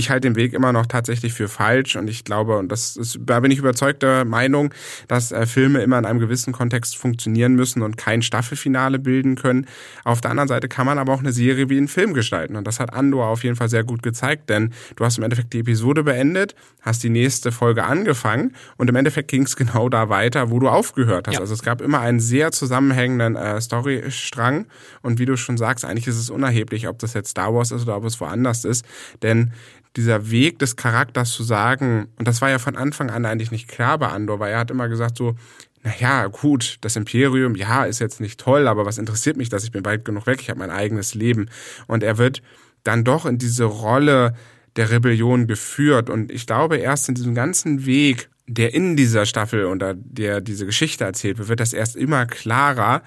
ich 0.00 0.10
halte 0.10 0.28
den 0.28 0.36
Weg 0.36 0.52
immer 0.52 0.72
noch 0.72 0.86
tatsächlich 0.86 1.32
für 1.32 1.48
falsch 1.48 1.94
und 1.94 2.08
ich 2.08 2.24
glaube, 2.24 2.58
und 2.58 2.72
das 2.72 2.96
ist, 2.96 3.20
da 3.20 3.40
bin 3.40 3.50
ich 3.50 3.58
überzeugter 3.58 4.24
Meinung, 4.24 4.74
dass 5.06 5.30
äh, 5.30 5.46
Filme 5.46 5.82
immer 5.82 5.98
in 5.98 6.06
einem 6.06 6.18
gewissen 6.18 6.52
Kontext 6.52 6.96
funktionieren 6.96 7.54
müssen 7.54 7.82
und 7.82 7.96
kein 7.96 8.22
Staffelfinale 8.22 8.98
bilden 8.98 9.36
können. 9.36 9.66
Auf 10.04 10.20
der 10.20 10.30
anderen 10.30 10.48
Seite 10.48 10.68
kann 10.68 10.86
man 10.86 10.98
aber 10.98 11.12
auch 11.12 11.20
eine 11.20 11.32
Serie 11.32 11.68
wie 11.68 11.76
einen 11.76 11.88
Film 11.88 12.14
gestalten 12.14 12.56
und 12.56 12.66
das 12.66 12.80
hat 12.80 12.92
Andor 12.92 13.26
auf 13.26 13.44
jeden 13.44 13.56
Fall 13.56 13.68
sehr 13.68 13.84
gut 13.84 14.02
gezeigt, 14.02 14.50
denn 14.50 14.72
du 14.96 15.04
hast 15.04 15.18
im 15.18 15.24
Endeffekt 15.24 15.52
die 15.52 15.60
Episode 15.60 16.02
beendet, 16.02 16.54
hast 16.80 17.04
die 17.04 17.10
nächste 17.10 17.52
Folge 17.52 17.84
angefangen 17.84 18.56
und 18.78 18.88
im 18.88 18.96
Endeffekt 18.96 19.28
ging 19.28 19.42
es 19.42 19.54
genau 19.54 19.88
da 19.90 20.08
weiter, 20.08 20.50
wo 20.50 20.58
du 20.58 20.68
aufgehört 20.68 21.28
hast. 21.28 21.34
Ja. 21.34 21.40
Also 21.40 21.52
es 21.52 21.62
gab 21.62 21.82
immer 21.82 22.00
einen 22.00 22.20
sehr 22.20 22.52
zusammenhängenden 22.52 23.36
äh, 23.36 23.60
Storystrang 23.60 24.66
und 25.02 25.18
wie 25.18 25.26
du 25.26 25.36
schon 25.36 25.58
sagst, 25.58 25.84
eigentlich 25.84 26.06
ist 26.06 26.18
es 26.18 26.30
unerheblich, 26.30 26.88
ob 26.88 26.98
das 26.98 27.12
jetzt 27.12 27.30
Star 27.30 27.54
Wars 27.54 27.70
ist 27.70 27.82
oder 27.82 27.96
ob 27.96 28.04
es 28.04 28.18
woanders 28.18 28.64
ist, 28.64 28.84
denn 29.22 29.52
dieser 29.96 30.30
Weg 30.30 30.58
des 30.58 30.76
Charakters 30.76 31.32
zu 31.32 31.42
sagen, 31.42 32.08
und 32.16 32.28
das 32.28 32.40
war 32.40 32.50
ja 32.50 32.58
von 32.58 32.76
Anfang 32.76 33.10
an 33.10 33.24
eigentlich 33.26 33.50
nicht 33.50 33.68
klar 33.68 33.98
bei 33.98 34.08
Andor, 34.08 34.38
weil 34.38 34.52
er 34.52 34.60
hat 34.60 34.70
immer 34.70 34.88
gesagt 34.88 35.16
so, 35.18 35.34
naja, 35.82 36.26
gut, 36.26 36.76
das 36.82 36.96
Imperium, 36.96 37.54
ja, 37.54 37.84
ist 37.84 38.00
jetzt 38.00 38.20
nicht 38.20 38.38
toll, 38.38 38.68
aber 38.68 38.84
was 38.84 38.98
interessiert 38.98 39.36
mich 39.36 39.48
das? 39.48 39.64
Ich 39.64 39.72
bin 39.72 39.84
weit 39.84 40.04
genug 40.04 40.26
weg, 40.26 40.40
ich 40.40 40.50
habe 40.50 40.60
mein 40.60 40.70
eigenes 40.70 41.14
Leben. 41.14 41.48
Und 41.86 42.02
er 42.02 42.18
wird 42.18 42.42
dann 42.84 43.04
doch 43.04 43.26
in 43.26 43.38
diese 43.38 43.64
Rolle 43.64 44.34
der 44.76 44.90
Rebellion 44.90 45.46
geführt. 45.46 46.10
Und 46.10 46.30
ich 46.30 46.46
glaube, 46.46 46.76
erst 46.76 47.08
in 47.08 47.14
diesem 47.14 47.34
ganzen 47.34 47.86
Weg, 47.86 48.28
der 48.46 48.74
in 48.74 48.96
dieser 48.96 49.26
Staffel 49.26 49.64
oder 49.66 49.94
der 49.94 50.40
diese 50.40 50.66
Geschichte 50.66 51.04
erzählt 51.04 51.38
wird, 51.38 51.48
wird 51.48 51.60
das 51.60 51.72
erst 51.72 51.96
immer 51.96 52.26
klarer, 52.26 53.02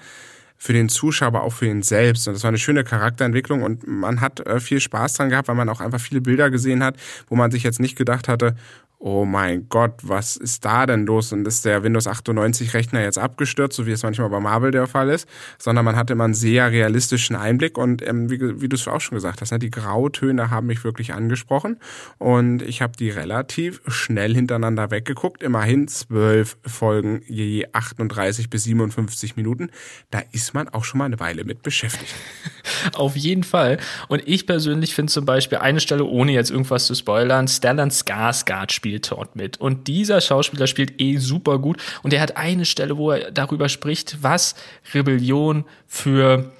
für 0.56 0.72
den 0.72 0.88
Zuschauer, 0.88 1.28
aber 1.28 1.42
auch 1.42 1.52
für 1.52 1.66
ihn 1.66 1.82
selbst. 1.82 2.26
Und 2.26 2.34
das 2.34 2.42
war 2.42 2.48
eine 2.48 2.58
schöne 2.58 2.84
Charakterentwicklung 2.84 3.62
und 3.62 3.86
man 3.86 4.20
hat 4.20 4.40
äh, 4.40 4.60
viel 4.60 4.80
Spaß 4.80 5.14
dran 5.14 5.30
gehabt, 5.30 5.48
weil 5.48 5.54
man 5.54 5.68
auch 5.68 5.80
einfach 5.80 6.00
viele 6.00 6.20
Bilder 6.20 6.50
gesehen 6.50 6.82
hat, 6.82 6.96
wo 7.28 7.36
man 7.36 7.50
sich 7.50 7.62
jetzt 7.62 7.80
nicht 7.80 7.96
gedacht 7.96 8.28
hatte, 8.28 8.56
oh 9.04 9.26
mein 9.26 9.68
Gott, 9.68 10.00
was 10.02 10.34
ist 10.34 10.64
da 10.64 10.86
denn 10.86 11.04
los? 11.04 11.30
Und 11.30 11.46
ist 11.46 11.66
der 11.66 11.82
Windows 11.82 12.06
98 12.06 12.72
Rechner 12.72 13.02
jetzt 13.02 13.18
abgestürzt, 13.18 13.76
so 13.76 13.86
wie 13.86 13.90
es 13.90 14.02
manchmal 14.02 14.30
bei 14.30 14.40
Marvel 14.40 14.70
der 14.70 14.86
Fall 14.86 15.10
ist, 15.10 15.28
sondern 15.58 15.84
man 15.84 15.94
hatte 15.94 16.14
immer 16.14 16.24
einen 16.24 16.32
sehr 16.32 16.70
realistischen 16.70 17.36
Einblick 17.36 17.76
und 17.76 18.00
ähm, 18.00 18.30
wie, 18.30 18.62
wie 18.62 18.68
du 18.68 18.76
es 18.76 18.88
auch 18.88 19.02
schon 19.02 19.16
gesagt 19.16 19.42
hast, 19.42 19.52
ne, 19.52 19.58
die 19.58 19.70
Grautöne 19.70 20.48
haben 20.48 20.68
mich 20.68 20.84
wirklich 20.84 21.12
angesprochen 21.12 21.80
und 22.16 22.62
ich 22.62 22.80
habe 22.80 22.94
die 22.96 23.10
relativ 23.10 23.82
schnell 23.88 24.34
hintereinander 24.34 24.90
weggeguckt, 24.90 25.42
immerhin 25.42 25.86
zwölf 25.86 26.56
Folgen 26.64 27.20
je 27.26 27.66
38 27.74 28.48
bis 28.48 28.64
57 28.64 29.36
Minuten. 29.36 29.68
Da 30.12 30.22
ist 30.32 30.54
man 30.54 30.70
auch 30.70 30.84
schon 30.84 30.96
mal 30.96 31.04
eine 31.04 31.20
Weile 31.20 31.44
mit 31.44 31.62
beschäftigt. 31.62 32.14
Auf 32.94 33.16
jeden 33.16 33.44
Fall. 33.44 33.76
Und 34.08 34.22
ich 34.26 34.46
persönlich 34.46 34.94
finde 34.94 35.12
zum 35.12 35.26
Beispiel 35.26 35.58
eine 35.58 35.80
Stelle, 35.80 36.04
ohne 36.04 36.32
jetzt 36.32 36.50
irgendwas 36.50 36.86
zu 36.86 36.94
spoilern, 36.94 37.48
Stellan 37.48 37.90
Skarsgård 37.90 38.72
spielt 38.72 38.93
spielt 38.94 39.10
dort 39.10 39.36
mit. 39.36 39.60
Und 39.60 39.88
dieser 39.88 40.20
Schauspieler 40.20 40.66
spielt 40.66 41.00
eh 41.00 41.16
super 41.16 41.58
gut. 41.58 41.82
Und 42.02 42.12
er 42.12 42.20
hat 42.20 42.36
eine 42.36 42.64
Stelle, 42.64 42.96
wo 42.96 43.10
er 43.10 43.30
darüber 43.30 43.68
spricht, 43.68 44.22
was 44.22 44.54
Rebellion 44.94 45.64
für 45.86 46.52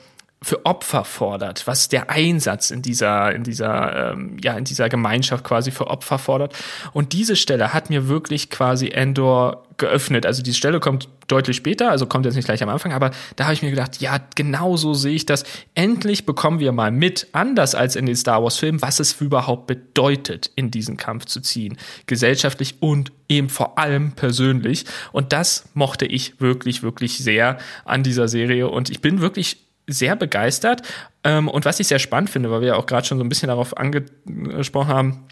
für 0.45 0.67
Opfer 0.67 1.05
fordert, 1.05 1.67
was 1.67 1.89
der 1.89 2.11
Einsatz 2.11 2.71
in 2.71 2.83
dieser, 2.83 3.35
in 3.35 3.45
dieser, 3.45 4.13
ähm, 4.13 4.37
ja, 4.43 4.57
in 4.57 4.65
dieser 4.65 4.89
Gemeinschaft 4.89 5.45
quasi 5.45 5.71
für 5.71 5.87
Opfer 5.87 6.19
fordert. 6.19 6.55
Und 6.93 7.13
diese 7.13 7.35
Stelle 7.35 7.73
hat 7.73 7.91
mir 7.91 8.09
wirklich 8.09 8.51
quasi 8.51 8.89
Endor 8.89 9.65
geöffnet. 9.77 10.27
Also 10.27 10.43
diese 10.43 10.57
Stelle 10.57 10.81
kommt 10.81 11.09
deutlich 11.27 11.57
später, 11.57 11.91
also 11.91 12.07
kommt 12.07 12.27
jetzt 12.27 12.35
nicht 12.35 12.45
gleich 12.45 12.63
am 12.63 12.69
Anfang, 12.69 12.93
aber 12.93 13.11
da 13.37 13.45
habe 13.45 13.55
ich 13.55 13.63
mir 13.63 13.71
gedacht, 13.71 14.01
ja, 14.01 14.19
genau 14.35 14.77
so 14.77 14.95
sehe 14.95 15.15
ich 15.15 15.27
das. 15.27 15.45
Endlich 15.75 16.27
bekommen 16.27 16.61
wir 16.61 16.73
mal 16.73 16.91
mit, 16.91 17.29
anders 17.33 17.75
als 17.75 17.97
in 17.97 18.07
den 18.07 18.17
Star 18.17 18.43
Wars 18.43 18.59
Filmen, 18.59 18.83
was 18.83 19.01
es 19.01 19.21
überhaupt 19.21 19.67
bedeutet, 19.67 20.51
in 20.55 20.71
diesen 20.71 20.97
Kampf 20.97 21.25
zu 21.25 21.41
ziehen. 21.41 21.79
Gesellschaftlich 22.07 22.77
und 22.81 23.13
eben 23.29 23.49
vor 23.49 23.79
allem 23.79 24.13
persönlich. 24.13 24.85
Und 25.13 25.33
das 25.33 25.65
mochte 25.75 26.05
ich 26.05 26.41
wirklich, 26.41 26.83
wirklich 26.83 27.19
sehr 27.19 27.59
an 27.85 28.03
dieser 28.03 28.29
Serie. 28.29 28.69
Und 28.69 28.91
ich 28.91 29.01
bin 29.01 29.21
wirklich 29.21 29.64
sehr 29.87 30.17
begeistert. 30.17 30.83
Ähm, 31.23 31.49
und 31.49 31.65
was 31.65 31.81
ich 31.81 31.89
sehr 31.89 31.99
spannend 31.99 32.31
finde, 32.31 32.51
weil 32.51 32.61
wir 32.61 32.69
ja 32.69 32.77
auch 32.77 32.87
gerade 32.87 33.07
schon 33.07 33.19
so 33.19 33.25
ein 33.25 33.29
bisschen 33.29 33.49
darauf 33.49 33.77
angesprochen 33.77 34.89
haben, 34.89 35.27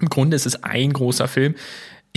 im 0.00 0.08
Grunde 0.08 0.36
ist 0.36 0.46
es 0.46 0.62
ein 0.62 0.92
großer 0.92 1.28
Film 1.28 1.54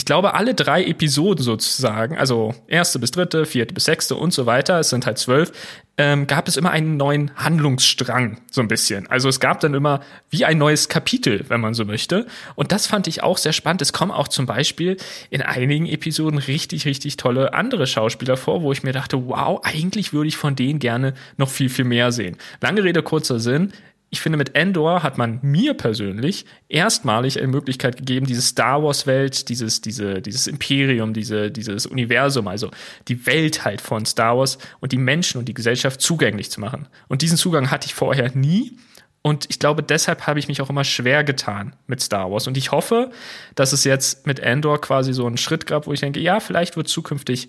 ich 0.01 0.05
glaube, 0.05 0.33
alle 0.33 0.55
drei 0.55 0.83
Episoden 0.83 1.43
sozusagen, 1.43 2.17
also 2.17 2.55
erste 2.65 2.97
bis 2.97 3.11
dritte, 3.11 3.45
vierte 3.45 3.75
bis 3.75 3.85
sechste 3.85 4.15
und 4.15 4.33
so 4.33 4.47
weiter, 4.47 4.79
es 4.79 4.89
sind 4.89 5.05
halt 5.05 5.19
zwölf, 5.19 5.51
ähm, 5.95 6.25
gab 6.25 6.47
es 6.47 6.57
immer 6.57 6.71
einen 6.71 6.97
neuen 6.97 7.29
Handlungsstrang, 7.35 8.41
so 8.49 8.61
ein 8.61 8.67
bisschen. 8.67 9.05
Also 9.11 9.29
es 9.29 9.39
gab 9.39 9.59
dann 9.59 9.75
immer 9.75 9.99
wie 10.31 10.43
ein 10.43 10.57
neues 10.57 10.89
Kapitel, 10.89 11.45
wenn 11.49 11.61
man 11.61 11.75
so 11.75 11.85
möchte. 11.85 12.25
Und 12.55 12.71
das 12.71 12.87
fand 12.87 13.05
ich 13.05 13.21
auch 13.21 13.37
sehr 13.37 13.53
spannend. 13.53 13.83
Es 13.83 13.93
kommen 13.93 14.11
auch 14.11 14.27
zum 14.27 14.47
Beispiel 14.47 14.97
in 15.29 15.43
einigen 15.43 15.85
Episoden 15.85 16.39
richtig, 16.39 16.85
richtig 16.85 17.17
tolle 17.17 17.53
andere 17.53 17.85
Schauspieler 17.85 18.37
vor, 18.37 18.63
wo 18.63 18.71
ich 18.71 18.81
mir 18.81 18.93
dachte, 18.93 19.27
wow, 19.27 19.61
eigentlich 19.63 20.13
würde 20.13 20.29
ich 20.29 20.37
von 20.37 20.55
denen 20.55 20.79
gerne 20.79 21.13
noch 21.37 21.49
viel, 21.49 21.69
viel 21.69 21.85
mehr 21.85 22.11
sehen. 22.11 22.37
Lange 22.59 22.83
Rede, 22.83 23.03
kurzer 23.03 23.39
Sinn 23.39 23.71
ich 24.13 24.19
finde, 24.19 24.37
mit 24.37 24.55
Endor 24.55 25.03
hat 25.03 25.17
man 25.17 25.39
mir 25.41 25.73
persönlich 25.73 26.45
erstmalig 26.67 27.39
eine 27.39 27.47
Möglichkeit 27.47 27.95
gegeben, 27.95 28.25
diese 28.25 28.41
Star 28.41 28.83
Wars-Welt, 28.83 29.47
dieses, 29.47 29.79
diese, 29.79 30.21
dieses 30.21 30.47
Imperium, 30.47 31.13
diese, 31.13 31.49
dieses 31.49 31.85
Universum, 31.85 32.49
also 32.49 32.71
die 33.07 33.25
Welt 33.25 33.63
halt 33.63 33.79
von 33.79 34.05
Star 34.05 34.37
Wars 34.37 34.57
und 34.81 34.91
die 34.91 34.97
Menschen 34.97 35.39
und 35.39 35.45
die 35.45 35.53
Gesellschaft 35.53 36.01
zugänglich 36.01 36.51
zu 36.51 36.59
machen. 36.59 36.89
Und 37.07 37.21
diesen 37.21 37.37
Zugang 37.37 37.71
hatte 37.71 37.87
ich 37.87 37.93
vorher 37.93 38.35
nie. 38.35 38.77
Und 39.21 39.45
ich 39.49 39.59
glaube, 39.59 39.81
deshalb 39.81 40.27
habe 40.27 40.39
ich 40.39 40.49
mich 40.49 40.61
auch 40.61 40.69
immer 40.69 40.83
schwer 40.83 41.23
getan 41.23 41.73
mit 41.87 42.01
Star 42.01 42.29
Wars. 42.29 42.47
Und 42.47 42.57
ich 42.57 42.71
hoffe, 42.71 43.11
dass 43.55 43.71
es 43.71 43.85
jetzt 43.85 44.27
mit 44.27 44.39
Endor 44.39 44.81
quasi 44.81 45.13
so 45.13 45.25
einen 45.25 45.37
Schritt 45.37 45.67
gab, 45.67 45.87
wo 45.87 45.93
ich 45.93 46.01
denke, 46.01 46.19
ja, 46.19 46.41
vielleicht 46.41 46.75
wird 46.75 46.89
zukünftig 46.89 47.47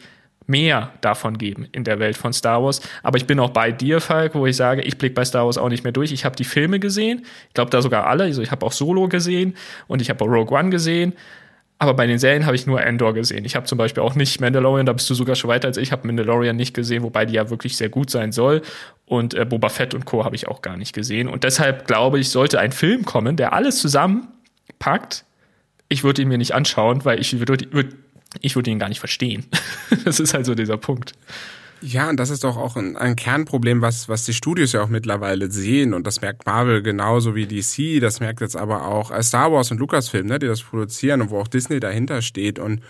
mehr 0.53 0.93
davon 1.01 1.39
geben 1.39 1.67
in 1.73 1.83
der 1.83 1.99
Welt 1.99 2.17
von 2.17 2.33
Star 2.33 2.63
Wars. 2.63 2.83
Aber 3.03 3.17
ich 3.17 3.27
bin 3.27 3.41
auch 3.41 3.51
bei 3.51 3.73
dir, 3.73 4.01
Falk, 4.01 4.35
wo 4.35 4.47
ich 4.47 4.55
sage, 4.55 4.83
ich 4.83 4.99
blicke 4.99 5.15
bei 5.15 5.25
Star 5.25 5.47
Wars 5.47 5.59
auch 5.59 5.71
nicht 5.71 5.83
mehr 5.83 5.93
durch. 5.93 6.13
Ich 6.13 6.25
habe 6.25 6.37
die 6.37 6.45
Filme 6.45 6.79
gesehen, 6.79 7.25
ich 7.49 7.55
glaube 7.55 7.71
da 7.71 7.81
sogar 7.83 8.07
alle. 8.07 8.25
Also 8.25 8.43
ich 8.43 8.51
habe 8.51 8.65
auch 8.65 8.73
Solo 8.73 9.09
gesehen 9.09 9.57
und 9.89 10.03
ich 10.03 10.11
habe 10.11 10.23
auch 10.23 10.29
Rogue 10.29 10.57
One 10.57 10.71
gesehen. 10.71 11.15
Aber 11.79 11.95
bei 11.95 12.07
den 12.07 12.21
Serien 12.21 12.47
habe 12.47 12.55
ich 12.55 12.67
nur 12.67 12.81
Endor 12.81 13.13
gesehen. 13.13 13.45
Ich 13.45 13.57
habe 13.57 13.67
zum 13.67 13.77
Beispiel 13.77 14.05
auch 14.05 14.15
nicht 14.15 14.41
Mandalorian, 14.41 14.87
da 14.87 14.93
bist 14.93 15.11
du 15.11 15.15
sogar 15.15 15.35
schon 15.35 15.49
weiter 15.49 15.67
als 15.67 15.79
ich, 15.79 15.91
habe 15.91 16.07
Mandalorian 16.07 16.55
nicht 16.55 16.75
gesehen, 16.75 17.03
wobei 17.03 17.27
die 17.27 17.35
ja 17.35 17.51
wirklich 17.51 17.77
sehr 17.77 17.89
gut 17.89 18.09
sein 18.09 18.31
soll. 18.31 18.63
Und 19.07 19.35
äh, 19.35 19.45
Boba 19.45 19.69
Fett 19.69 19.95
und 19.95 20.05
Co. 20.05 20.25
habe 20.25 20.37
ich 20.37 20.47
auch 20.47 20.63
gar 20.63 20.77
nicht 20.77 20.93
gesehen. 20.93 21.27
Und 21.27 21.43
deshalb 21.43 21.89
glaube 21.89 22.21
ich, 22.21 22.29
sollte 22.29 22.61
ein 22.61 22.71
Film 22.71 23.05
kommen, 23.05 23.37
der 23.37 23.53
alles 23.53 23.81
zusammenpackt. 23.81 25.25
Ich 25.89 26.05
würde 26.05 26.23
ihn 26.23 26.29
mir 26.29 26.39
nicht 26.39 26.55
anschauen, 26.55 27.05
weil 27.05 27.19
ich 27.19 27.37
würde, 27.41 27.67
würde 27.73 27.97
ich 28.41 28.57
würde 28.57 28.71
ihn 28.71 28.79
gar 28.79 28.89
nicht 28.89 29.01
verstehen. 29.01 29.45
das 30.05 30.21
ist 30.21 30.35
halt 30.35 30.47
so 30.47 30.55
dieser 30.55 30.79
Punkt. 30.79 31.13
Ja, 31.83 32.09
und 32.09 32.17
das 32.17 32.31
ist 32.31 32.45
doch 32.45 32.57
auch 32.57 32.77
ein, 32.77 32.97
ein, 32.97 33.17
Kernproblem, 33.17 33.83
was, 33.83 34.09
was 34.09 34.25
die 34.25 34.35
Studios 34.35 34.73
ja 34.73 34.83
auch 34.83 34.89
mittlerweile 34.89 35.51
sehen. 35.51 35.95
Und 35.95 36.07
das 36.07 36.21
merkt 36.21 36.47
Marvel 36.47 36.81
genauso 36.81 37.35
wie 37.35 37.47
DC. 37.47 38.01
Das 38.01 38.21
merkt 38.21 38.41
jetzt 38.41 38.57
aber 38.57 38.87
auch 38.87 39.11
äh, 39.11 39.21
Star 39.23 39.51
Wars 39.51 39.73
und 39.73 39.79
Lucasfilm, 39.79 40.27
ne, 40.27 40.39
die 40.39 40.47
das 40.47 40.63
produzieren 40.63 41.23
und 41.23 41.31
wo 41.31 41.41
auch 41.41 41.49
Disney 41.49 41.81
dahinter 41.81 42.23
steht. 42.23 42.61
Und 42.61 42.83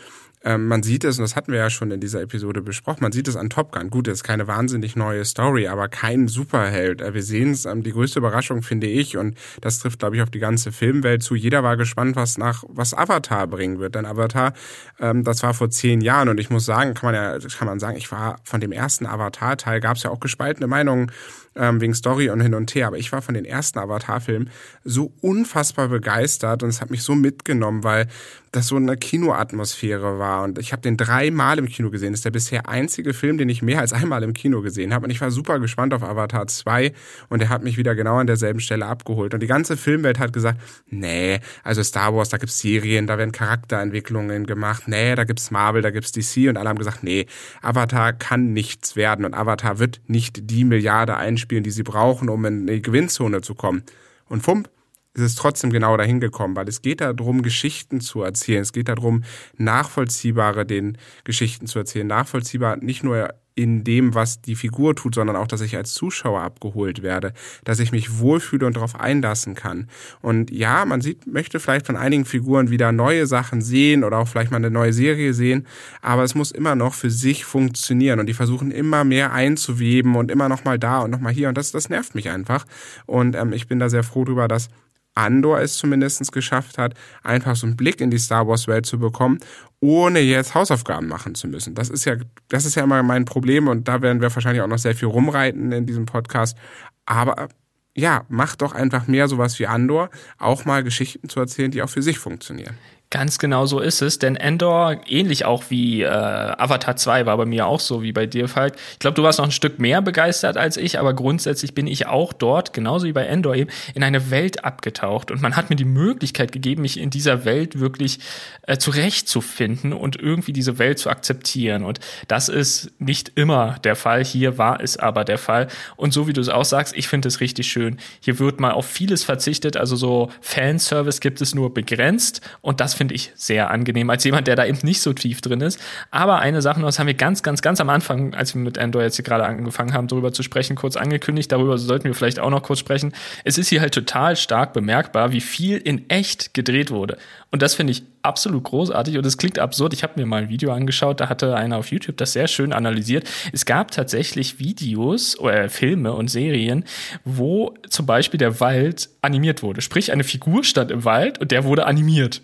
ähm, 0.44 0.66
man 0.66 0.83
sieht 0.83 1.05
es, 1.05 1.18
und 1.18 1.22
das 1.22 1.37
hatten 1.37 1.52
wir 1.52 1.59
ja 1.59 1.70
schon 1.70 1.90
in 1.90 2.00
dieser 2.00 2.20
Episode 2.20 2.62
besprochen, 2.62 2.98
man 3.02 3.12
sieht 3.12 3.28
es 3.28 3.37
an 3.37 3.50
Top 3.50 3.72
Gun. 3.72 3.90
Gut, 3.90 4.09
das 4.09 4.14
ist 4.18 4.24
keine 4.24 4.46
wahnsinnig 4.46 4.96
neue 4.96 5.24
Story, 5.24 5.68
aber 5.68 5.88
kein 5.88 6.28
Superheld. 6.28 7.00
Äh, 7.00 7.14
wir 7.14 7.22
sehen 7.22 7.50
es, 7.50 7.64
ähm, 7.64 7.83
die 7.83 7.92
größte 7.92 8.18
Überraschung 8.18 8.62
finde 8.62 8.87
ich, 8.87 9.16
und 9.16 9.37
das 9.61 9.78
trifft, 9.78 10.00
glaube 10.00 10.16
ich, 10.16 10.22
auf 10.22 10.31
die 10.31 10.38
ganze 10.38 10.72
Filmwelt 10.72 11.22
zu. 11.22 11.35
Jeder 11.35 11.62
war 11.62 11.76
gespannt, 11.76 12.16
was 12.16 12.38
nach, 12.38 12.64
was 12.68 12.94
Avatar 12.94 13.46
bringen 13.46 13.78
wird. 13.78 13.94
Denn 13.94 14.07
Avatar, 14.07 14.52
ähm, 14.98 15.24
das 15.24 15.42
war 15.42 15.55
vor 15.55 15.70
zehn 15.70 16.00
Jahren, 16.00 16.28
und 16.28 16.38
ich 16.38 16.50
muss 16.50 16.64
sagen, 16.64 16.94
kann 16.94 17.12
man 17.12 17.14
ja, 17.14 17.38
kann 17.59 17.66
man 17.66 17.78
sagen, 17.78 17.96
ich 17.96 18.11
war 18.11 18.40
von 18.44 18.61
dem 18.61 18.72
ersten 18.72 19.07
Avatar-Teil, 19.07 19.81
gab 19.81 19.96
es 19.96 20.02
ja 20.02 20.11
auch 20.11 20.20
gespaltene 20.20 20.66
Meinungen 20.66 21.11
ähm, 21.57 21.81
wegen 21.81 21.95
Story 21.95 22.31
und 22.31 22.41
hin 22.41 22.55
und 22.55 22.75
her. 22.75 22.87
Aber 22.87 22.99
ich 22.99 23.12
war 23.12 23.23
von 23.23 23.35
den 23.35 23.45
ersten 23.45 23.79
Avatar-Filmen 23.79 24.51
so 24.85 25.12
unfassbar 25.21 25.88
begeistert 25.88 26.62
und 26.62 26.69
es 26.69 26.81
hat 26.81 26.91
mich 26.91 27.03
so 27.03 27.15
mitgenommen, 27.15 27.85
weil 27.85 28.09
das 28.53 28.69
so 28.69 28.77
eine 28.77 28.99
Kinoatmosphäre 28.99 30.19
war. 30.19 30.43
Und 30.43 30.59
ich 30.59 30.73
habe 30.73 30.83
den 30.83 30.99
dreimal 30.99 31.59
im 31.59 31.67
Kino 31.67 31.91
gesehen. 31.91 32.12
Das 32.12 32.19
ist 32.19 32.27
der 32.27 32.31
bisher 32.31 32.69
einzige 32.69 33.15
Film, 33.15 33.38
den 33.38 33.49
ich 33.49 33.62
mehr 33.62 33.81
als 33.81 33.95
einmal 33.95 34.23
im 34.23 34.35
Kino 34.35 34.61
gesehen 34.61 34.93
habe. 34.93 35.05
Und 35.05 35.11
ich 35.11 35.23
war 35.23 35.31
super 35.31 35.59
gespannt 35.59 35.95
auf 35.95 36.03
Avatar 36.03 36.47
2 36.47 36.93
und 37.31 37.41
er 37.41 37.49
hat 37.49 37.65
mich 37.65 37.79
wieder 37.79 37.95
genau 37.95 38.17
an 38.17 38.27
derselben 38.27 38.61
Stelle 38.61 38.85
abgeholt. 38.85 39.33
Und 39.33 39.41
die 39.41 39.47
ganze 39.47 39.79
Filmwelt 39.79 40.19
hat 40.19 40.35
gesagt, 40.35 40.61
nee, 40.87 41.41
also 41.65 41.83
Star 41.83 42.15
Wars, 42.15 42.29
da 42.29 42.37
gibt's 42.37 42.59
Serien, 42.59 43.07
da 43.07 43.17
werden 43.17 43.33
Charakterentwicklungen 43.33 44.45
gemacht, 44.45 44.85
nee, 44.87 45.15
da 45.15 45.25
gibt's 45.25 45.51
Marvel, 45.51 45.81
da 45.81 45.91
gibt's 45.91 46.12
DC 46.12 46.51
und 46.51 46.59
alle 46.59 46.69
haben 46.69 46.79
gesagt, 46.79 47.03
nee, 47.03 47.27
Avatar 47.62 48.12
kann 48.12 48.53
nichts 48.53 48.97
werden 48.97 49.25
und 49.25 49.33
Avatar 49.33 49.79
wird 49.79 50.03
nicht 50.09 50.51
die 50.51 50.65
Milliarde 50.65 51.17
einspielen, 51.42 51.64
die 51.64 51.70
sie 51.70 51.83
brauchen, 51.83 52.28
um 52.28 52.44
in 52.44 52.66
die 52.66 52.83
Gewinnzone 52.83 53.40
zu 53.40 53.55
kommen. 53.55 53.83
Und 54.28 54.42
Fump, 54.42 54.70
ist 55.14 55.22
es 55.22 55.35
trotzdem 55.35 55.70
genau 55.70 55.96
dahin 55.98 56.20
gekommen, 56.20 56.57
weil 56.57 56.68
es 56.68 56.81
geht 56.81 57.02
darum, 57.02 57.42
Geschichten 57.42 58.00
zu 58.00 58.22
erzählen. 58.22 58.62
Es 58.62 58.72
geht 58.72 58.88
darum, 58.88 59.24
nachvollziehbare 59.59 60.64
den 60.64 60.96
Geschichten 61.24 61.66
zu 61.66 61.78
erzählen. 61.81 62.07
Nachvollziehbar 62.07 62.76
nicht 62.78 63.05
nur 63.05 63.35
in 63.55 63.85
dem, 63.85 64.15
was 64.15 64.41
die 64.41 64.57
Figur 64.57 64.95
tut, 64.95 65.15
sondern 65.15 65.37
auch, 65.37 65.47
dass 65.47 65.61
ich 65.61 65.77
als 65.77 65.95
Zuschauer 65.95 66.43
abgeholt 66.43 67.03
werde, 67.03 67.33
dass 67.65 67.81
ich 67.81 67.93
mich 67.93 68.19
wohlfühle 68.19 68.67
und 68.67 68.77
darauf 68.77 68.99
einlassen 68.99 69.55
kann. 69.55 69.88
Und 70.21 70.51
ja, 70.51 70.85
man 70.85 71.01
sieht, 71.01 71.27
möchte 71.27 71.61
vielleicht 71.61 71.87
von 71.87 71.97
einigen 71.97 72.25
Figuren 72.25 72.71
wieder 72.71 72.93
neue 72.93 73.27
Sachen 73.27 73.61
sehen 73.61 74.05
oder 74.05 74.19
auch 74.19 74.29
vielleicht 74.29 74.51
mal 74.51 74.57
eine 74.57 74.71
neue 74.71 74.93
Serie 74.93 75.35
sehen, 75.35 75.67
aber 76.01 76.23
es 76.25 76.35
muss 76.35 76.51
immer 76.51 76.75
noch 76.75 76.95
für 76.95 77.11
sich 77.11 77.45
funktionieren 77.45 78.21
und 78.21 78.27
die 78.27 78.35
versuchen 78.35 78.71
immer 78.71 79.05
mehr 79.05 79.33
einzuweben 79.33 80.17
und 80.17 80.31
immer 80.31 80.49
noch 80.49 80.65
mal 80.65 80.79
da 80.79 81.01
und 81.01 81.11
noch 81.11 81.21
mal 81.21 81.33
hier 81.33 81.49
und 81.49 81.59
das, 81.59 81.73
das 81.73 81.88
nervt 81.88 82.15
mich 82.15 82.31
einfach. 82.31 82.65
Und 83.07 83.37
ähm, 83.37 83.53
ich 83.53 83.69
bin 83.69 83.79
da 83.79 83.88
sehr 83.88 84.03
froh 84.03 84.25
drüber, 84.25 84.49
dass 84.49 84.69
Andor 85.14 85.61
es 85.61 85.77
zumindest 85.77 86.33
geschafft 86.33 86.79
hat, 86.79 86.94
einfach 87.22 87.57
so 87.57 87.66
einen 87.66 87.77
Blick 87.77 88.01
in 88.01 88.11
die 88.11 88.18
Star 88.18 88.46
Wars 88.48 88.66
Welt 88.68 88.87
zu 88.87 88.98
bekommen, 88.98 89.38
ohne 89.81 90.20
jetzt 90.20 90.55
Hausaufgaben 90.55 91.09
machen 91.09 91.35
zu 91.35 91.48
müssen. 91.48 91.75
Das 91.75 91.90
ist 91.90 92.05
ja, 92.05 92.16
das 92.48 92.64
ist 92.64 92.77
ja 92.77 92.85
immer 92.85 93.03
mein 93.03 93.25
Problem 93.25 93.68
und 93.68 93.88
da 93.88 94.01
werden 94.01 94.20
wir 94.20 94.35
wahrscheinlich 94.35 94.62
auch 94.62 94.68
noch 94.68 94.79
sehr 94.79 94.94
viel 94.94 95.09
rumreiten 95.09 95.72
in 95.72 95.87
diesem 95.87 96.07
Podcast. 96.07 96.57
Aber 97.05 97.48
ja, 97.94 98.25
macht 98.29 98.62
doch 98.62 98.75
einfach 98.75 99.07
mehr 99.07 99.29
sowas 99.29 99.59
wie 99.59 99.66
Andor, 99.66 100.11
auch 100.38 100.64
mal 100.64 100.83
Geschichten 100.83 101.29
zu 101.29 101.40
erzählen, 101.40 101.70
die 101.70 101.83
auch 101.83 101.90
für 101.90 102.03
sich 102.03 102.18
funktionieren. 102.18 102.77
Ganz 103.12 103.38
genau 103.38 103.66
so 103.66 103.79
ist 103.79 104.01
es, 104.01 104.18
denn 104.18 104.37
Endor, 104.37 104.96
ähnlich 105.07 105.44
auch 105.44 105.64
wie 105.68 106.01
äh, 106.01 106.07
Avatar 106.07 106.96
2, 106.96 107.27
war 107.27 107.37
bei 107.37 107.44
mir 107.44 107.66
auch 107.66 107.79
so 107.79 108.03
wie 108.03 108.11
bei 108.11 108.25
dir, 108.25 108.48
Falk. 108.48 108.72
Ich 108.92 109.01
glaube, 109.01 109.16
du 109.16 109.22
warst 109.22 109.38
noch 109.38 109.44
ein 109.44 109.53
Stück 109.53 109.79
mehr 109.79 110.01
begeistert 110.01 110.57
als 110.57 110.79
ich, 110.79 110.98
aber 110.98 111.12
grundsätzlich 111.12 111.75
bin 111.75 111.87
ich 111.87 112.07
auch 112.07 112.33
dort, 112.33 112.72
genauso 112.72 113.07
wie 113.07 113.12
bei 113.12 113.27
Endor 113.27 113.55
eben, 113.55 113.68
in 113.94 114.03
eine 114.03 114.31
Welt 114.31 114.64
abgetaucht. 114.64 115.31
Und 115.31 115.42
man 115.42 115.57
hat 115.57 115.68
mir 115.68 115.77
die 115.77 115.85
Möglichkeit 115.85 116.53
gegeben, 116.53 116.81
mich 116.81 116.98
in 116.98 117.11
dieser 117.11 117.44
Welt 117.44 117.79
wirklich 117.79 118.18
äh, 118.62 118.79
zurechtzufinden 118.79 119.92
und 119.92 120.16
irgendwie 120.16 120.55
diese 120.55 120.79
Welt 120.79 120.98
zu 120.98 121.11
akzeptieren. 121.11 121.85
Und 121.85 122.01
das 122.29 122.48
ist 122.48 122.92
nicht 122.98 123.33
immer 123.35 123.79
der 123.85 123.94
Fall. 123.94 124.25
Hier 124.25 124.57
war 124.57 124.81
es 124.81 124.96
aber 124.96 125.25
der 125.25 125.37
Fall. 125.37 125.68
Und 125.96 126.14
so 126.14 126.29
wie 126.29 126.33
du 126.33 126.40
es 126.40 126.48
auch 126.48 126.64
sagst, 126.64 126.96
ich 126.96 127.09
finde 127.09 127.29
es 127.29 127.40
richtig 127.40 127.66
schön. 127.66 127.98
Hier 128.20 128.38
wird 128.38 128.59
mal 128.59 128.70
auf 128.70 128.87
vieles 128.87 129.22
verzichtet, 129.22 129.77
also 129.77 129.96
so 129.96 130.31
Fanservice 130.40 131.20
gibt 131.20 131.42
es 131.42 131.55
nur 131.55 131.75
begrenzt 131.75 132.40
und 132.62 132.81
das 132.81 133.02
finde 133.03 133.17
ich 133.17 133.33
sehr 133.35 133.69
angenehm, 133.73 134.11
als 134.11 134.23
jemand, 134.23 134.47
der 134.47 134.55
da 134.55 134.65
eben 134.65 134.79
nicht 134.85 135.01
so 135.01 135.12
tief 135.12 135.41
drin 135.41 135.61
ist. 135.61 135.81
Aber 136.12 136.38
eine 136.38 136.62
Sache, 136.62 136.81
das 136.83 137.01
haben 137.01 137.09
wir 137.09 137.15
ganz, 137.15 137.43
ganz, 137.43 137.61
ganz 137.61 137.81
am 137.81 137.91
Anfang, 137.91 138.33
als 138.33 138.55
wir 138.55 138.62
mit 138.62 138.79
Andor 138.79 139.03
jetzt 139.03 139.17
hier 139.17 139.25
gerade 139.25 139.45
angefangen 139.45 139.93
haben, 139.93 140.07
darüber 140.07 140.33
zu 140.33 140.45
sprechen, 140.45 140.77
kurz 140.77 140.97
angekündigt. 140.97 141.51
Darüber 141.51 141.79
sollten 141.79 142.05
wir 142.05 142.15
vielleicht 142.15 142.38
auch 142.38 142.51
noch 142.51 142.62
kurz 142.62 142.79
sprechen. 142.79 143.12
Es 143.43 143.59
ist 143.59 143.67
hier 143.71 143.81
halt 143.81 143.93
total 143.93 144.37
stark 144.37 144.73
bemerkbar, 144.73 145.33
wie 145.33 145.41
viel 145.41 145.79
in 145.79 146.09
echt 146.11 146.55
gedreht 146.55 146.93
wurde. 146.93 147.19
Und 147.51 147.61
das 147.61 147.75
finde 147.75 147.91
ich 147.91 148.05
absolut 148.23 148.62
großartig 148.62 149.19
und 149.19 149.27
es 149.27 149.37
klingt 149.37 149.59
absurd. 149.59 149.95
Ich 149.95 150.05
habe 150.05 150.21
mir 150.21 150.25
mal 150.25 150.43
ein 150.43 150.49
Video 150.49 150.73
angeschaut, 150.73 151.21
da 151.21 151.29
hatte 151.29 151.57
einer 151.57 151.79
auf 151.79 151.91
YouTube 151.91 152.17
das 152.19 152.35
sehr 152.35 152.47
schön 152.47 152.73
analysiert. 152.73 153.29
Es 153.53 153.67
gab 153.67 153.91
tatsächlich 153.91 154.61
Videos 154.61 155.37
oder 155.41 155.69
Filme 155.69 156.12
und 156.12 156.29
Serien, 156.29 156.85
wo 157.25 157.75
zum 157.91 158.07
Beispiel 158.07 158.38
der 158.38 158.61
Wald 158.61 159.09
animiert 159.23 159.65
wurde. 159.65 159.81
Sprich, 159.81 160.12
eine 160.12 160.23
Figur 160.23 160.62
stand 160.62 160.93
im 160.93 161.05
Wald 161.05 161.41
und 161.41 161.51
der 161.51 161.65
wurde 161.65 161.85
animiert. 161.85 162.43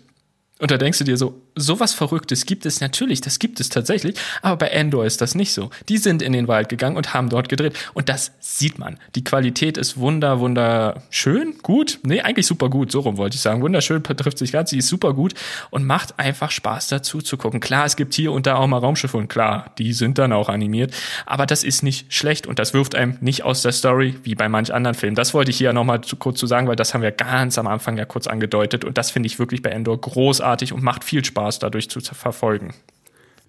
Und 0.59 0.71
da 0.71 0.77
denkst 0.77 0.99
du 0.99 1.05
dir 1.05 1.17
so, 1.17 1.41
sowas 1.59 1.93
Verrücktes 1.93 2.45
gibt 2.45 2.65
es 2.65 2.81
natürlich, 2.81 3.21
das 3.21 3.39
gibt 3.39 3.59
es 3.59 3.69
tatsächlich, 3.69 4.15
aber 4.41 4.57
bei 4.57 4.67
Endor 4.67 5.05
ist 5.05 5.21
das 5.21 5.35
nicht 5.35 5.53
so. 5.53 5.69
Die 5.87 5.97
sind 5.97 6.21
in 6.21 6.33
den 6.33 6.47
Wald 6.47 6.69
gegangen 6.69 6.97
und 6.97 7.13
haben 7.13 7.29
dort 7.29 7.49
gedreht 7.49 7.77
und 7.93 8.09
das 8.09 8.31
sieht 8.39 8.79
man. 8.79 8.97
Die 9.15 9.23
Qualität 9.23 9.77
ist 9.77 9.97
wunder, 9.97 10.39
wunderschön, 10.39 11.55
gut, 11.61 11.99
nee, 12.03 12.21
eigentlich 12.21 12.47
super 12.47 12.69
gut, 12.69 12.91
so 12.91 13.01
rum 13.01 13.17
wollte 13.17 13.35
ich 13.35 13.41
sagen. 13.41 13.61
Wunderschön 13.61 14.03
trifft 14.03 14.37
sich 14.37 14.51
ganz, 14.51 14.69
sie 14.69 14.79
ist 14.79 14.87
super 14.87 15.13
gut 15.13 15.33
und 15.69 15.85
macht 15.85 16.19
einfach 16.19 16.51
Spaß 16.51 16.87
dazu 16.87 17.21
zu 17.21 17.37
gucken. 17.37 17.59
Klar, 17.59 17.85
es 17.85 17.95
gibt 17.95 18.13
hier 18.13 18.31
und 18.31 18.45
da 18.45 18.55
auch 18.55 18.67
mal 18.67 18.77
Raumschiffe 18.77 19.17
und 19.17 19.27
klar, 19.27 19.71
die 19.77 19.93
sind 19.93 20.17
dann 20.17 20.33
auch 20.33 20.49
animiert, 20.49 20.93
aber 21.25 21.45
das 21.45 21.63
ist 21.63 21.83
nicht 21.83 22.13
schlecht 22.13 22.47
und 22.47 22.59
das 22.59 22.73
wirft 22.73 22.95
einem 22.95 23.17
nicht 23.21 23.43
aus 23.43 23.61
der 23.61 23.71
Story 23.71 24.15
wie 24.23 24.35
bei 24.35 24.49
manch 24.49 24.73
anderen 24.73 24.95
Filmen. 24.95 25.15
Das 25.15 25.33
wollte 25.33 25.51
ich 25.51 25.57
hier 25.57 25.73
nochmal 25.73 26.01
kurz 26.19 26.39
zu 26.39 26.47
sagen, 26.47 26.67
weil 26.67 26.75
das 26.75 26.93
haben 26.93 27.01
wir 27.01 27.11
ganz 27.11 27.57
am 27.57 27.67
Anfang 27.67 27.97
ja 27.97 28.05
kurz 28.05 28.27
angedeutet 28.27 28.85
und 28.85 28.97
das 28.97 29.11
finde 29.11 29.27
ich 29.27 29.39
wirklich 29.39 29.61
bei 29.61 29.69
Endor 29.69 29.99
großartig 29.99 30.73
und 30.73 30.83
macht 30.83 31.03
viel 31.03 31.23
Spaß 31.23 31.48
Spaß 31.49 31.59
dadurch 31.59 31.89
zu 31.89 31.99
verfolgen. 32.01 32.73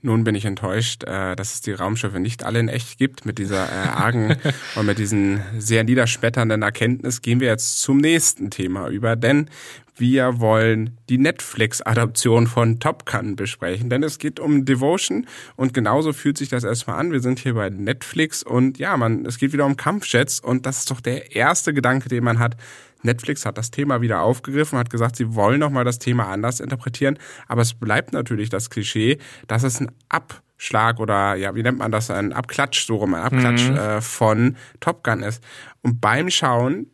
Nun 0.02 0.24
bin 0.24 0.34
ich 0.34 0.46
enttäuscht, 0.46 1.04
äh, 1.04 1.36
dass 1.36 1.54
es 1.54 1.60
die 1.60 1.72
Raumschiffe 1.72 2.20
nicht 2.20 2.42
alle 2.42 2.58
in 2.58 2.68
echt 2.68 2.96
gibt. 2.96 3.26
Mit 3.26 3.38
dieser 3.38 3.66
äh, 3.66 3.88
argen 3.88 4.36
und 4.76 4.86
mit 4.86 4.98
diesen 4.98 5.42
sehr 5.58 5.84
niederschmetternden 5.84 6.62
Erkenntnis 6.62 7.20
gehen 7.20 7.40
wir 7.40 7.48
jetzt 7.48 7.82
zum 7.82 7.98
nächsten 7.98 8.50
Thema 8.50 8.88
über, 8.88 9.14
denn 9.14 9.50
wir 9.96 10.40
wollen 10.40 10.96
die 11.10 11.18
Netflix-Adaption 11.18 12.46
von 12.46 12.80
Top 12.80 13.04
Gun 13.04 13.36
besprechen, 13.36 13.90
denn 13.90 14.02
es 14.02 14.18
geht 14.18 14.40
um 14.40 14.64
Devotion 14.64 15.26
und 15.56 15.74
genauso 15.74 16.14
fühlt 16.14 16.38
sich 16.38 16.48
das 16.48 16.64
erstmal 16.64 16.98
an. 16.98 17.12
Wir 17.12 17.20
sind 17.20 17.38
hier 17.38 17.52
bei 17.52 17.68
Netflix 17.68 18.42
und 18.42 18.78
ja, 18.78 18.96
man, 18.96 19.26
es 19.26 19.36
geht 19.36 19.52
wieder 19.52 19.66
um 19.66 19.76
Kampfjets 19.76 20.40
und 20.40 20.64
das 20.64 20.78
ist 20.78 20.90
doch 20.90 21.02
der 21.02 21.36
erste 21.36 21.74
Gedanke, 21.74 22.08
den 22.08 22.24
man 22.24 22.38
hat 22.38 22.56
Netflix 23.02 23.46
hat 23.46 23.58
das 23.58 23.70
Thema 23.70 24.00
wieder 24.00 24.22
aufgegriffen, 24.22 24.78
hat 24.78 24.90
gesagt, 24.90 25.16
sie 25.16 25.34
wollen 25.34 25.60
nochmal 25.60 25.84
das 25.84 25.98
Thema 25.98 26.28
anders 26.28 26.60
interpretieren, 26.60 27.18
aber 27.48 27.62
es 27.62 27.74
bleibt 27.74 28.12
natürlich 28.12 28.50
das 28.50 28.70
Klischee, 28.70 29.18
dass 29.46 29.62
es 29.62 29.80
ein 29.80 29.90
Abschlag 30.08 31.00
oder 31.00 31.34
ja, 31.34 31.54
wie 31.54 31.62
nennt 31.62 31.78
man 31.78 31.92
das, 31.92 32.10
ein 32.10 32.32
Abklatsch, 32.32 32.86
so 32.86 32.96
rum, 32.96 33.14
ein 33.14 33.22
Abklatsch 33.22 33.68
mhm. 33.68 33.76
äh, 33.76 34.00
von 34.00 34.56
Top 34.80 35.02
Gun 35.04 35.22
ist. 35.22 35.42
Und 35.82 36.00
beim 36.00 36.30
Schauen 36.30 36.86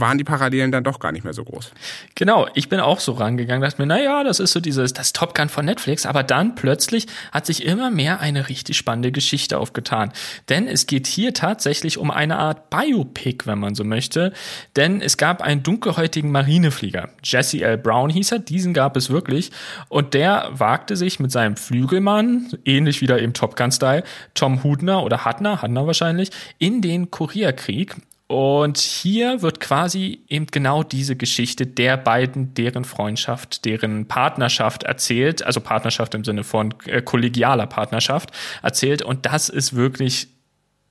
waren 0.00 0.18
die 0.18 0.24
Parallelen 0.24 0.72
dann 0.72 0.84
doch 0.84 0.98
gar 0.98 1.12
nicht 1.12 1.24
mehr 1.24 1.32
so 1.32 1.44
groß. 1.44 1.70
Genau, 2.14 2.48
ich 2.54 2.68
bin 2.68 2.80
auch 2.80 3.00
so 3.00 3.12
rangegangen, 3.12 3.62
dachte 3.62 3.80
mir, 3.80 3.86
naja, 3.86 4.24
das 4.24 4.40
ist 4.40 4.52
so 4.52 4.60
dieses, 4.60 4.92
das 4.92 5.12
Top 5.12 5.34
Gun 5.34 5.48
von 5.48 5.64
Netflix, 5.64 6.06
aber 6.06 6.22
dann 6.22 6.54
plötzlich 6.54 7.06
hat 7.32 7.46
sich 7.46 7.64
immer 7.64 7.90
mehr 7.90 8.20
eine 8.20 8.48
richtig 8.48 8.76
spannende 8.76 9.12
Geschichte 9.12 9.58
aufgetan. 9.58 10.12
Denn 10.48 10.66
es 10.66 10.86
geht 10.86 11.06
hier 11.06 11.34
tatsächlich 11.34 11.98
um 11.98 12.10
eine 12.10 12.38
Art 12.38 12.70
Biopic, 12.70 13.46
wenn 13.46 13.58
man 13.58 13.74
so 13.74 13.84
möchte. 13.84 14.32
Denn 14.76 15.00
es 15.00 15.16
gab 15.16 15.42
einen 15.42 15.62
dunkelhäutigen 15.62 16.30
Marineflieger, 16.30 17.10
Jesse 17.22 17.62
L. 17.62 17.78
Brown 17.78 18.10
hieß 18.10 18.32
er, 18.32 18.38
diesen 18.40 18.74
gab 18.74 18.96
es 18.96 19.10
wirklich. 19.10 19.50
Und 19.88 20.14
der 20.14 20.50
wagte 20.52 20.96
sich 20.96 21.20
mit 21.20 21.30
seinem 21.30 21.56
Flügelmann, 21.56 22.48
ähnlich 22.64 23.00
wieder 23.00 23.18
im 23.18 23.32
Top 23.32 23.56
Gun-Style, 23.56 24.04
Tom 24.34 24.62
Hudner 24.64 25.02
oder 25.02 25.24
Hudner, 25.24 25.62
Hudner 25.62 25.86
wahrscheinlich, 25.86 26.30
in 26.58 26.82
den 26.82 27.10
Koreakrieg 27.10 27.96
und 28.26 28.78
hier 28.78 29.42
wird 29.42 29.60
quasi 29.60 30.24
eben 30.28 30.46
genau 30.46 30.82
diese 30.82 31.14
Geschichte 31.14 31.66
der 31.66 31.98
beiden, 31.98 32.54
deren 32.54 32.84
Freundschaft, 32.84 33.66
deren 33.66 34.08
Partnerschaft 34.08 34.84
erzählt, 34.84 35.42
also 35.42 35.60
Partnerschaft 35.60 36.14
im 36.14 36.24
Sinne 36.24 36.42
von 36.42 36.74
äh, 36.86 37.02
kollegialer 37.02 37.66
Partnerschaft 37.66 38.30
erzählt. 38.62 39.02
Und 39.02 39.26
das 39.26 39.50
ist 39.50 39.76
wirklich 39.76 40.28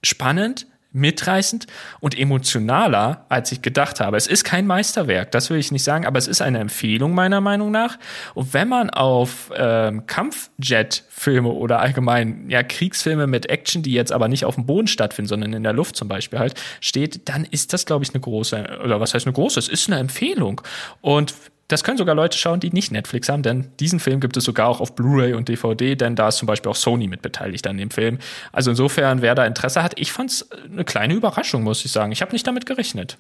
spannend, 0.04 0.68
mitreißend 0.94 1.68
und 2.00 2.18
emotionaler, 2.18 3.26
als 3.30 3.52
ich 3.52 3.62
gedacht 3.62 4.00
habe. 4.00 4.16
Es 4.18 4.28
ist 4.28 4.44
kein 4.44 4.66
Meisterwerk, 4.66 5.32
das 5.32 5.50
will 5.50 5.58
ich 5.58 5.72
nicht 5.72 5.84
sagen, 5.84 6.06
aber 6.06 6.20
es 6.20 6.28
ist 6.28 6.42
eine 6.42 6.60
Empfehlung 6.60 7.14
meiner 7.14 7.42
Meinung 7.42 7.72
nach. 7.72 7.98
Und 8.34 8.54
wenn 8.54 8.70
man 8.70 8.90
auf 8.90 9.52
ähm, 9.56 10.06
Kampfjet-Filme 10.06 11.50
oder 11.50 11.80
allgemein 11.80 12.50
ja 12.50 12.64
Kriegsfilme 12.64 13.28
mit 13.28 13.50
Action, 13.50 13.84
die 13.84 13.94
jetzt 13.94 14.12
aber 14.12 14.28
nicht 14.28 14.46
auf 14.46 14.56
dem 14.56 14.66
Boden 14.66 14.88
stattfinden, 14.88 15.28
sondern 15.28 15.54
in 15.54 15.64
der 15.64 15.74
Luft 15.74 15.96
zum 15.96 16.08
Beispiel 16.08 16.40
halt 16.40 16.54
steht, 16.80 17.28
dann 17.28 17.46
ist 17.46 17.74
das, 17.74 17.86
glaube 17.86 18.04
ich, 18.04 18.14
eine 18.14 18.22
große, 18.22 18.80
oder 18.84 19.00
was 19.00 19.14
heißt 19.14 19.26
eine 19.26 19.34
große? 19.34 19.60
Es 19.60 19.68
ist 19.68 19.88
eine 19.90 20.00
Empfehlung. 20.00 20.62
Und 21.02 21.34
das 21.74 21.84
können 21.84 21.98
sogar 21.98 22.14
Leute 22.14 22.38
schauen, 22.38 22.60
die 22.60 22.70
nicht 22.70 22.92
Netflix 22.92 23.30
haben, 23.30 23.42
denn 23.42 23.72
diesen 23.80 24.00
Film 24.00 24.20
gibt 24.20 24.38
es 24.38 24.44
sogar 24.44 24.68
auch 24.68 24.80
auf 24.80 24.96
Blu-ray 24.96 25.34
und 25.34 25.50
DVD, 25.50 25.96
denn 25.96 26.16
da 26.16 26.28
ist 26.28 26.38
zum 26.38 26.46
Beispiel 26.46 26.70
auch 26.70 26.76
Sony 26.76 27.08
mit 27.08 27.24
beteiligt 27.24 27.66
an 27.66 27.78
dem 27.78 27.90
Film. 27.90 28.20
Also 28.52 28.70
insofern, 28.70 29.24
wer 29.24 29.34
da 29.34 29.46
Interesse 29.46 29.82
hat, 29.82 30.00
ich 30.00 30.12
fand 30.12 30.30
es 30.30 30.52
eine 30.52 30.86
kleine 30.86 31.16
Überraschung, 31.16 31.64
muss 31.64 31.84
ich 31.84 31.92
sagen. 31.92 32.12
Ich 32.12 32.22
habe 32.22 32.32
nicht 32.32 32.46
damit 32.46 32.68
gerechnet. 32.68 33.18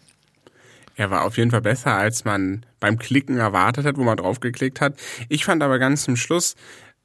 Er 0.96 1.10
war 1.10 1.26
auf 1.26 1.38
jeden 1.38 1.50
Fall 1.50 1.62
besser, 1.62 1.96
als 1.96 2.26
man 2.26 2.64
beim 2.80 3.00
Klicken 3.00 3.38
erwartet 3.38 3.86
hat, 3.86 3.98
wo 3.98 4.04
man 4.04 4.18
draufgeklickt 4.18 4.80
hat. 4.82 4.94
Ich 5.30 5.46
fand 5.46 5.64
aber 5.64 5.80
ganz 5.80 6.04
zum 6.04 6.16
Schluss, 6.16 6.56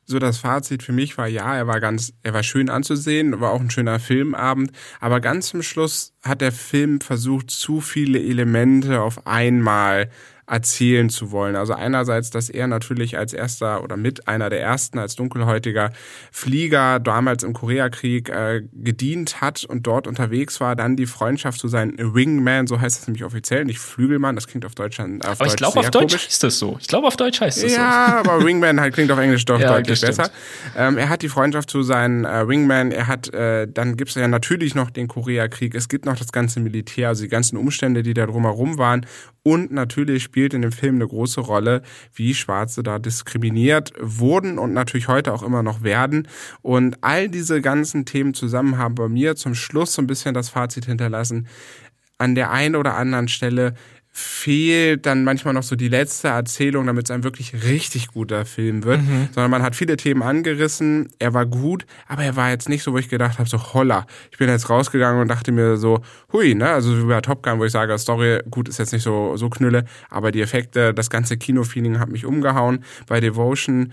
so 0.05 0.19
das 0.19 0.39
Fazit 0.39 0.83
für 0.83 0.93
mich 0.93 1.17
war, 1.17 1.29
ja, 1.29 1.57
er 1.57 1.67
war 1.67 1.81
ganz, 1.81 2.13
er 2.23 2.35
war 2.35 2.43
schön 2.43 2.69
anzusehen, 2.71 3.41
war 3.41 3.53
auch 3.53 3.61
ein 3.61 3.71
schöner 3.71 4.01
Filmabend, 4.01 4.73
aber 5.01 5.21
ganz 5.21 5.49
zum 5.49 5.63
Schluss 5.63 6.13
hat 6.23 6.41
der 6.41 6.53
Film 6.53 7.01
versucht, 7.01 7.51
zu 7.51 7.81
viele 7.81 8.19
Elemente 8.21 9.01
auf 9.01 9.27
einmal 9.27 10.11
erzählen 10.49 11.11
zu 11.11 11.31
wollen. 11.31 11.57
Also 11.57 11.75
einerseits, 11.75 12.31
dass 12.31 12.49
er 12.49 12.67
natürlich 12.67 13.19
als 13.19 13.33
erster 13.33 13.83
oder 13.83 13.97
mit 13.97 14.29
einer 14.29 14.51
der 14.51 14.61
ersten 14.61 14.99
als 14.99 15.15
dunkelhäutiger 15.15 15.91
Flieger 16.33 17.01
damals 17.01 17.43
im 17.43 17.53
Koreakrieg 17.53 18.29
äh, 18.29 18.63
gedient 18.73 19.41
hat 19.41 19.65
und 19.65 19.87
dort 19.87 20.07
unterwegs 20.07 20.61
war, 20.61 20.75
dann 20.75 20.97
die 20.97 21.07
Freundschaft 21.07 21.61
zu 21.61 21.69
seinem 21.69 22.15
Wingman, 22.15 22.67
so 22.67 22.81
heißt 22.81 23.03
es 23.03 23.07
nämlich 23.07 23.25
offiziell, 23.25 23.65
nicht 23.65 23.79
Flügelmann, 23.79 24.35
das 24.35 24.47
klingt 24.47 24.65
auf 24.65 24.75
Deutsch 24.75 25.01
auf 25.01 25.07
Aber 25.07 25.37
Deutsch 25.37 25.51
ich 25.51 25.57
glaube 25.57 25.81
auf 25.81 25.91
Deutsch 25.91 26.15
heißt 26.15 26.43
das 26.43 26.59
so. 26.59 26.79
Ich 26.81 26.89
glaube 26.89 27.07
auf 27.07 27.17
Deutsch 27.17 27.41
heißt 27.41 27.63
das 27.63 27.73
ja, 27.73 27.77
so. 27.77 27.83
Ja, 27.83 28.19
aber 28.21 28.45
Wingman 28.45 28.81
halt 28.81 28.95
klingt 28.95 29.13
auf 29.13 29.19
Englisch 29.19 29.45
doch 29.45 29.61
ja, 29.61 29.75
deutlich 29.75 30.01
besser. 30.01 30.31
Ähm, 30.77 30.97
er 30.97 31.09
hat 31.09 31.23
die 31.23 31.29
Freundschaft 31.29 31.71
zu 31.71 31.83
seinem 31.83 32.25
äh, 32.25 32.49
Wingman, 32.49 32.91
er 32.91 33.07
hat, 33.07 33.33
äh, 33.35 33.69
dann 33.69 33.97
gibt 33.97 34.11
es 34.11 34.17
ja 34.17 34.27
natürlich 34.29 34.75
noch 34.75 34.91
den 34.91 35.09
Koreakrieg, 35.09 35.75
es 35.75 35.89
gibt 35.89 36.07
noch 36.07 36.18
das 36.19 36.33
ganze 36.33 36.61
Militär, 36.61 37.09
also 37.09 37.23
die 37.23 37.29
ganzen 37.29 37.57
Umstände, 37.57 38.03
die 38.03 38.15
da 38.15 38.27
drumherum 38.27 38.79
waren 38.79 39.07
und 39.49 39.73
natürlich 39.73 40.23
spielt 40.23 40.53
in 40.53 40.61
dem 40.61 40.73
Film 40.73 40.97
eine 40.97 41.07
große 41.07 41.41
Rolle, 41.41 41.81
wie 42.15 42.35
Schwarze 42.35 42.83
da 42.83 42.99
diskriminiert 42.99 43.93
wurden 43.99 44.59
und 44.59 44.75
natürlich 44.75 45.09
heute 45.09 45.33
auch 45.33 45.43
immer 45.43 45.63
noch 45.63 45.83
werden. 45.83 46.29
Und 46.61 46.99
all 47.01 47.31
diese 47.31 47.63
ganzen 47.63 48.05
Themen 48.05 48.35
zusammen 48.35 48.77
haben 48.77 48.95
bei 48.95 49.09
mir 49.09 49.37
zum 49.37 49.55
Schluss 49.55 49.95
so 49.95 50.03
ein 50.03 50.07
bisschen 50.07 50.35
das 50.35 50.51
Fazit 50.51 50.85
hinterlassen. 50.85 51.47
An 52.19 52.35
der 52.35 52.51
einen 52.51 52.77
oder 52.77 52.97
anderen 52.97 53.29
Stelle 53.29 53.75
fehlt 54.19 55.07
dann 55.07 55.23
manchmal 55.23 55.55
noch 55.55 55.63
so 55.63 55.77
die 55.77 55.89
letzte 55.89 56.29
Erzählung, 56.29 56.87
damit 56.87 57.05
es 57.09 57.11
ein 57.13 57.23
wirklich 57.23 57.65
richtig 57.65 58.09
guter 58.09 58.45
Film 58.45 58.83
wird. 58.83 59.01
Mhm. 59.01 59.29
Sondern 59.33 59.51
man 59.51 59.63
hat 59.63 59.77
viele 59.77 59.97
Themen 59.97 60.23
angerissen, 60.23 61.11
er 61.21 61.35
war 61.35 61.47
gut, 61.47 61.87
aber 62.09 62.25
er 62.25 62.35
war 62.35 62.51
jetzt 62.51 62.69
nicht 62.69 62.83
so, 62.83 62.93
wo 62.93 62.99
ich 62.99 63.09
gedacht 63.09 63.39
habe, 63.39 63.49
so 63.49 63.75
holla. 63.75 64.07
Ich 64.33 64.39
bin 64.39 64.49
jetzt 64.49 64.69
rausgegangen 64.69 65.23
und 65.23 65.29
dachte 65.29 65.53
mir 65.53 65.77
so, 65.77 66.01
hui, 66.33 66.57
ne? 66.57 66.69
Also 66.69 66.99
wie 66.99 67.07
bei 67.07 67.21
Top 67.21 67.45
Gun, 67.45 67.61
wo 67.61 67.65
ich 67.65 67.71
sage, 67.71 67.97
Story, 67.97 68.41
gut, 68.51 68.69
ist 68.69 68.79
jetzt 68.79 68.93
nicht 68.93 69.05
so, 69.05 69.37
so 69.37 69.49
knülle, 69.51 69.85
aber 70.11 70.33
die 70.33 70.41
Effekte, 70.41 70.93
das 70.93 71.11
ganze 71.11 71.37
Kinofeeling 71.37 72.01
hat 72.01 72.09
mich 72.09 72.27
umgehauen. 72.27 72.85
Bei 73.07 73.21
Devotion 73.21 73.93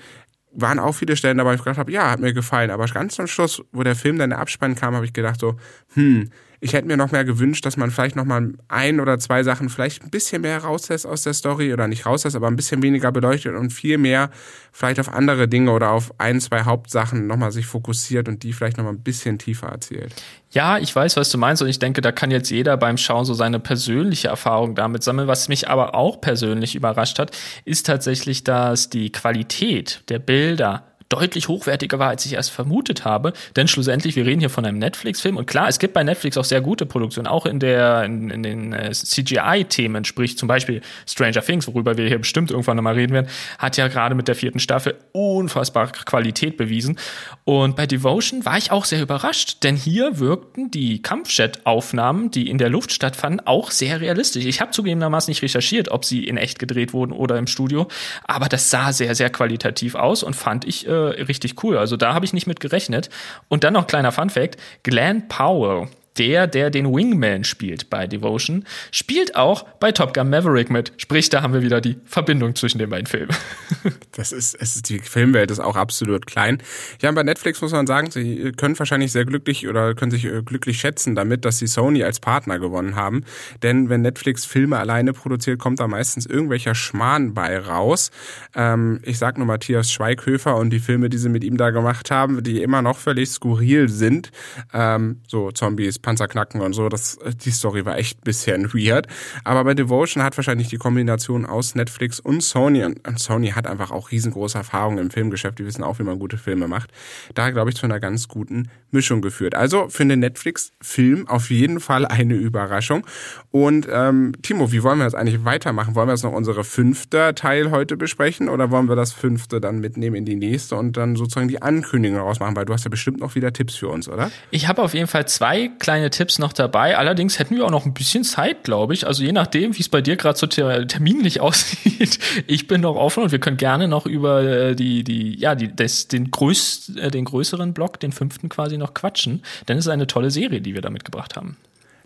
waren 0.54 0.80
auch 0.80 0.94
viele 0.94 1.16
Stellen 1.16 1.38
dabei, 1.38 1.52
wo 1.52 1.56
ich 1.56 1.64
gedacht 1.64 1.78
habe, 1.78 1.92
ja, 1.92 2.10
hat 2.10 2.20
mir 2.20 2.34
gefallen. 2.34 2.72
Aber 2.72 2.86
ganz 2.86 3.20
am 3.20 3.28
Schluss, 3.28 3.62
wo 3.72 3.84
der 3.84 3.96
Film 3.96 4.18
dann 4.18 4.32
der 4.32 4.40
Abspann 4.40 4.74
kam, 4.74 4.96
habe 4.96 5.06
ich 5.06 5.14
gedacht 5.14 5.40
so, 5.40 5.56
hm, 5.94 6.30
ich 6.66 6.74
hätte 6.74 6.88
mir 6.88 6.98
noch 6.98 7.12
mehr 7.12 7.24
gewünscht, 7.24 7.64
dass 7.68 7.78
man 7.78 7.92
vielleicht 7.92 8.16
noch 8.16 8.26
mal 8.26 8.54
ein 8.70 9.00
oder 9.00 9.20
zwei 9.20 9.44
Sachen 9.44 9.70
vielleicht 9.70 10.02
ein 10.02 10.10
bisschen 10.10 10.42
mehr 10.42 10.58
rauslässt 10.58 11.06
aus 11.06 11.22
der 11.22 11.36
Story 11.36 11.72
oder 11.72 11.88
nicht 11.88 12.08
rauslässt, 12.08 12.36
aber 12.36 12.48
ein 12.48 12.56
bisschen 12.56 12.82
weniger 12.82 13.12
beleuchtet 13.12 13.56
und 13.56 13.70
viel 13.70 14.00
mehr 14.00 14.32
vielleicht 14.72 15.00
auf 15.00 15.14
andere 15.14 15.48
Dinge 15.48 15.72
oder 15.72 15.92
auf 15.92 16.12
ein, 16.18 16.42
zwei 16.42 16.64
Hauptsachen 16.64 17.28
noch 17.28 17.38
mal 17.38 17.52
sich 17.52 17.68
fokussiert 17.68 18.28
und 18.28 18.42
die 18.42 18.52
vielleicht 18.52 18.78
noch 18.78 18.84
mal 18.84 18.90
ein 18.90 19.04
bisschen 19.04 19.38
tiefer 19.38 19.68
erzählt. 19.68 20.16
Ja, 20.50 20.80
ich 20.80 20.96
weiß, 20.96 21.18
was 21.18 21.30
du 21.30 21.38
meinst 21.38 21.62
und 21.62 21.68
ich 21.68 21.78
denke, 21.78 22.02
da 22.02 22.12
kann 22.12 22.32
jetzt 22.32 22.50
jeder 22.50 22.78
beim 22.78 22.98
Schauen 22.98 23.26
so 23.26 23.36
seine 23.36 23.60
persönliche 23.60 24.30
Erfahrung 24.30 24.74
damit 24.74 25.04
sammeln. 25.04 25.28
Was 25.28 25.48
mich 25.50 25.70
aber 25.70 25.94
auch 25.94 26.20
persönlich 26.20 26.74
überrascht 26.74 27.20
hat, 27.20 27.38
ist 27.66 27.86
tatsächlich, 27.86 28.44
dass 28.44 28.90
die 28.90 29.12
Qualität 29.12 30.02
der 30.10 30.18
Bilder 30.18 30.95
deutlich 31.10 31.48
hochwertiger 31.48 32.00
war, 32.00 32.10
als 32.10 32.26
ich 32.26 32.34
erst 32.34 32.52
vermutet 32.52 33.06
habe. 33.06 33.34
Denn 33.56 33.68
schlussendlich, 33.68 34.16
wir 34.16 34.26
reden 34.26 34.40
hier 34.40 34.50
von 34.50 34.66
einem 34.66 34.80
Netflix-Film 34.80 35.38
und 35.38 35.46
klar, 35.46 35.68
es 35.68 35.80
gibt 35.80 35.94
bei 35.94 36.04
Netflix 36.04 36.38
auch 36.38 36.44
sehr 36.44 36.62
gute 36.62 36.86
Produktionen, 36.86 37.28
auch 37.28 37.46
in 37.46 37.60
der 37.60 38.04
in, 38.04 38.30
in 38.30 38.44
den 38.44 38.74
äh, 38.74 38.92
CGI-Themen, 38.92 40.06
sprich 40.06 40.38
zum 40.38 40.48
Beispiel 40.48 40.82
Stranger 41.08 41.42
Things, 41.42 41.68
worüber 41.68 41.98
wir 41.98 42.08
hier 42.08 42.20
bestimmt 42.20 42.52
irgendwann 42.52 42.78
nochmal 42.78 42.96
reden 42.96 43.14
werden, 43.14 43.28
hat 43.60 43.78
ja 43.78 43.88
gerade 43.88 44.16
mit 44.16 44.28
der 44.28 44.36
vierten 44.36 44.60
Staffel 44.60 44.96
unfassbare 45.12 45.92
Qualität 46.06 46.58
bewiesen. 46.58 46.98
Und 47.44 47.76
bei 47.76 47.86
Devotion 47.86 48.46
war 48.46 48.58
ich 48.58 48.72
auch 48.72 48.86
sehr 48.86 49.02
überrascht, 49.02 49.64
denn 49.64 49.76
hier 49.76 50.20
wirkten 50.20 50.72
die 50.72 51.02
Kampfjet-Aufnahmen, 51.02 52.32
die 52.32 52.50
in 52.50 52.58
der 52.58 52.70
Luft 52.70 52.92
stattfanden, 52.92 53.46
auch 53.46 53.72
sehr 53.72 54.02
realistisch. 54.02 54.46
Ich 54.46 54.62
habe 54.62 54.72
zugegebenermaßen 54.72 55.30
nicht 55.30 55.44
recherchiert, 55.44 55.90
ob 55.90 56.04
sie 56.06 56.24
in 56.24 56.38
echt 56.38 56.58
gedreht 56.58 56.94
wurden 56.94 57.12
oder 57.12 57.38
im 57.38 57.48
Studio, 57.48 57.88
aber 58.24 58.48
das 58.48 58.70
sah 58.72 58.92
sehr, 58.92 59.14
sehr 59.14 59.30
qualitativ 59.30 59.96
aus 59.96 60.24
und 60.24 60.36
fand 60.36 60.66
ich 60.66 60.88
äh, 60.88 60.95
richtig 60.96 61.64
cool. 61.64 61.78
Also 61.78 61.98
da 61.98 62.14
habe 62.14 62.26
ich 62.26 62.34
nicht 62.34 62.48
mit 62.48 62.60
gerechnet. 62.60 63.10
Und 63.48 63.64
dann 63.64 63.74
noch 63.74 63.88
kleiner 63.88 64.12
Fun 64.12 64.30
Fact: 64.30 64.58
Glenn 64.84 65.28
Powell, 65.28 65.88
der, 66.18 66.48
der 66.48 66.70
den 66.70 66.94
Wingman 66.94 67.44
spielt 67.44 67.90
bei 67.90 68.08
Devotion, 68.08 68.66
spielt 68.92 69.36
auch 69.36 69.64
bei 69.80 69.92
Top 69.92 70.14
Gun 70.14 70.30
Maverick 70.30 70.70
mit. 70.70 70.94
Sprich, 70.98 71.30
da 71.30 71.42
haben 71.42 71.54
wir 71.54 71.62
wieder 71.62 71.82
die 71.82 71.98
Verbindung 72.06 72.56
zwischen 72.56 72.80
den 72.80 72.90
beiden 72.90 73.08
Filmen. 73.08 73.36
Das 74.12 74.32
ist, 74.32 74.56
es 74.56 74.78
ist 74.78 74.90
die 74.90 75.00
Filmwelt 75.00 75.52
ist 75.52 75.60
auch 75.60 75.76
absolut 75.76 76.26
klein. 76.26 76.60
Ja, 77.02 77.12
bei 77.12 77.24
Netflix 77.24 77.62
muss 77.62 77.74
man 77.74 77.86
sagen, 77.86 78.12
sie 78.12 78.54
können 78.56 78.78
wahrscheinlich 78.80 79.12
sehr 79.12 79.26
glücklich 79.26 79.68
oder 79.68 79.94
können 79.94 80.12
sich 80.12 80.26
äh, 80.26 80.42
glücklich 80.42 80.80
schätzen 80.80 81.16
damit, 81.16 81.44
dass 81.44 81.60
sie 81.60 81.68
Sony 81.68 82.04
als 82.04 82.20
Partner 82.20 82.58
gewonnen 82.60 82.96
haben. 82.96 83.24
Denn 83.62 83.90
wenn 83.90 84.02
Netflix 84.02 84.46
Filme 84.46 84.78
alleine 84.78 85.12
produziert, 85.12 85.60
kommt 85.60 85.80
da 85.80 85.88
meistens 85.88 86.26
irgendwelcher 86.26 86.76
Schmarrn 86.76 87.34
bei 87.34 87.60
raus. 87.60 88.12
Ähm, 88.56 89.00
ich 89.04 89.18
sag 89.18 89.38
nur 89.38 89.48
Matthias 89.48 89.92
Schweighöfer 89.92 90.56
und 90.56 90.70
die 90.70 90.80
Filme, 90.80 91.10
die 91.10 91.18
sie 91.18 91.30
mit 91.30 91.44
ihm 91.44 91.58
da 91.58 91.72
gemacht 91.72 92.10
haben, 92.10 92.42
die 92.42 92.62
immer 92.62 92.82
noch 92.82 92.98
völlig 92.98 93.30
skurril 93.30 93.90
sind. 93.90 94.32
Ähm, 94.74 95.22
so 95.28 95.52
Zombies, 95.52 96.00
Panzerknacken 96.06 96.62
und 96.62 96.74
so. 96.74 96.88
Das, 96.88 97.18
die 97.44 97.52
Story 97.52 97.84
war 97.84 97.98
echt 97.98 98.20
ein 98.20 98.24
bisschen 98.24 98.74
weird. 98.74 99.08
Aber 99.44 99.64
bei 99.64 99.74
Devotion 99.74 100.24
hat 100.24 100.38
wahrscheinlich 100.38 100.68
die 100.68 100.78
Kombination 100.78 101.46
aus 101.46 101.74
Netflix 101.74 102.20
und 102.20 102.42
Sony 102.42 102.86
und 102.86 103.20
Sony 103.20 103.50
hat 103.50 103.66
einfach 103.66 103.92
auch 103.92 104.12
riesengroße 104.12 104.58
Erfahrung 104.58 105.00
im 105.00 105.10
Filmgeschäft. 105.10 105.58
Die 105.58 105.66
wissen 105.66 105.84
auch, 105.84 105.98
wie 105.98 106.04
man 106.04 106.20
gute 106.20 106.38
Filme 106.38 106.68
macht. 106.68 106.92
Da 107.34 107.50
glaube 107.50 107.72
ich 107.72 107.76
zu 107.76 107.86
einer 107.86 108.00
ganz 108.00 108.28
guten 108.28 108.70
Mischung 108.92 109.22
geführt. 109.22 109.56
Also 109.56 109.90
für 109.90 110.06
den 110.06 110.20
Netflix-Film 110.20 111.28
auf 111.28 111.50
jeden 111.50 111.80
Fall 111.80 112.06
eine 112.06 112.36
Überraschung. 112.36 113.06
Und 113.50 113.88
ähm, 113.92 114.34
Timo, 114.44 114.72
wie 114.72 114.84
wollen 114.84 115.00
wir 115.00 115.06
das 115.06 115.16
eigentlich 115.16 115.44
weitermachen? 115.44 115.96
Wollen 115.96 116.08
wir 116.08 116.14
jetzt 116.14 116.24
noch 116.24 116.34
unsere 116.34 116.64
fünfte 116.64 117.34
Teil 117.34 117.72
heute 117.72 117.98
besprechen 117.98 118.48
oder 118.48 118.70
wollen 118.70 118.88
wir 118.88 118.96
das 118.96 119.12
fünfte 119.12 119.60
dann 119.60 119.80
mitnehmen 119.80 120.16
in 120.16 120.26
die 120.26 120.36
nächste 120.36 120.76
und 120.76 120.98
dann 120.98 121.16
sozusagen 121.16 121.48
die 121.48 121.62
Ankündigung 121.62 122.20
rausmachen? 122.20 122.56
Weil 122.56 122.66
du 122.66 122.74
hast 122.74 122.84
ja 122.84 122.90
bestimmt 122.90 123.20
noch 123.20 123.34
wieder 123.34 123.52
Tipps 123.52 123.76
für 123.76 123.88
uns, 123.88 124.08
oder? 124.08 124.30
Ich 124.52 124.68
habe 124.68 124.84
auf 124.84 124.94
jeden 124.94 125.08
Fall 125.08 125.28
zwei 125.28 125.70
kleine 125.80 125.95
kleine 125.96 126.10
Tipps 126.10 126.40
noch 126.40 126.52
dabei. 126.52 126.98
Allerdings 126.98 127.40
hätten 127.40 127.56
wir 127.56 127.66
auch 127.66 127.72
noch 127.72 127.86
ein 127.86 127.94
bisschen 127.94 128.26
Zeit, 128.26 128.66
glaube 128.66 128.94
ich. 128.94 129.08
Also 129.08 129.24
je 129.24 129.32
nachdem, 129.32 129.78
wie 129.78 129.82
es 129.82 129.88
bei 129.88 130.02
dir 130.02 130.18
gerade 130.18 130.38
so 130.38 130.46
ter 130.46 130.86
terminlich 130.88 131.40
aussieht. 131.46 132.20
Ich 132.48 132.68
bin 132.68 132.82
noch 132.82 132.96
offen 132.96 133.24
und 133.24 133.32
wir 133.32 133.40
können 133.40 133.56
gerne 133.56 133.88
noch 133.88 134.06
über 134.06 134.44
äh, 134.44 134.76
die, 134.76 135.06
die, 135.06 135.40
ja, 135.40 135.56
die, 135.56 135.74
das, 135.74 136.10
den, 136.10 136.32
größ, 136.32 136.98
äh, 136.98 137.12
den 137.12 137.24
größeren 137.24 137.74
Block, 137.74 138.00
den 138.02 138.12
fünften 138.12 138.50
quasi 138.50 138.78
noch 138.78 138.94
quatschen. 138.94 139.42
Denn 139.70 139.78
es 139.78 139.86
ist 139.86 139.92
eine 139.92 140.06
tolle 140.06 140.32
Serie, 140.32 140.60
die 140.60 140.74
wir 140.74 140.82
da 140.82 140.90
mitgebracht 140.90 141.38
haben. 141.38 141.56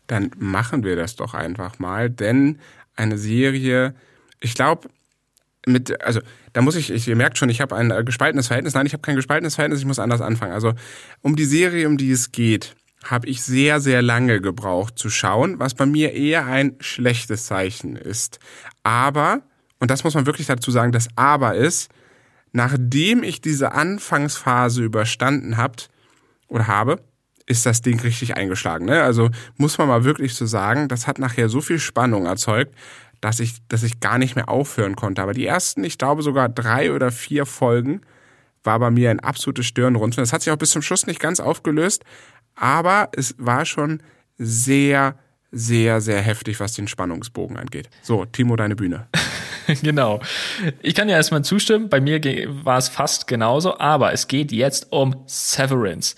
Dann 0.06 0.30
machen 0.38 0.84
wir 0.84 0.96
das 0.96 1.16
doch 1.16 1.34
einfach 1.34 1.80
mal, 1.80 2.12
denn 2.12 2.60
eine 2.96 3.18
Serie, 3.18 3.96
ich 4.40 4.54
glaube, 4.54 4.90
mit, 5.66 6.00
also 6.04 6.22
da 6.54 6.62
muss 6.62 6.76
ich, 6.76 6.92
ich 6.92 7.08
ihr 7.08 7.16
merkt 7.16 7.38
schon, 7.38 7.50
ich 7.50 7.60
habe 7.60 7.76
ein 7.76 7.90
äh, 7.90 8.04
gespaltenes 8.04 8.48
Verhältnis. 8.48 8.76
Nein, 8.76 8.86
ich 8.86 8.94
habe 8.94 9.02
kein 9.02 9.16
gespaltenes 9.16 9.56
Verhältnis, 9.56 9.80
ich 9.80 9.86
muss 9.86 10.00
anders 10.00 10.22
anfangen. 10.22 10.54
Also 10.54 10.74
um 11.22 11.36
die 11.36 11.46
Serie, 11.46 11.88
um 11.88 11.98
die 11.98 12.12
es 12.12 12.32
geht, 12.32 12.76
habe 13.04 13.28
ich 13.28 13.42
sehr, 13.42 13.80
sehr 13.80 14.02
lange 14.02 14.42
gebraucht 14.42 14.98
zu 14.98 15.10
schauen, 15.10 15.60
was 15.60 15.74
bei 15.74 15.86
mir 15.86 16.14
eher 16.14 16.46
ein 16.46 16.76
schlechtes 16.80 17.46
Zeichen 17.46 17.96
ist. 17.96 18.40
Aber, 18.84 19.42
und 19.80 19.90
das 19.90 20.04
muss 20.04 20.16
man 20.16 20.26
wirklich 20.26 20.48
dazu 20.48 20.72
sagen, 20.72 20.92
das 20.92 21.08
Aber 21.16 21.56
ist, 21.56 21.90
nachdem 22.52 23.24
ich 23.24 23.42
diese 23.42 23.72
Anfangsphase 23.72 24.84
überstanden 24.84 25.58
habt 25.58 25.90
oder 26.48 26.68
habe, 26.68 27.02
ist 27.46 27.66
das 27.66 27.82
Ding 27.82 28.00
richtig 28.02 28.38
eingeschlagen. 28.38 28.86
Ne? 28.86 29.02
Also 29.02 29.30
muss 29.58 29.78
man 29.78 29.88
mal 29.88 30.04
wirklich 30.04 30.36
so 30.36 30.46
sagen, 30.46 30.88
das 30.88 31.08
hat 31.08 31.20
nachher 31.20 31.50
so 31.50 31.62
viel 31.62 31.80
Spannung 31.80 32.26
erzeugt, 32.26 32.76
dass 33.22 33.40
ich, 33.40 33.58
dass 33.68 33.84
ich 33.84 34.00
gar 34.00 34.18
nicht 34.18 34.36
mehr 34.36 34.50
aufhören 34.50 34.96
konnte. 34.96 35.22
Aber 35.22 35.34
die 35.34 35.46
ersten, 35.46 35.84
ich 35.84 35.98
glaube 35.98 36.22
sogar 36.22 36.48
drei 36.48 36.94
oder 36.94 37.12
vier 37.12 37.46
Folgen, 37.46 38.02
war 38.64 38.80
bei 38.80 38.92
mir 38.92 39.10
ein 39.10 39.20
absolutes 39.20 39.66
Stirnrunzeln. 39.66 40.22
Das 40.22 40.34
hat 40.34 40.42
sich 40.42 40.52
auch 40.52 40.58
bis 40.58 40.72
zum 40.72 40.82
Schluss 40.82 41.08
nicht 41.08 41.20
ganz 41.20 41.40
aufgelöst, 41.40 42.04
aber 42.60 43.10
es 43.16 43.36
war 43.38 43.66
schon 43.66 44.02
sehr, 44.38 45.16
sehr, 45.52 46.02
sehr 46.02 46.22
heftig, 46.22 46.60
was 46.60 46.74
den 46.74 46.88
Spannungsbogen 46.88 47.58
angeht. 47.58 47.90
So, 48.02 48.26
Timo, 48.26 48.56
deine 48.56 48.76
Bühne. 48.76 49.08
genau. 49.82 50.22
Ich 50.82 50.96
kann 50.96 51.10
ja 51.10 51.16
erstmal 51.16 51.44
zustimmen. 51.44 51.90
Bei 51.90 52.00
mir 52.00 52.22
war 52.64 52.78
es 52.78 52.90
fast 52.90 53.28
genauso, 53.28 53.80
aber 53.80 54.14
es 54.14 54.28
geht 54.28 54.52
jetzt 54.52 54.92
um 54.92 55.24
Severance. 55.26 56.16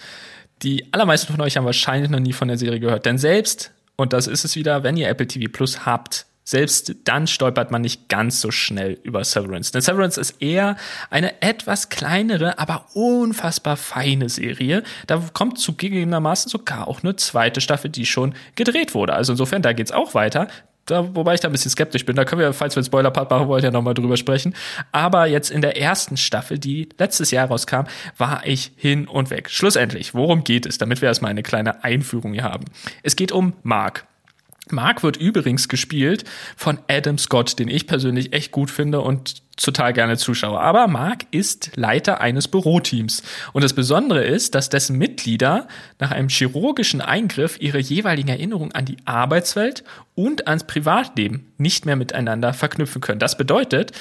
Die 0.64 0.92
allermeisten 0.94 1.34
von 1.34 1.42
euch 1.42 1.58
haben 1.58 1.66
wahrscheinlich 1.66 2.10
noch 2.10 2.20
nie 2.20 2.34
von 2.34 2.48
der 2.48 2.58
Serie 2.58 2.80
gehört, 2.80 3.06
denn 3.06 3.18
selbst, 3.18 3.72
und 3.96 4.14
das 4.14 4.28
ist 4.28 4.46
es 4.46 4.56
wieder, 4.56 4.84
wenn 4.84 4.96
ihr 4.96 5.10
Apple 5.10 5.28
TV 5.28 5.52
Plus 5.52 5.86
habt, 5.86 6.28
selbst 6.44 6.96
dann 7.04 7.28
stolpert 7.28 7.72
man 7.72 7.82
nicht 7.82 8.10
ganz 8.10 8.42
so 8.42 8.52
schnell 8.52 9.00
über 9.04 9.24
Severance. 9.24 9.72
Denn 9.72 9.82
Severance 9.82 10.20
ist 10.20 10.42
eher 10.42 10.76
eine 11.10 11.42
etwas 11.42 11.90
kleinere, 11.90 12.60
aber 12.60 12.86
unfassbar 12.94 13.78
feine 13.78 14.30
Serie. 14.30 14.84
Da 15.08 15.22
kommt 15.34 15.60
zugegebenermaßen 15.60 16.50
sogar 16.50 16.88
auch 16.88 17.04
eine 17.04 17.16
zweite 17.16 17.62
Staffel, 17.62 17.90
die 17.90 18.06
schon 18.06 18.34
gedreht 18.56 18.94
wurde. 18.94 19.14
Also 19.14 19.34
insofern, 19.34 19.62
da 19.62 19.74
geht's 19.74 19.92
auch 19.92 20.14
weiter. 20.14 20.48
Da, 20.88 21.16
wobei 21.16 21.36
ich 21.36 21.40
da 21.40 21.48
ein 21.48 21.52
bisschen 21.52 21.72
skeptisch 21.72 22.06
bin. 22.06 22.16
Da 22.16 22.26
können 22.26 22.42
wir, 22.42 22.54
falls 22.54 22.76
wir 22.76 22.80
einen 22.80 22.86
Spoiler-Part 22.86 23.30
machen 23.30 23.48
wollen, 23.48 23.64
ja 23.64 23.72
nochmal 23.72 23.94
drüber 23.94 24.18
sprechen. 24.18 24.56
Aber 24.92 25.28
jetzt 25.28 25.52
in 25.52 25.62
der 25.62 25.80
ersten 25.80 26.18
Staffel, 26.18 26.58
die 26.58 26.90
letztes 26.98 27.30
Jahr 27.32 27.48
rauskam, 27.48 27.84
war 28.18 28.42
ich 28.46 28.72
hin 28.76 29.08
und 29.08 29.30
weg. 29.30 29.50
Schlussendlich, 29.50 30.16
worum 30.16 30.44
geht 30.44 30.66
es, 30.66 30.80
damit 30.80 31.02
wir 31.02 31.08
erstmal 31.08 31.32
eine 31.32 31.44
kleine 31.44 31.84
Einführung 31.84 32.34
hier 32.34 32.44
haben? 32.44 32.66
Es 33.04 33.16
geht 33.16 33.32
um 33.32 33.54
Mark. 33.64 34.06
Mark 34.72 35.04
wird 35.04 35.18
übrigens 35.18 35.68
gespielt 35.68 36.24
von 36.56 36.80
Adam 36.88 37.18
Scott, 37.18 37.60
den 37.60 37.68
ich 37.68 37.88
persönlich 37.88 38.34
echt 38.34 38.52
gut 38.52 38.72
finde 38.72 39.02
und 39.02 39.42
total 39.58 39.94
gerne 39.94 40.18
zuschaue. 40.18 40.60
Aber 40.60 40.88
Mark 40.88 41.26
ist 41.32 41.72
Leiter 41.76 42.22
eines 42.22 42.48
Büroteams. 42.48 43.24
Und 43.54 43.64
das 43.64 43.74
Besondere 43.74 44.24
ist, 44.24 44.56
dass 44.56 44.70
dessen 44.70 44.98
Mitglieder 44.98 45.68
nach 46.00 46.12
einem 46.12 46.30
chirurgischen 46.30 47.02
Eingriff 47.02 47.58
ihre 47.60 47.80
jeweiligen 47.80 48.30
Erinnerungen 48.30 48.74
an 48.74 48.86
die 48.86 48.98
Arbeitswelt 49.06 49.84
und 50.16 50.48
ans 50.48 50.66
Privatleben 50.66 51.52
nicht 51.58 51.86
mehr 51.86 51.96
miteinander 51.96 52.54
verknüpfen 52.54 53.02
können. 53.02 53.20
Das 53.20 53.38
bedeutet, 53.38 53.92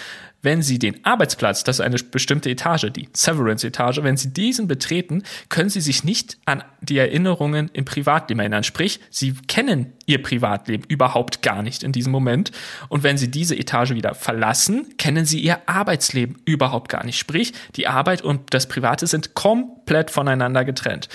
wenn 0.43 0.63
Sie 0.63 0.79
den 0.79 1.05
Arbeitsplatz, 1.05 1.65
das 1.65 1.77
ist 1.77 1.85
eine 1.85 1.97
bestimmte 1.97 2.51
Etage, 2.51 2.87
die 2.91 3.09
Severance-Etage, 3.13 4.03
wenn 4.03 4.17
Sie 4.17 4.33
diesen 4.33 4.69
betreten, 4.69 5.23
können 5.49 5.69
Sie 5.69 5.81
sich 5.81 6.05
nicht 6.05 6.39
an 6.47 6.65
die 6.81 6.99
Erinnerungen 6.99 7.71
im 7.73 7.85
Privatleben 7.85 8.41
erinnern. 8.41 8.65
Sprich, 8.65 9.01
Sie 9.11 9.35
kennen 9.49 9.93
Ihr 10.07 10.23
Privatleben 10.23 10.85
überhaupt 10.89 11.43
gar 11.43 11.63
nicht 11.63 11.83
in 11.83 11.93
diesem 11.93 12.13
Moment. 12.13 12.53
Und 12.89 13.03
wenn 13.03 13.19
Sie 13.19 13.31
diese 13.31 13.57
Etage 13.57 13.91
wieder 13.91 14.15
verlassen, 14.15 14.97
kennen 14.97 15.27
Sie 15.27 15.41
Ihr 15.41 15.69
Arbeitsleben 15.69 16.37
überhaupt 16.45 16.89
gar 16.89 17.05
nicht. 17.05 17.19
Sprich, 17.19 17.53
die 17.77 17.87
Arbeit 17.87 18.23
und 18.23 18.55
das 18.55 18.67
Private 18.67 19.07
sind 19.07 19.35
komplett 19.35 20.11
voneinander 20.11 20.65
getrennt. 20.65 21.09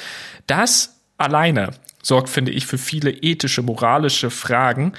Das 0.45 1.01
alleine 1.17 1.71
sorgt, 2.03 2.29
finde 2.29 2.51
ich, 2.51 2.67
für 2.67 2.77
viele 2.77 3.09
ethische, 3.09 3.63
moralische 3.63 4.29
Fragen 4.29 4.93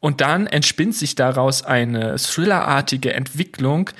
und 0.00 0.20
dann 0.20 0.46
entspinnt 0.46 0.94
sich 0.94 1.14
daraus 1.14 1.62
eine 1.62 2.16
thrillerartige 2.16 3.12
Entwicklung, 3.12 3.90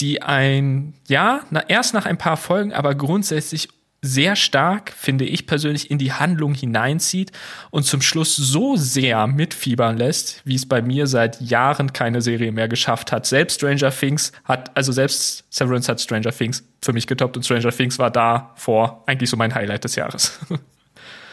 die 0.00 0.22
ein, 0.22 0.94
ja, 1.08 1.40
na, 1.50 1.68
erst 1.68 1.94
nach 1.94 2.06
ein 2.06 2.18
paar 2.18 2.38
Folgen, 2.38 2.72
aber 2.72 2.94
grundsätzlich 2.94 3.68
sehr 4.02 4.34
stark, 4.34 4.92
finde 4.96 5.26
ich 5.26 5.46
persönlich, 5.46 5.90
in 5.90 5.98
die 5.98 6.12
Handlung 6.12 6.54
hineinzieht 6.54 7.32
und 7.70 7.84
zum 7.84 8.00
Schluss 8.00 8.34
so 8.34 8.76
sehr 8.76 9.26
mitfiebern 9.26 9.98
lässt, 9.98 10.40
wie 10.46 10.54
es 10.54 10.66
bei 10.66 10.80
mir 10.80 11.06
seit 11.06 11.38
Jahren 11.42 11.92
keine 11.92 12.22
Serie 12.22 12.50
mehr 12.50 12.68
geschafft 12.68 13.12
hat. 13.12 13.26
Selbst 13.26 13.56
Stranger 13.56 13.90
Things 13.90 14.32
hat, 14.44 14.74
also 14.74 14.90
selbst 14.92 15.44
Severance 15.50 15.88
hat 15.88 16.00
Stranger 16.00 16.32
Things 16.32 16.64
für 16.80 16.94
mich 16.94 17.06
getoppt 17.06 17.36
und 17.36 17.42
Stranger 17.42 17.70
Things 17.70 17.98
war 17.98 18.10
da 18.10 18.52
vor 18.56 19.04
eigentlich 19.06 19.28
so 19.28 19.36
mein 19.36 19.54
Highlight 19.54 19.84
des 19.84 19.96
Jahres. 19.96 20.38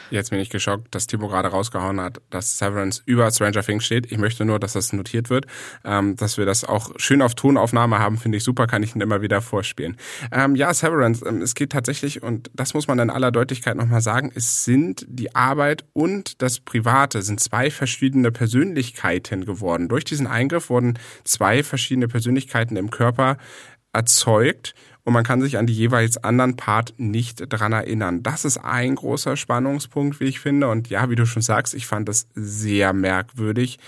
Jetzt 0.10 0.30
bin 0.30 0.40
ich 0.40 0.50
geschockt, 0.50 0.94
dass 0.96 1.08
Timo 1.08 1.28
gerade 1.28 1.50
rausgehauen 1.50 2.00
hat, 2.00 2.22
dass 2.30 2.58
Severance 2.58 3.02
über 3.06 3.30
Stranger 3.30 3.62
Things 3.62 3.86
steht. 3.86 4.12
Ich 4.12 4.18
möchte 4.18 4.46
nur, 4.46 4.60
dass 4.60 4.74
das 4.74 4.94
notiert 4.94 5.30
wird. 5.30 5.46
Ähm, 5.84 6.16
dass 6.16 6.38
wir 6.38 6.46
das 6.46 6.64
auch 6.64 6.92
schön 6.98 7.22
auf 7.22 7.36
Tonaufnahme 7.36 8.00
haben, 8.00 8.18
finde 8.18 8.38
ich 8.38 8.44
super, 8.44 8.68
kann 8.68 8.84
ich 8.84 8.96
ihn 8.96 9.02
immer 9.02 9.22
wieder 9.22 9.42
vorspielen. 9.42 9.98
Ähm, 10.32 10.56
ja, 10.56 10.74
Severance, 10.74 11.26
ähm, 11.26 11.42
es 11.42 11.56
geht 11.56 11.72
tatsächlich, 11.72 12.24
und 12.24 12.50
das 12.54 12.74
muss 12.74 12.88
man 12.88 13.00
in 13.00 13.10
aller 13.10 13.32
Deutlichkeit 13.32 13.76
nochmal 13.76 14.02
sagen, 14.02 14.32
es 14.34 14.64
sind 14.64 15.06
die 15.10 15.36
Arbeit 15.36 15.84
und 15.94 16.42
das 16.42 16.60
Private 16.60 17.22
sind 17.22 17.40
zwei 17.40 17.70
verschiedene 17.70 18.32
Persönlichkeiten 18.32 19.46
geworden. 19.46 19.90
Durch 19.90 20.06
diesen 20.06 20.28
Eingriff 20.28 20.70
wurden 20.70 20.98
zwei 21.26 21.64
verschiedene 21.64 22.08
Persönlichkeiten 22.08 22.78
im 22.78 22.92
Körper 22.92 23.38
erzeugt 23.94 24.74
und 25.08 25.14
man 25.14 25.24
kann 25.24 25.42
sich 25.42 25.58
an 25.58 25.66
die 25.66 25.74
jeweils 25.74 26.22
anderen 26.22 26.58
Part 26.58 26.94
nicht 26.98 27.46
dran 27.48 27.72
erinnern. 27.72 28.24
Das 28.24 28.44
ist 28.44 28.58
ein 28.58 28.96
großer 28.96 29.38
Spannungspunkt, 29.38 30.20
wie 30.20 30.26
ich 30.26 30.42
finde. 30.42 30.68
Und 30.68 30.90
ja, 30.90 31.10
wie 31.10 31.16
du 31.16 31.26
schon 31.26 31.42
sagst, 31.42 31.74
ich 31.76 31.88
fand 31.88 32.10
das 32.10 32.28
sehr 32.36 32.92
merkwürdig. 32.92 33.80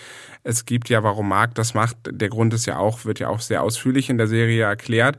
Es 0.44 0.64
gibt 0.64 0.88
ja, 0.88 1.04
warum 1.04 1.28
Mark 1.28 1.56
das 1.56 1.74
macht. 1.74 1.98
Der 2.10 2.30
Grund 2.30 2.54
ist 2.54 2.68
ja 2.68 2.78
auch, 2.78 3.04
wird 3.04 3.20
ja 3.20 3.28
auch 3.28 3.42
sehr 3.42 3.64
ausführlich 3.64 4.10
in 4.10 4.18
der 4.18 4.28
Serie 4.28 4.64
erklärt. 4.64 5.18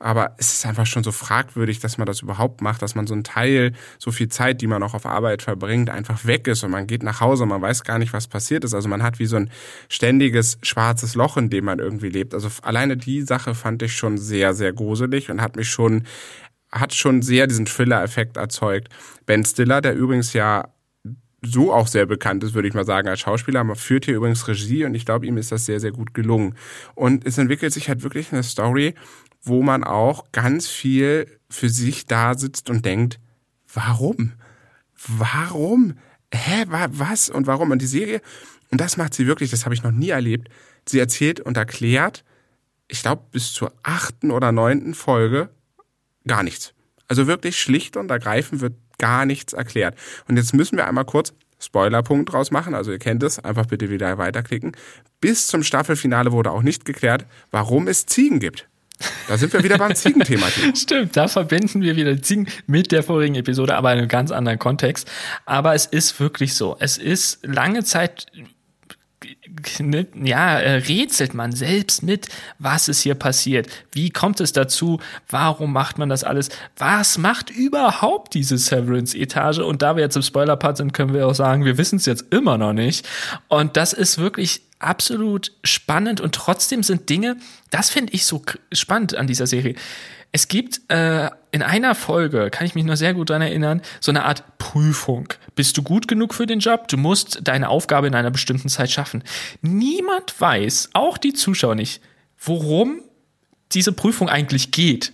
Aber 0.00 0.34
es 0.38 0.52
ist 0.52 0.66
einfach 0.66 0.86
schon 0.86 1.02
so 1.02 1.10
fragwürdig, 1.10 1.80
dass 1.80 1.98
man 1.98 2.06
das 2.06 2.22
überhaupt 2.22 2.60
macht, 2.60 2.82
dass 2.82 2.94
man 2.94 3.06
so 3.06 3.14
ein 3.14 3.24
Teil, 3.24 3.72
so 3.98 4.12
viel 4.12 4.28
Zeit, 4.28 4.60
die 4.60 4.68
man 4.68 4.82
auch 4.82 4.94
auf 4.94 5.06
Arbeit 5.06 5.42
verbringt, 5.42 5.90
einfach 5.90 6.24
weg 6.24 6.46
ist 6.46 6.62
und 6.62 6.70
man 6.70 6.86
geht 6.86 7.02
nach 7.02 7.20
Hause 7.20 7.42
und 7.42 7.48
man 7.48 7.62
weiß 7.62 7.82
gar 7.82 7.98
nicht, 7.98 8.12
was 8.12 8.28
passiert 8.28 8.64
ist. 8.64 8.74
Also 8.74 8.88
man 8.88 9.02
hat 9.02 9.18
wie 9.18 9.26
so 9.26 9.36
ein 9.36 9.50
ständiges 9.88 10.58
schwarzes 10.62 11.16
Loch, 11.16 11.36
in 11.36 11.50
dem 11.50 11.64
man 11.64 11.80
irgendwie 11.80 12.10
lebt. 12.10 12.32
Also 12.34 12.48
alleine 12.62 12.96
die 12.96 13.22
Sache 13.22 13.54
fand 13.54 13.82
ich 13.82 13.96
schon 13.96 14.18
sehr, 14.18 14.54
sehr 14.54 14.72
gruselig 14.72 15.30
und 15.30 15.40
hat 15.40 15.56
mich 15.56 15.68
schon, 15.68 16.04
hat 16.70 16.94
schon 16.94 17.22
sehr 17.22 17.48
diesen 17.48 17.66
Thriller-Effekt 17.66 18.36
erzeugt. 18.36 18.88
Ben 19.26 19.44
Stiller, 19.44 19.80
der 19.80 19.94
übrigens 19.94 20.32
ja 20.32 20.68
so 21.42 21.72
auch 21.72 21.86
sehr 21.86 22.06
bekannt 22.06 22.42
ist, 22.42 22.54
würde 22.54 22.68
ich 22.68 22.74
mal 22.74 22.84
sagen, 22.84 23.08
als 23.08 23.20
Schauspieler. 23.20 23.62
Man 23.62 23.76
führt 23.76 24.04
hier 24.04 24.16
übrigens 24.16 24.48
Regie 24.48 24.84
und 24.84 24.94
ich 24.94 25.06
glaube, 25.06 25.26
ihm 25.26 25.36
ist 25.36 25.52
das 25.52 25.66
sehr, 25.66 25.80
sehr 25.80 25.92
gut 25.92 26.14
gelungen. 26.14 26.54
Und 26.94 27.26
es 27.26 27.38
entwickelt 27.38 27.72
sich 27.72 27.88
halt 27.88 28.02
wirklich 28.02 28.32
eine 28.32 28.42
Story, 28.42 28.94
wo 29.48 29.62
man 29.62 29.84
auch 29.84 30.30
ganz 30.32 30.68
viel 30.68 31.38
für 31.50 31.68
sich 31.68 32.06
da 32.06 32.34
sitzt 32.34 32.70
und 32.70 32.84
denkt, 32.84 33.18
warum? 33.72 34.32
Warum? 35.06 35.98
Hä, 36.32 36.64
was 36.68 37.30
und 37.30 37.46
warum? 37.46 37.70
Und 37.70 37.80
die 37.80 37.86
Serie, 37.86 38.20
und 38.70 38.80
das 38.80 38.96
macht 38.96 39.14
sie 39.14 39.26
wirklich, 39.26 39.50
das 39.50 39.64
habe 39.64 39.74
ich 39.74 39.82
noch 39.82 39.92
nie 39.92 40.10
erlebt, 40.10 40.48
sie 40.86 40.98
erzählt 40.98 41.40
und 41.40 41.56
erklärt, 41.56 42.24
ich 42.88 43.02
glaube, 43.02 43.22
bis 43.30 43.52
zur 43.52 43.72
achten 43.82 44.30
oder 44.30 44.52
neunten 44.52 44.94
Folge 44.94 45.50
gar 46.26 46.42
nichts. 46.42 46.74
Also 47.06 47.26
wirklich 47.26 47.58
schlicht 47.58 47.96
und 47.96 48.10
ergreifend 48.10 48.60
wird 48.60 48.74
gar 48.98 49.24
nichts 49.24 49.52
erklärt. 49.52 49.96
Und 50.28 50.36
jetzt 50.36 50.54
müssen 50.54 50.76
wir 50.76 50.86
einmal 50.86 51.04
kurz 51.04 51.32
Spoilerpunkt 51.60 52.32
draus 52.32 52.50
machen, 52.50 52.74
also 52.74 52.92
ihr 52.92 52.98
kennt 52.98 53.22
es, 53.22 53.38
einfach 53.38 53.66
bitte 53.66 53.90
wieder 53.90 54.16
weiterklicken. 54.18 54.72
Bis 55.20 55.48
zum 55.48 55.62
Staffelfinale 55.62 56.32
wurde 56.32 56.52
auch 56.52 56.62
nicht 56.62 56.84
geklärt, 56.84 57.26
warum 57.50 57.88
es 57.88 58.06
Ziegen 58.06 58.38
gibt. 58.38 58.68
Da 59.28 59.36
sind 59.38 59.52
wir 59.52 59.62
wieder 59.62 59.78
beim 59.78 59.94
Ziegenthema. 59.94 60.46
Stimmt, 60.74 61.16
da 61.16 61.28
verbinden 61.28 61.82
wir 61.82 61.96
wieder 61.96 62.20
Ziegen 62.20 62.48
mit 62.66 62.92
der 62.92 63.02
vorigen 63.02 63.34
Episode, 63.34 63.76
aber 63.76 63.92
in 63.92 63.98
einem 63.98 64.08
ganz 64.08 64.30
anderen 64.30 64.58
Kontext. 64.58 65.10
Aber 65.46 65.74
es 65.74 65.86
ist 65.86 66.18
wirklich 66.20 66.54
so. 66.54 66.76
Es 66.80 66.98
ist 66.98 67.38
lange 67.42 67.84
Zeit 67.84 68.26
Ne, 69.80 70.06
ja, 70.22 70.60
äh, 70.60 70.74
rätselt 70.74 71.34
man 71.34 71.50
selbst 71.52 72.04
mit, 72.04 72.28
was 72.58 72.88
ist 72.88 73.00
hier 73.00 73.16
passiert? 73.16 73.68
Wie 73.90 74.10
kommt 74.10 74.40
es 74.40 74.52
dazu? 74.52 75.00
Warum 75.28 75.72
macht 75.72 75.98
man 75.98 76.08
das 76.08 76.22
alles? 76.22 76.50
Was 76.76 77.18
macht 77.18 77.50
überhaupt 77.50 78.34
diese 78.34 78.58
Severance-Etage? 78.58 79.58
Und 79.58 79.82
da 79.82 79.96
wir 79.96 80.04
jetzt 80.04 80.16
im 80.16 80.22
Spoiler-Part 80.22 80.76
sind, 80.76 80.92
können 80.92 81.14
wir 81.14 81.26
auch 81.26 81.34
sagen, 81.34 81.64
wir 81.64 81.78
wissen 81.78 81.96
es 81.96 82.06
jetzt 82.06 82.26
immer 82.32 82.58
noch 82.58 82.72
nicht. 82.72 83.08
Und 83.48 83.76
das 83.76 83.92
ist 83.92 84.18
wirklich 84.18 84.62
absolut 84.78 85.52
spannend 85.64 86.20
und 86.20 86.34
trotzdem 86.34 86.82
sind 86.82 87.08
Dinge, 87.08 87.36
das 87.70 87.90
finde 87.90 88.12
ich 88.12 88.24
so 88.24 88.42
spannend 88.72 89.16
an 89.16 89.26
dieser 89.26 89.46
Serie 89.46 89.74
es 90.32 90.48
gibt 90.48 90.80
äh, 90.88 91.30
in 91.50 91.62
einer 91.62 91.94
Folge, 91.94 92.50
kann 92.50 92.66
ich 92.66 92.74
mich 92.74 92.84
noch 92.84 92.96
sehr 92.96 93.14
gut 93.14 93.30
dran 93.30 93.40
erinnern, 93.40 93.80
so 94.00 94.12
eine 94.12 94.24
Art 94.24 94.58
Prüfung. 94.58 95.32
Bist 95.54 95.76
du 95.76 95.82
gut 95.82 96.06
genug 96.06 96.34
für 96.34 96.46
den 96.46 96.58
Job? 96.58 96.88
Du 96.88 96.96
musst 96.98 97.40
deine 97.42 97.68
Aufgabe 97.68 98.06
in 98.06 98.14
einer 98.14 98.30
bestimmten 98.30 98.68
Zeit 98.68 98.90
schaffen. 98.90 99.24
Niemand 99.62 100.38
weiß, 100.38 100.90
auch 100.92 101.16
die 101.16 101.32
Zuschauer 101.32 101.74
nicht, 101.74 102.02
worum 102.38 103.00
diese 103.72 103.92
Prüfung 103.92 104.28
eigentlich 104.28 104.70
geht. 104.70 105.12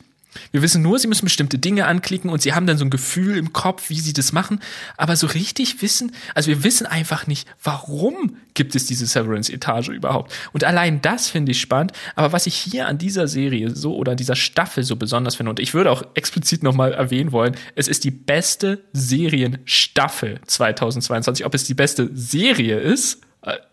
Wir 0.53 0.63
wissen 0.63 0.83
nur, 0.83 0.99
sie 0.99 1.09
müssen 1.09 1.25
bestimmte 1.25 1.59
Dinge 1.59 1.87
anklicken 1.87 2.31
und 2.31 2.43
sie 2.43 2.55
haben 2.55 2.67
dann 2.67 2.79
so 2.79 2.85
ein 2.85 2.91
Gefühl 2.91 3.37
im 3.37 3.53
Kopf, 3.53 3.91
wie 3.91 4.01
sie 4.01 4.13
das 4.13 4.33
machen. 4.33 4.61
Aber 4.97 5.17
so 5.17 5.27
richtig 5.27 5.83
wissen, 5.83 6.13
also 6.35 6.49
wir 6.49 6.65
wissen 6.65 6.87
einfach 6.87 7.27
nicht, 7.27 7.49
warum 7.63 8.37
gibt 8.55 8.75
es 8.75 8.87
diese 8.87 9.07
Severance-Etage 9.07 9.89
überhaupt. 9.89 10.33
Und 10.53 10.65
allein 10.65 11.03
das 11.03 11.29
finde 11.29 11.53
ich 11.53 11.61
spannend. 11.61 11.93
Aber 12.15 12.33
was 12.33 12.47
ich 12.47 12.55
hier 12.55 12.87
an 12.87 12.99
dieser 12.99 13.27
Serie 13.27 13.71
so 13.75 13.97
oder 13.97 14.13
an 14.13 14.17
dieser 14.17 14.37
Staffel 14.37 14.85
so 14.85 14.97
besonders 14.97 15.35
finde, 15.37 15.51
und 15.51 15.61
ich 15.61 15.75
würde 15.75 15.91
auch 15.91 16.05
explizit 16.15 16.63
nochmal 16.63 16.93
erwähnen 16.93 17.33
wollen, 17.33 17.57
es 17.75 17.89
ist 17.89 18.05
die 18.05 18.11
beste 18.13 18.85
Serienstaffel 18.93 20.41
2022. 20.47 21.45
Ob 21.45 21.55
es 21.55 21.65
die 21.65 21.75
beste 21.75 22.11
Serie 22.15 22.79
ist, 22.79 23.21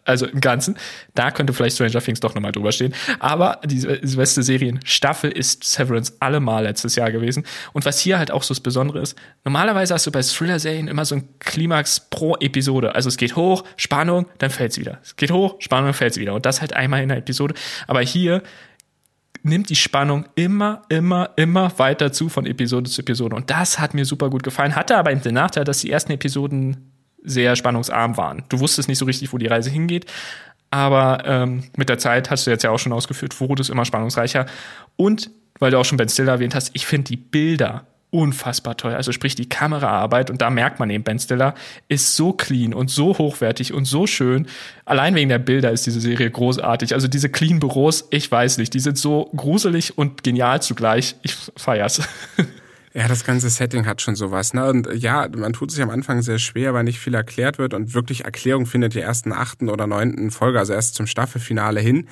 also 0.05 0.25
im 0.25 0.41
Ganzen. 0.41 0.77
Da 1.13 1.31
könnte 1.31 1.53
vielleicht 1.53 1.75
Stranger 1.75 2.01
Things 2.01 2.19
doch 2.19 2.35
nochmal 2.35 2.51
drüber 2.51 2.71
stehen. 2.71 2.93
Aber 3.19 3.59
die, 3.65 3.81
beste 4.15 4.43
Serienstaffel 4.43 5.31
ist 5.31 5.63
Severance 5.63 6.13
allemal 6.19 6.63
letztes 6.63 6.95
Jahr 6.95 7.11
gewesen. 7.11 7.45
Und 7.73 7.85
was 7.85 7.99
hier 7.99 8.17
halt 8.17 8.31
auch 8.31 8.43
so 8.43 8.53
das 8.53 8.61
Besondere 8.61 8.99
ist, 8.99 9.17
normalerweise 9.43 9.93
hast 9.93 10.05
du 10.05 10.11
bei 10.11 10.21
Thriller-Serien 10.21 10.87
immer 10.87 11.05
so 11.05 11.15
ein 11.15 11.39
Klimax 11.39 12.09
pro 12.09 12.35
Episode. 12.37 12.95
Also 12.95 13.09
es 13.09 13.17
geht 13.17 13.35
hoch, 13.35 13.63
Spannung, 13.77 14.27
dann 14.37 14.49
fällt's 14.49 14.77
wieder. 14.77 14.99
Es 15.03 15.15
geht 15.15 15.31
hoch, 15.31 15.55
Spannung, 15.59 15.93
fällt's 15.93 16.17
wieder. 16.17 16.33
Und 16.33 16.45
das 16.45 16.61
halt 16.61 16.73
einmal 16.73 17.01
in 17.01 17.09
der 17.09 17.19
Episode. 17.19 17.55
Aber 17.87 18.01
hier 18.01 18.43
nimmt 19.43 19.69
die 19.69 19.75
Spannung 19.75 20.25
immer, 20.35 20.83
immer, 20.89 21.31
immer 21.35 21.77
weiter 21.79 22.11
zu 22.11 22.29
von 22.29 22.45
Episode 22.45 22.89
zu 22.89 23.01
Episode. 23.01 23.35
Und 23.35 23.49
das 23.49 23.79
hat 23.79 23.93
mir 23.93 24.05
super 24.05 24.29
gut 24.29 24.43
gefallen. 24.43 24.75
Hatte 24.75 24.97
aber 24.97 25.13
den 25.13 25.33
Nachteil, 25.33 25.63
dass 25.63 25.79
die 25.79 25.91
ersten 25.91 26.11
Episoden 26.11 26.91
sehr 27.23 27.55
spannungsarm 27.55 28.17
waren. 28.17 28.43
Du 28.49 28.59
wusstest 28.59 28.89
nicht 28.89 28.97
so 28.97 29.05
richtig, 29.05 29.33
wo 29.33 29.37
die 29.37 29.47
Reise 29.47 29.69
hingeht. 29.69 30.05
Aber 30.71 31.23
ähm, 31.25 31.63
mit 31.75 31.89
der 31.89 31.97
Zeit 31.97 32.31
hast 32.31 32.47
du 32.47 32.51
jetzt 32.51 32.63
ja 32.63 32.71
auch 32.71 32.79
schon 32.79 32.93
ausgeführt, 32.93 33.39
wurde 33.41 33.61
es 33.61 33.69
immer 33.69 33.85
spannungsreicher. 33.85 34.45
Und 34.95 35.29
weil 35.59 35.71
du 35.71 35.77
auch 35.77 35.85
schon 35.85 35.97
Ben 35.97 36.09
Stiller 36.09 36.31
erwähnt 36.33 36.55
hast, 36.55 36.71
ich 36.73 36.85
finde 36.85 37.09
die 37.09 37.17
Bilder 37.17 37.85
unfassbar 38.11 38.75
toll. 38.75 38.93
Also 38.93 39.11
sprich 39.11 39.35
die 39.35 39.47
Kameraarbeit 39.47 40.29
und 40.29 40.41
da 40.41 40.49
merkt 40.49 40.79
man 40.79 40.89
eben, 40.89 41.03
Ben 41.03 41.17
Stiller 41.17 41.55
ist 41.87 42.15
so 42.15 42.33
clean 42.33 42.73
und 42.73 42.89
so 42.89 43.17
hochwertig 43.17 43.73
und 43.73 43.85
so 43.85 44.05
schön. 44.05 44.47
Allein 44.85 45.15
wegen 45.15 45.29
der 45.29 45.39
Bilder 45.39 45.71
ist 45.71 45.85
diese 45.85 46.01
Serie 46.01 46.29
großartig. 46.29 46.93
Also 46.93 47.07
diese 47.07 47.29
clean 47.29 47.59
Büros, 47.59 48.07
ich 48.11 48.29
weiß 48.29 48.57
nicht, 48.57 48.73
die 48.73 48.79
sind 48.79 48.97
so 48.97 49.29
gruselig 49.35 49.97
und 49.97 50.23
genial 50.23 50.61
zugleich. 50.61 51.15
Ich 51.23 51.35
feier's. 51.55 52.01
Ja, 52.93 53.07
das 53.07 53.23
ganze 53.23 53.49
Setting 53.49 53.85
hat 53.85 54.01
schon 54.01 54.15
sowas. 54.15 54.53
Ne? 54.53 54.67
Und 54.67 54.89
ja, 54.95 55.27
man 55.33 55.53
tut 55.53 55.71
sich 55.71 55.81
am 55.81 55.89
Anfang 55.89 56.21
sehr 56.21 56.39
schwer, 56.39 56.73
weil 56.73 56.83
nicht 56.83 56.99
viel 56.99 57.13
erklärt 57.13 57.57
wird 57.57 57.73
und 57.73 57.93
wirklich 57.93 58.25
Erklärung 58.25 58.65
findet 58.65 58.95
die 58.95 58.99
ersten 58.99 59.31
achten 59.31 59.69
oder 59.69 59.87
neunten 59.87 60.29
Folge, 60.29 60.59
also 60.59 60.73
erst 60.73 60.95
zum 60.95 61.07
Staffelfinale 61.07 61.79
hin 61.79 62.09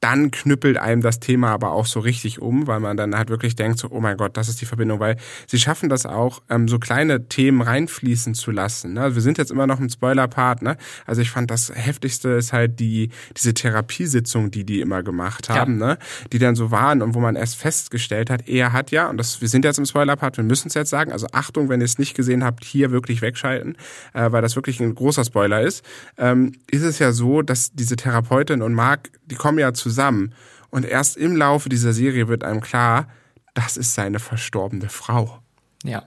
dann 0.00 0.30
knüppelt 0.30 0.78
einem 0.78 1.02
das 1.02 1.20
Thema 1.20 1.50
aber 1.50 1.72
auch 1.72 1.86
so 1.86 2.00
richtig 2.00 2.40
um, 2.40 2.66
weil 2.66 2.80
man 2.80 2.96
dann 2.96 3.14
halt 3.14 3.28
wirklich 3.28 3.54
denkt, 3.54 3.78
so, 3.78 3.88
oh 3.90 4.00
mein 4.00 4.16
Gott, 4.16 4.36
das 4.36 4.48
ist 4.48 4.60
die 4.60 4.66
Verbindung, 4.66 4.98
weil 4.98 5.16
sie 5.46 5.58
schaffen 5.58 5.90
das 5.90 6.06
auch, 6.06 6.42
ähm, 6.48 6.68
so 6.68 6.78
kleine 6.78 7.28
Themen 7.28 7.60
reinfließen 7.60 8.34
zu 8.34 8.50
lassen. 8.50 8.94
Ne? 8.94 9.14
Wir 9.14 9.22
sind 9.22 9.36
jetzt 9.36 9.50
immer 9.50 9.66
noch 9.66 9.78
im 9.78 9.90
Spoiler-Part, 9.90 10.62
ne? 10.62 10.76
Also 11.06 11.20
ich 11.20 11.30
fand 11.30 11.50
das 11.50 11.70
heftigste 11.74 12.30
ist 12.30 12.52
halt 12.52 12.80
die, 12.80 13.10
diese 13.36 13.52
Therapiesitzung, 13.52 14.50
die 14.50 14.64
die 14.64 14.80
immer 14.80 15.02
gemacht 15.02 15.50
haben, 15.50 15.78
ja. 15.78 15.88
ne? 15.88 15.98
Die 16.32 16.38
dann 16.38 16.54
so 16.54 16.70
waren 16.70 17.02
und 17.02 17.14
wo 17.14 17.20
man 17.20 17.36
erst 17.36 17.56
festgestellt 17.56 18.30
hat, 18.30 18.48
er 18.48 18.72
hat 18.72 18.90
ja, 18.90 19.08
und 19.10 19.18
das, 19.18 19.42
wir 19.42 19.48
sind 19.48 19.66
jetzt 19.66 19.78
im 19.78 19.84
Spoiler-Part, 19.84 20.38
wir 20.38 20.44
müssen 20.44 20.68
es 20.68 20.74
jetzt 20.74 20.90
sagen, 20.90 21.12
also 21.12 21.26
Achtung, 21.32 21.68
wenn 21.68 21.80
ihr 21.80 21.84
es 21.84 21.98
nicht 21.98 22.14
gesehen 22.14 22.42
habt, 22.42 22.64
hier 22.64 22.90
wirklich 22.90 23.20
wegschalten, 23.20 23.76
äh, 24.14 24.32
weil 24.32 24.40
das 24.40 24.56
wirklich 24.56 24.80
ein 24.80 24.94
großer 24.94 25.24
Spoiler 25.24 25.60
ist, 25.60 25.84
ähm, 26.16 26.52
ist 26.70 26.82
es 26.82 26.98
ja 26.98 27.12
so, 27.12 27.42
dass 27.42 27.72
diese 27.72 27.96
Therapeutin 27.96 28.62
und 28.62 28.72
Marc, 28.72 29.10
die 29.26 29.34
kommen 29.34 29.58
ja 29.58 29.74
zu 29.74 29.89
zusammen. 29.90 30.32
Und 30.70 30.86
erst 30.86 31.16
im 31.16 31.36
Laufe 31.36 31.68
dieser 31.68 31.92
Serie 31.92 32.28
wird 32.28 32.44
einem 32.44 32.60
klar, 32.60 33.08
das 33.54 33.76
ist 33.76 33.94
seine 33.94 34.20
verstorbene 34.20 34.88
Frau. 34.88 35.40
Ja. 35.84 36.04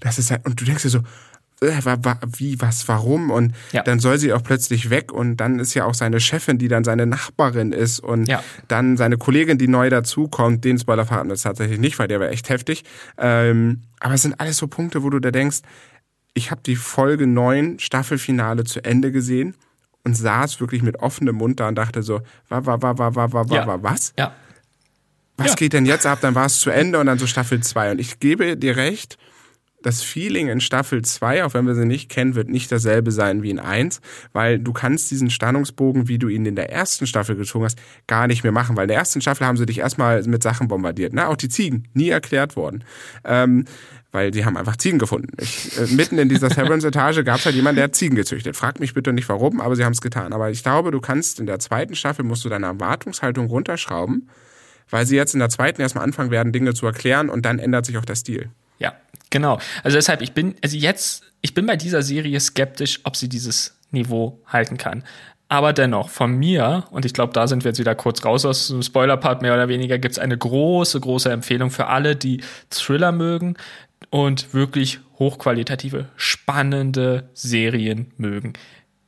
Das 0.00 0.18
ist 0.18 0.30
halt, 0.30 0.46
und 0.46 0.60
du 0.60 0.64
denkst 0.64 0.82
dir 0.82 0.88
so, 0.88 1.00
äh, 1.60 1.80
wie, 2.38 2.60
was, 2.60 2.88
warum? 2.88 3.30
Und 3.30 3.54
ja. 3.72 3.82
dann 3.82 4.00
soll 4.00 4.18
sie 4.18 4.32
auch 4.32 4.42
plötzlich 4.42 4.90
weg 4.90 5.12
und 5.12 5.36
dann 5.36 5.60
ist 5.60 5.74
ja 5.74 5.84
auch 5.84 5.94
seine 5.94 6.18
Chefin, 6.18 6.58
die 6.58 6.68
dann 6.68 6.84
seine 6.84 7.06
Nachbarin 7.06 7.72
ist 7.72 8.00
und 8.00 8.26
ja. 8.26 8.42
dann 8.68 8.96
seine 8.96 9.18
Kollegin, 9.18 9.58
die 9.58 9.68
neu 9.68 9.90
dazukommt, 9.90 10.64
den 10.64 10.78
Spoiler 10.78 11.06
verraten 11.06 11.28
das 11.28 11.42
tatsächlich 11.42 11.78
nicht, 11.78 11.98
weil 11.98 12.08
der 12.08 12.18
wäre 12.18 12.30
echt 12.30 12.48
heftig. 12.48 12.84
Ähm, 13.18 13.82
aber 14.00 14.14
es 14.14 14.22
sind 14.22 14.40
alles 14.40 14.56
so 14.56 14.66
Punkte, 14.66 15.02
wo 15.02 15.10
du 15.10 15.20
da 15.20 15.30
denkst, 15.30 15.58
ich 16.34 16.50
habe 16.50 16.62
die 16.64 16.76
Folge 16.76 17.26
9 17.26 17.78
Staffelfinale 17.78 18.64
zu 18.64 18.82
Ende 18.82 19.12
gesehen 19.12 19.54
und 20.04 20.16
saß 20.16 20.60
wirklich 20.60 20.82
mit 20.82 20.98
offenem 21.00 21.36
Mund 21.36 21.60
da 21.60 21.68
und 21.68 21.76
dachte 21.76 22.02
so, 22.02 22.20
wa, 22.48 22.64
wa, 22.66 22.80
wa, 22.82 22.98
wa, 22.98 23.14
wa, 23.14 23.32
wa, 23.32 23.48
wa, 23.48 23.54
ja. 23.54 23.82
was? 23.82 24.12
Ja. 24.18 24.34
Was 25.36 25.48
ja. 25.48 25.54
geht 25.54 25.72
denn 25.72 25.86
jetzt 25.86 26.06
ab? 26.06 26.18
Dann 26.20 26.34
war 26.34 26.46
es 26.46 26.58
zu 26.58 26.70
Ende 26.70 26.98
und 27.00 27.06
dann 27.06 27.18
so 27.18 27.26
Staffel 27.26 27.60
2. 27.60 27.92
Und 27.92 28.00
ich 28.00 28.20
gebe 28.20 28.56
dir 28.56 28.76
recht, 28.76 29.16
das 29.82 30.02
Feeling 30.02 30.48
in 30.48 30.60
Staffel 30.60 31.02
2, 31.02 31.44
auch 31.44 31.54
wenn 31.54 31.66
wir 31.66 31.74
sie 31.74 31.84
nicht 31.84 32.08
kennen, 32.08 32.34
wird 32.34 32.48
nicht 32.48 32.70
dasselbe 32.70 33.10
sein 33.10 33.42
wie 33.42 33.50
in 33.50 33.58
1, 33.58 34.00
weil 34.32 34.58
du 34.58 34.72
kannst 34.72 35.10
diesen 35.10 35.30
Spannungsbogen, 35.30 36.08
wie 36.08 36.18
du 36.18 36.28
ihn 36.28 36.46
in 36.46 36.56
der 36.56 36.70
ersten 36.70 37.06
Staffel 37.06 37.36
gezogen 37.36 37.64
hast, 37.64 37.78
gar 38.06 38.26
nicht 38.26 38.42
mehr 38.42 38.52
machen, 38.52 38.76
weil 38.76 38.84
in 38.84 38.88
der 38.88 38.98
ersten 38.98 39.20
Staffel 39.20 39.46
haben 39.46 39.56
sie 39.56 39.66
dich 39.66 39.78
erstmal 39.78 40.22
mit 40.24 40.42
Sachen 40.42 40.68
bombardiert, 40.68 41.12
ne? 41.12 41.28
Auch 41.28 41.36
die 41.36 41.48
Ziegen, 41.48 41.88
nie 41.94 42.10
erklärt 42.10 42.56
worden. 42.56 42.84
Ähm, 43.24 43.64
weil 44.12 44.30
die 44.30 44.44
haben 44.44 44.56
einfach 44.56 44.76
Ziegen 44.76 44.98
gefunden. 44.98 45.28
Ich, 45.38 45.76
äh, 45.78 45.86
mitten 45.86 46.18
in 46.18 46.28
dieser 46.28 46.50
Severance-Etage 46.50 47.24
gab 47.24 47.38
es 47.38 47.46
halt 47.46 47.56
jemanden, 47.56 47.76
der 47.76 47.84
hat 47.84 47.96
Ziegen 47.96 48.14
gezüchtet. 48.14 48.56
Frag 48.56 48.78
mich 48.78 48.94
bitte 48.94 49.12
nicht 49.12 49.28
warum, 49.28 49.60
aber 49.60 49.74
sie 49.74 49.84
haben 49.84 49.92
es 49.92 50.02
getan. 50.02 50.32
Aber 50.32 50.50
ich 50.50 50.62
glaube, 50.62 50.90
du 50.90 51.00
kannst 51.00 51.40
in 51.40 51.46
der 51.46 51.58
zweiten 51.58 51.94
Staffel, 51.94 52.24
musst 52.24 52.44
du 52.44 52.50
deine 52.50 52.66
Erwartungshaltung 52.66 53.46
runterschrauben, 53.46 54.28
weil 54.90 55.06
sie 55.06 55.16
jetzt 55.16 55.32
in 55.32 55.40
der 55.40 55.48
zweiten 55.48 55.80
erstmal 55.80 56.04
anfangen 56.04 56.30
werden, 56.30 56.52
Dinge 56.52 56.74
zu 56.74 56.86
erklären 56.86 57.30
und 57.30 57.46
dann 57.46 57.58
ändert 57.58 57.86
sich 57.86 57.96
auch 57.96 58.04
der 58.04 58.16
Stil. 58.16 58.50
Ja, 58.78 58.92
genau. 59.30 59.58
Also 59.82 59.96
deshalb, 59.96 60.20
ich 60.20 60.32
bin, 60.32 60.54
also 60.62 60.76
jetzt, 60.76 61.24
ich 61.40 61.54
bin 61.54 61.64
bei 61.64 61.76
dieser 61.76 62.02
Serie 62.02 62.38
skeptisch, 62.38 63.00
ob 63.04 63.16
sie 63.16 63.30
dieses 63.30 63.78
Niveau 63.90 64.42
halten 64.46 64.76
kann. 64.76 65.04
Aber 65.48 65.74
dennoch, 65.74 66.08
von 66.08 66.34
mir, 66.34 66.84
und 66.92 67.04
ich 67.04 67.12
glaube, 67.12 67.34
da 67.34 67.46
sind 67.46 67.62
wir 67.62 67.70
jetzt 67.70 67.78
wieder 67.78 67.94
kurz 67.94 68.24
raus 68.24 68.46
aus 68.46 68.68
dem 68.68 68.82
Spoiler-Part, 68.82 69.42
mehr 69.42 69.52
oder 69.52 69.68
weniger, 69.68 69.98
gibt 69.98 70.12
es 70.12 70.18
eine 70.18 70.38
große, 70.38 70.98
große 70.98 71.30
Empfehlung 71.30 71.70
für 71.70 71.88
alle, 71.88 72.16
die 72.16 72.42
Thriller 72.70 73.12
mögen, 73.12 73.56
und 74.10 74.54
wirklich 74.54 75.00
hochqualitative, 75.18 76.08
spannende 76.16 77.30
Serien 77.34 78.12
mögen. 78.16 78.54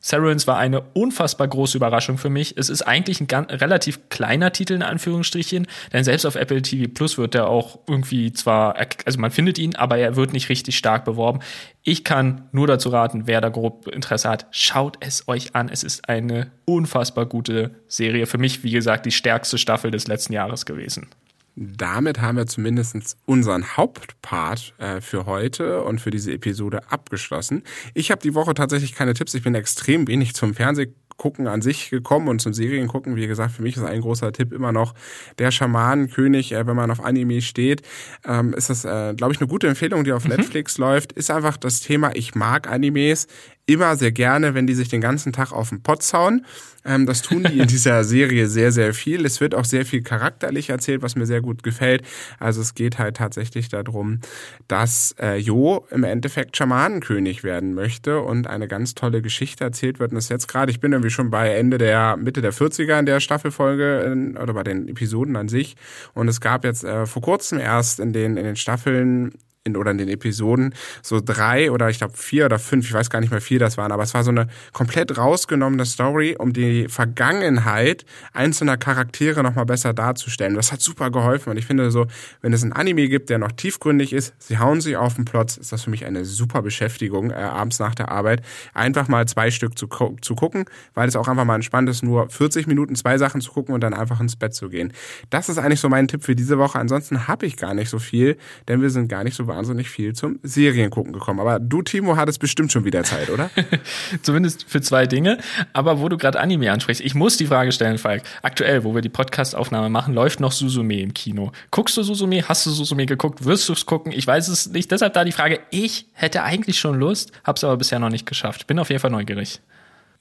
Severance 0.04 0.46
war 0.46 0.58
eine 0.58 0.82
unfassbar 0.82 1.48
große 1.48 1.78
Überraschung 1.78 2.18
für 2.18 2.28
mich. 2.28 2.58
Es 2.58 2.68
ist 2.68 2.82
eigentlich 2.82 3.22
ein 3.22 3.26
ganz, 3.26 3.50
relativ 3.50 4.10
kleiner 4.10 4.52
Titel 4.52 4.74
in 4.74 4.82
Anführungsstrichen, 4.82 5.66
denn 5.94 6.04
selbst 6.04 6.26
auf 6.26 6.34
Apple 6.34 6.60
TV 6.60 6.92
Plus 6.92 7.16
wird 7.16 7.34
er 7.34 7.48
auch 7.48 7.78
irgendwie 7.88 8.30
zwar, 8.34 8.76
also 9.06 9.18
man 9.18 9.30
findet 9.30 9.58
ihn, 9.58 9.76
aber 9.76 9.96
er 9.96 10.14
wird 10.14 10.34
nicht 10.34 10.50
richtig 10.50 10.76
stark 10.76 11.06
beworben. 11.06 11.40
Ich 11.82 12.04
kann 12.04 12.50
nur 12.52 12.66
dazu 12.66 12.90
raten, 12.90 13.26
wer 13.26 13.40
da 13.40 13.48
grob 13.48 13.88
Interesse 13.88 14.28
hat, 14.28 14.46
schaut 14.50 14.98
es 15.00 15.26
euch 15.26 15.54
an. 15.54 15.70
Es 15.70 15.82
ist 15.82 16.06
eine 16.06 16.50
unfassbar 16.66 17.24
gute 17.24 17.70
Serie. 17.88 18.26
Für 18.26 18.36
mich, 18.36 18.62
wie 18.62 18.72
gesagt, 18.72 19.06
die 19.06 19.10
stärkste 19.10 19.56
Staffel 19.56 19.90
des 19.90 20.06
letzten 20.06 20.34
Jahres 20.34 20.66
gewesen. 20.66 21.08
Damit 21.56 22.20
haben 22.20 22.36
wir 22.36 22.46
zumindest 22.46 23.16
unseren 23.26 23.76
Hauptpart 23.76 24.74
äh, 24.78 25.00
für 25.00 25.26
heute 25.26 25.82
und 25.82 26.00
für 26.00 26.10
diese 26.10 26.32
Episode 26.32 26.90
abgeschlossen. 26.90 27.62
Ich 27.94 28.10
habe 28.10 28.20
die 28.20 28.34
Woche 28.34 28.54
tatsächlich 28.54 28.94
keine 28.94 29.14
Tipps. 29.14 29.34
Ich 29.34 29.44
bin 29.44 29.54
extrem 29.54 30.08
wenig 30.08 30.34
zum 30.34 30.54
Fernsehgucken 30.54 31.46
an 31.46 31.62
sich 31.62 31.90
gekommen 31.90 32.26
und 32.26 32.40
zum 32.40 32.54
Seriengucken. 32.54 33.14
Wie 33.14 33.28
gesagt, 33.28 33.52
für 33.52 33.62
mich 33.62 33.76
ist 33.76 33.84
ein 33.84 34.00
großer 34.00 34.32
Tipp 34.32 34.52
immer 34.52 34.72
noch 34.72 34.94
der 35.38 35.52
Schamanenkönig. 35.52 36.52
Äh, 36.52 36.66
wenn 36.66 36.74
man 36.74 36.90
auf 36.90 37.04
Anime 37.04 37.40
steht, 37.40 37.82
ähm, 38.26 38.52
ist 38.54 38.70
das, 38.70 38.84
äh, 38.84 39.14
glaube 39.14 39.32
ich, 39.32 39.40
eine 39.40 39.48
gute 39.48 39.68
Empfehlung, 39.68 40.02
die 40.02 40.12
auf 40.12 40.24
mhm. 40.24 40.30
Netflix 40.30 40.76
läuft. 40.78 41.12
Ist 41.12 41.30
einfach 41.30 41.56
das 41.56 41.80
Thema, 41.80 42.16
ich 42.16 42.34
mag 42.34 42.68
Animes 42.68 43.28
immer 43.66 43.96
sehr 43.96 44.12
gerne, 44.12 44.54
wenn 44.54 44.66
die 44.66 44.74
sich 44.74 44.88
den 44.88 45.00
ganzen 45.00 45.32
Tag 45.32 45.52
auf 45.52 45.70
den 45.70 45.82
Pott 45.82 46.04
hauen. 46.12 46.44
Ähm, 46.84 47.06
das 47.06 47.22
tun 47.22 47.44
die 47.44 47.58
in 47.58 47.66
dieser 47.68 48.04
Serie 48.04 48.46
sehr, 48.46 48.72
sehr 48.72 48.92
viel. 48.92 49.24
Es 49.24 49.40
wird 49.40 49.54
auch 49.54 49.64
sehr 49.64 49.86
viel 49.86 50.02
charakterlich 50.02 50.68
erzählt, 50.70 51.02
was 51.02 51.16
mir 51.16 51.26
sehr 51.26 51.40
gut 51.40 51.62
gefällt. 51.62 52.02
Also 52.38 52.60
es 52.60 52.74
geht 52.74 52.98
halt 52.98 53.16
tatsächlich 53.16 53.68
darum, 53.68 54.20
dass 54.68 55.14
äh, 55.18 55.36
Jo 55.36 55.86
im 55.90 56.04
Endeffekt 56.04 56.56
Schamanenkönig 56.56 57.42
werden 57.42 57.74
möchte 57.74 58.20
und 58.20 58.46
eine 58.46 58.68
ganz 58.68 58.94
tolle 58.94 59.22
Geschichte 59.22 59.64
erzählt 59.64 59.98
wird. 59.98 60.12
Und 60.12 60.16
das 60.16 60.28
jetzt 60.28 60.46
gerade, 60.46 60.70
ich 60.70 60.80
bin 60.80 60.92
irgendwie 60.92 61.10
schon 61.10 61.30
bei 61.30 61.54
Ende 61.54 61.78
der, 61.78 62.16
Mitte 62.16 62.42
der 62.42 62.52
40er 62.52 62.98
in 62.98 63.06
der 63.06 63.20
Staffelfolge 63.20 64.00
in, 64.00 64.36
oder 64.36 64.52
bei 64.52 64.62
den 64.62 64.88
Episoden 64.88 65.36
an 65.36 65.48
sich. 65.48 65.76
Und 66.12 66.28
es 66.28 66.40
gab 66.40 66.64
jetzt 66.64 66.84
äh, 66.84 67.06
vor 67.06 67.22
kurzem 67.22 67.58
erst 67.58 67.98
in 67.98 68.12
den, 68.12 68.36
in 68.36 68.44
den 68.44 68.56
Staffeln 68.56 69.32
in, 69.64 69.76
oder 69.76 69.90
in 69.90 69.98
den 69.98 70.08
Episoden 70.08 70.74
so 71.02 71.20
drei 71.24 71.70
oder 71.70 71.88
ich 71.88 71.98
glaube 71.98 72.14
vier 72.16 72.44
oder 72.44 72.58
fünf, 72.58 72.86
ich 72.86 72.92
weiß 72.92 73.08
gar 73.08 73.20
nicht 73.20 73.30
mehr 73.30 73.40
vier 73.40 73.58
das 73.58 73.78
waren, 73.78 73.92
aber 73.92 74.02
es 74.02 74.12
war 74.12 74.22
so 74.22 74.30
eine 74.30 74.46
komplett 74.72 75.16
rausgenommene 75.16 75.86
Story, 75.86 76.36
um 76.38 76.52
die 76.52 76.86
Vergangenheit 76.88 78.04
einzelner 78.34 78.76
Charaktere 78.76 79.42
nochmal 79.42 79.64
besser 79.64 79.94
darzustellen. 79.94 80.54
Das 80.54 80.70
hat 80.70 80.82
super 80.82 81.10
geholfen 81.10 81.50
und 81.50 81.56
ich 81.56 81.64
finde 81.64 81.90
so, 81.90 82.06
wenn 82.42 82.52
es 82.52 82.62
ein 82.62 82.74
Anime 82.74 83.08
gibt, 83.08 83.30
der 83.30 83.38
noch 83.38 83.52
tiefgründig 83.52 84.12
ist, 84.12 84.34
sie 84.38 84.58
hauen 84.58 84.82
sich 84.82 84.98
auf 84.98 85.14
den 85.14 85.24
Plot, 85.24 85.56
ist 85.56 85.72
das 85.72 85.84
für 85.84 85.90
mich 85.90 86.04
eine 86.04 86.26
super 86.26 86.60
Beschäftigung, 86.60 87.30
äh, 87.30 87.34
abends 87.34 87.78
nach 87.78 87.94
der 87.94 88.10
Arbeit, 88.10 88.42
einfach 88.74 89.08
mal 89.08 89.26
zwei 89.26 89.50
Stück 89.50 89.78
zu, 89.78 89.88
zu 90.20 90.34
gucken, 90.34 90.66
weil 90.92 91.08
es 91.08 91.16
auch 91.16 91.26
einfach 91.26 91.46
mal 91.46 91.54
entspannt 91.54 91.88
ist, 91.88 92.02
nur 92.02 92.28
40 92.28 92.66
Minuten 92.66 92.96
zwei 92.96 93.16
Sachen 93.16 93.40
zu 93.40 93.50
gucken 93.50 93.74
und 93.74 93.80
dann 93.80 93.94
einfach 93.94 94.20
ins 94.20 94.36
Bett 94.36 94.54
zu 94.54 94.68
gehen. 94.68 94.92
Das 95.30 95.48
ist 95.48 95.56
eigentlich 95.56 95.80
so 95.80 95.88
mein 95.88 96.06
Tipp 96.06 96.22
für 96.22 96.36
diese 96.36 96.58
Woche. 96.58 96.78
Ansonsten 96.78 97.28
habe 97.28 97.46
ich 97.46 97.56
gar 97.56 97.72
nicht 97.72 97.88
so 97.88 97.98
viel, 97.98 98.36
denn 98.68 98.82
wir 98.82 98.90
sind 98.90 99.08
gar 99.08 99.24
nicht 99.24 99.34
so 99.34 99.53
wahnsinnig 99.54 99.88
viel 99.88 100.14
zum 100.14 100.38
Seriengucken 100.42 101.12
gekommen. 101.12 101.40
Aber 101.40 101.58
du, 101.58 101.82
Timo, 101.82 102.16
hattest 102.16 102.40
bestimmt 102.40 102.72
schon 102.72 102.84
wieder 102.84 103.04
Zeit, 103.04 103.30
oder? 103.30 103.50
Zumindest 104.22 104.64
für 104.68 104.80
zwei 104.80 105.06
Dinge. 105.06 105.38
Aber 105.72 106.00
wo 106.00 106.08
du 106.08 106.16
gerade 106.16 106.40
Anime 106.40 106.72
ansprichst, 106.72 107.02
ich 107.02 107.14
muss 107.14 107.36
die 107.36 107.46
Frage 107.46 107.72
stellen, 107.72 107.98
Falk. 107.98 108.22
Aktuell, 108.42 108.84
wo 108.84 108.94
wir 108.94 109.02
die 109.02 109.08
Podcast-Aufnahme 109.08 109.88
machen, 109.88 110.14
läuft 110.14 110.40
noch 110.40 110.52
Susume 110.52 111.00
im 111.00 111.14
Kino. 111.14 111.52
Guckst 111.70 111.96
du 111.96 112.02
Susume? 112.02 112.48
Hast 112.48 112.66
du 112.66 112.70
Susume 112.70 113.06
geguckt? 113.06 113.44
Wirst 113.44 113.68
du 113.68 113.72
es 113.72 113.86
gucken? 113.86 114.12
Ich 114.12 114.26
weiß 114.26 114.48
es 114.48 114.66
nicht. 114.68 114.90
Deshalb 114.90 115.14
da 115.14 115.24
die 115.24 115.32
Frage, 115.32 115.60
ich 115.70 116.06
hätte 116.12 116.42
eigentlich 116.42 116.78
schon 116.78 116.98
Lust, 116.98 117.32
hab's 117.44 117.64
aber 117.64 117.76
bisher 117.76 117.98
noch 117.98 118.10
nicht 118.10 118.26
geschafft. 118.26 118.66
Bin 118.66 118.78
auf 118.78 118.90
jeden 118.90 119.00
Fall 119.00 119.10
neugierig. 119.10 119.60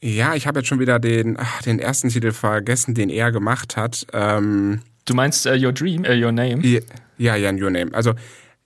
Ja, 0.01 0.35
ich 0.35 0.47
habe 0.47 0.59
jetzt 0.59 0.67
schon 0.67 0.81
wieder 0.81 0.99
den, 0.99 1.37
ach, 1.39 1.61
den 1.61 1.79
ersten 1.79 2.09
Titel 2.09 2.33
vergessen, 2.33 2.93
den 2.93 3.09
er 3.09 3.31
gemacht 3.31 3.77
hat. 3.77 4.05
Ähm, 4.11 4.81
du 5.05 5.13
meinst 5.13 5.45
uh, 5.45 5.51
Your 5.51 5.71
Dream, 5.71 6.03
uh, 6.03 6.11
Your 6.11 6.33
Name? 6.33 6.59
Ja, 7.17 7.35
ja, 7.37 7.51
Your 7.51 7.69
Name. 7.69 7.93
Also 7.93 8.13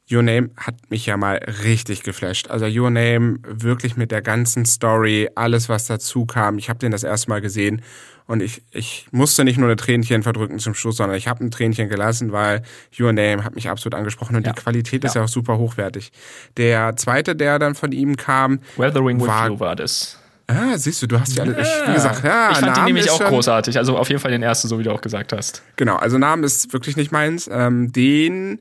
Your 0.09 0.23
Name 0.23 0.49
hat 0.55 0.75
mich 0.89 1.05
ja 1.05 1.17
mal 1.17 1.35
richtig 1.63 2.03
geflasht. 2.03 2.49
Also 2.49 2.65
Your 2.65 2.89
Name 2.89 3.39
wirklich 3.43 3.97
mit 3.97 4.11
der 4.11 4.21
ganzen 4.21 4.65
Story, 4.65 5.29
alles 5.35 5.67
was 5.67 5.87
dazu 5.87 6.25
kam. 6.25 6.57
Ich 6.57 6.69
habe 6.69 6.79
den 6.79 6.91
das 6.91 7.03
erste 7.03 7.29
Mal 7.29 7.41
gesehen 7.41 7.81
und 8.25 8.41
ich, 8.41 8.61
ich 8.71 9.07
musste 9.11 9.43
nicht 9.43 9.57
nur 9.57 9.69
ein 9.69 9.77
Tränchen 9.77 10.23
verdrücken 10.23 10.59
zum 10.59 10.73
Schluss, 10.73 10.97
sondern 10.97 11.17
ich 11.17 11.27
habe 11.27 11.43
ein 11.43 11.51
Tränchen 11.51 11.89
gelassen, 11.89 12.31
weil 12.31 12.61
Your 12.97 13.11
Name 13.11 13.43
hat 13.43 13.55
mich 13.55 13.69
absolut 13.69 13.95
angesprochen 13.95 14.35
und 14.35 14.45
ja. 14.45 14.53
die 14.53 14.61
Qualität 14.61 15.03
ist 15.03 15.15
ja. 15.15 15.21
ja 15.21 15.25
auch 15.25 15.29
super 15.29 15.57
hochwertig. 15.57 16.11
Der 16.57 16.95
zweite, 16.95 17.35
der 17.35 17.59
dann 17.59 17.75
von 17.75 17.91
ihm 17.91 18.15
kam, 18.15 18.59
Weathering 18.77 19.19
war, 19.21 19.45
with 19.45 19.51
You 19.51 19.59
war 19.59 19.75
das. 19.75 20.19
Ah, 20.47 20.77
siehst 20.77 21.01
du, 21.01 21.07
du 21.07 21.19
hast 21.19 21.35
ja 21.35 21.43
alle, 21.43 21.57
wie 21.57 21.93
gesagt, 21.93 22.23
ja, 22.23 22.51
Ich 22.51 22.57
fand 22.59 22.67
Namen 22.67 22.75
den 22.75 22.95
nämlich 22.95 23.11
auch 23.11 23.19
großartig, 23.19 23.77
also 23.77 23.97
auf 23.97 24.07
jeden 24.07 24.21
Fall 24.21 24.31
den 24.31 24.43
ersten, 24.43 24.69
so 24.69 24.79
wie 24.79 24.83
du 24.83 24.91
auch 24.91 25.01
gesagt 25.01 25.33
hast. 25.33 25.61
Genau, 25.75 25.97
also 25.97 26.17
Namen 26.17 26.45
ist 26.45 26.71
wirklich 26.71 26.95
nicht 26.95 27.11
meins. 27.11 27.49
Ähm, 27.51 27.91
den 27.91 28.59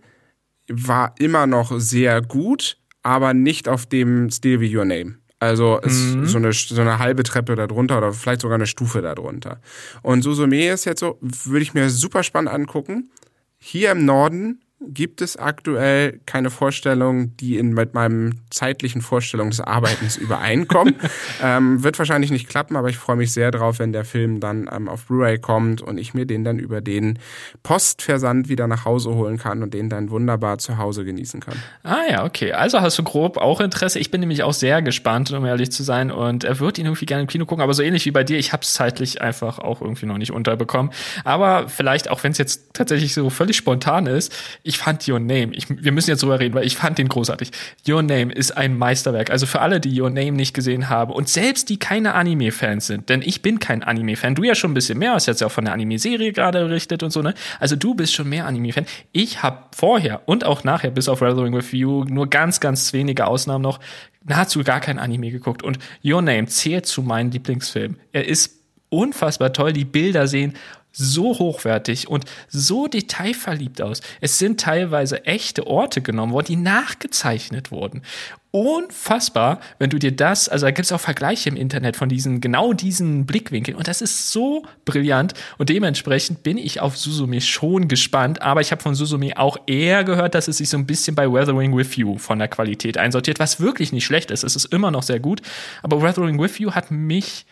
war 0.68 1.14
immer 1.18 1.46
noch 1.46 1.78
sehr 1.78 2.22
gut, 2.22 2.78
aber 3.02 3.34
nicht 3.34 3.68
auf 3.68 3.86
dem 3.86 4.30
Stil 4.30 4.60
wie 4.60 4.76
Your 4.76 4.84
Name. 4.84 5.16
Also 5.38 5.78
ist 5.80 6.14
mhm. 6.14 6.26
so, 6.26 6.38
eine, 6.38 6.52
so 6.52 6.80
eine 6.80 6.98
halbe 6.98 7.22
Treppe 7.22 7.56
darunter 7.56 7.98
oder 7.98 8.12
vielleicht 8.12 8.40
sogar 8.40 8.54
eine 8.54 8.66
Stufe 8.66 9.02
darunter. 9.02 9.60
Und 10.02 10.22
Susume 10.22 10.68
ist 10.68 10.86
jetzt 10.86 11.00
so, 11.00 11.18
würde 11.20 11.62
ich 11.62 11.74
mir 11.74 11.90
super 11.90 12.22
spannend 12.22 12.50
angucken. 12.50 13.10
Hier 13.58 13.92
im 13.92 14.04
Norden 14.04 14.60
gibt 14.80 15.22
es 15.22 15.36
aktuell 15.38 16.20
keine 16.26 16.50
Vorstellungen, 16.50 17.34
die 17.38 17.56
in, 17.56 17.72
mit 17.72 17.94
meinem 17.94 18.34
zeitlichen 18.50 19.00
Vorstellung 19.00 19.48
des 19.48 19.60
Arbeitens 19.60 20.16
übereinkommen. 20.16 20.96
ähm, 21.42 21.82
wird 21.82 21.98
wahrscheinlich 21.98 22.30
nicht 22.30 22.48
klappen, 22.48 22.76
aber 22.76 22.88
ich 22.88 22.98
freue 22.98 23.16
mich 23.16 23.32
sehr 23.32 23.50
drauf, 23.50 23.78
wenn 23.78 23.92
der 23.92 24.04
Film 24.04 24.38
dann 24.38 24.68
ähm, 24.70 24.88
auf 24.88 25.06
Blu-ray 25.06 25.38
kommt 25.38 25.80
und 25.80 25.96
ich 25.96 26.12
mir 26.12 26.26
den 26.26 26.44
dann 26.44 26.58
über 26.58 26.82
den 26.82 27.18
Postversand 27.62 28.48
wieder 28.50 28.66
nach 28.66 28.84
Hause 28.84 29.14
holen 29.14 29.38
kann 29.38 29.62
und 29.62 29.72
den 29.72 29.88
dann 29.88 30.10
wunderbar 30.10 30.58
zu 30.58 30.76
Hause 30.76 31.04
genießen 31.06 31.40
kann. 31.40 31.56
Ah 31.82 32.02
ja, 32.10 32.24
okay. 32.24 32.52
Also 32.52 32.80
hast 32.82 32.98
du 32.98 33.02
grob 33.02 33.38
auch 33.38 33.60
Interesse. 33.60 33.98
Ich 33.98 34.10
bin 34.10 34.20
nämlich 34.20 34.42
auch 34.42 34.52
sehr 34.52 34.82
gespannt, 34.82 35.32
um 35.32 35.46
ehrlich 35.46 35.72
zu 35.72 35.84
sein. 35.84 36.10
Und 36.10 36.44
er 36.44 36.60
wird 36.60 36.76
ihn 36.76 36.84
irgendwie 36.84 37.06
gerne 37.06 37.22
im 37.22 37.28
Kino 37.28 37.46
gucken, 37.46 37.62
aber 37.62 37.72
so 37.72 37.82
ähnlich 37.82 38.04
wie 38.04 38.10
bei 38.10 38.24
dir, 38.24 38.38
ich 38.38 38.52
habe 38.52 38.62
es 38.62 38.74
zeitlich 38.74 39.22
einfach 39.22 39.58
auch 39.58 39.80
irgendwie 39.80 40.06
noch 40.06 40.18
nicht 40.18 40.32
unterbekommen. 40.32 40.92
Aber 41.24 41.68
vielleicht, 41.68 42.10
auch 42.10 42.22
wenn 42.22 42.32
es 42.32 42.38
jetzt 42.38 42.74
tatsächlich 42.74 43.14
so 43.14 43.30
völlig 43.30 43.56
spontan 43.56 44.06
ist, 44.06 44.34
ich 44.66 44.78
fand 44.78 45.06
Your 45.08 45.20
Name, 45.20 45.52
ich, 45.52 45.66
wir 45.68 45.92
müssen 45.92 46.10
jetzt 46.10 46.22
drüber 46.22 46.40
reden, 46.40 46.54
weil 46.54 46.66
ich 46.66 46.76
fand 46.76 46.98
den 46.98 47.08
großartig. 47.08 47.50
Your 47.88 48.02
Name 48.02 48.32
ist 48.32 48.56
ein 48.56 48.76
Meisterwerk. 48.76 49.30
Also 49.30 49.46
für 49.46 49.60
alle, 49.60 49.80
die 49.80 50.00
Your 50.00 50.10
Name 50.10 50.32
nicht 50.32 50.54
gesehen 50.54 50.88
haben 50.88 51.12
und 51.12 51.28
selbst 51.28 51.68
die 51.68 51.78
keine 51.78 52.14
Anime-Fans 52.14 52.86
sind, 52.86 53.08
denn 53.08 53.22
ich 53.22 53.42
bin 53.42 53.60
kein 53.60 53.82
Anime-Fan. 53.82 54.34
Du 54.34 54.42
ja 54.42 54.54
schon 54.54 54.72
ein 54.72 54.74
bisschen 54.74 54.98
mehr, 54.98 55.12
hast 55.12 55.26
jetzt 55.26 55.40
ja 55.40 55.46
auch 55.46 55.52
von 55.52 55.64
der 55.64 55.74
Anime-Serie 55.74 56.32
gerade 56.32 56.64
berichtet 56.64 57.02
und 57.02 57.10
so, 57.10 57.22
ne? 57.22 57.34
Also 57.60 57.76
du 57.76 57.94
bist 57.94 58.12
schon 58.14 58.28
mehr 58.28 58.46
Anime-Fan. 58.46 58.86
Ich 59.12 59.42
habe 59.42 59.58
vorher 59.74 60.22
und 60.26 60.44
auch 60.44 60.64
nachher, 60.64 60.90
bis 60.90 61.08
auf 61.08 61.20
Weathering 61.20 61.54
with 61.54 61.72
You, 61.72 62.04
nur 62.04 62.28
ganz, 62.28 62.58
ganz 62.60 62.92
wenige 62.92 63.26
Ausnahmen 63.26 63.62
noch, 63.62 63.78
nahezu 64.24 64.64
gar 64.64 64.80
kein 64.80 64.98
Anime 64.98 65.30
geguckt. 65.30 65.62
Und 65.62 65.78
Your 66.04 66.22
Name 66.22 66.46
zählt 66.46 66.86
zu 66.86 67.02
meinen 67.02 67.30
Lieblingsfilmen. 67.30 67.98
Er 68.12 68.26
ist 68.26 68.60
unfassbar 68.88 69.52
toll. 69.52 69.72
Die 69.72 69.84
Bilder 69.84 70.26
sehen 70.26 70.54
so 70.96 71.38
hochwertig 71.38 72.08
und 72.08 72.24
so 72.48 72.88
detailverliebt 72.88 73.82
aus. 73.82 74.00
Es 74.20 74.38
sind 74.38 74.60
teilweise 74.60 75.24
echte 75.26 75.66
Orte 75.66 76.00
genommen 76.00 76.32
worden, 76.32 76.46
die 76.46 76.56
nachgezeichnet 76.56 77.70
wurden. 77.70 78.02
Unfassbar, 78.50 79.60
wenn 79.78 79.90
du 79.90 79.98
dir 79.98 80.12
das, 80.12 80.48
also 80.48 80.64
da 80.64 80.70
gibt 80.70 80.86
es 80.86 80.92
auch 80.92 81.00
Vergleiche 81.00 81.50
im 81.50 81.56
Internet 81.56 81.96
von 81.96 82.08
diesen, 82.08 82.40
genau 82.40 82.72
diesen 82.72 83.26
Blickwinkeln 83.26 83.76
und 83.76 83.86
das 83.86 84.00
ist 84.00 84.32
so 84.32 84.64
brillant 84.86 85.34
und 85.58 85.68
dementsprechend 85.68 86.42
bin 86.42 86.56
ich 86.56 86.80
auf 86.80 86.96
Suzume 86.96 87.42
schon 87.42 87.86
gespannt, 87.88 88.40
aber 88.40 88.62
ich 88.62 88.70
habe 88.70 88.80
von 88.80 88.94
Suzume 88.94 89.36
auch 89.36 89.58
eher 89.66 90.04
gehört, 90.04 90.34
dass 90.34 90.48
es 90.48 90.56
sich 90.56 90.70
so 90.70 90.78
ein 90.78 90.86
bisschen 90.86 91.14
bei 91.14 91.30
Weathering 91.30 91.76
With 91.76 91.96
You 91.96 92.16
von 92.16 92.38
der 92.38 92.48
Qualität 92.48 92.96
einsortiert, 92.96 93.38
was 93.38 93.60
wirklich 93.60 93.92
nicht 93.92 94.06
schlecht 94.06 94.30
ist. 94.30 94.42
Es 94.42 94.56
ist 94.56 94.66
immer 94.66 94.90
noch 94.90 95.02
sehr 95.02 95.20
gut, 95.20 95.42
aber 95.82 96.00
Weathering 96.00 96.40
With 96.40 96.58
You 96.58 96.70
hat 96.70 96.90
mich 96.90 97.44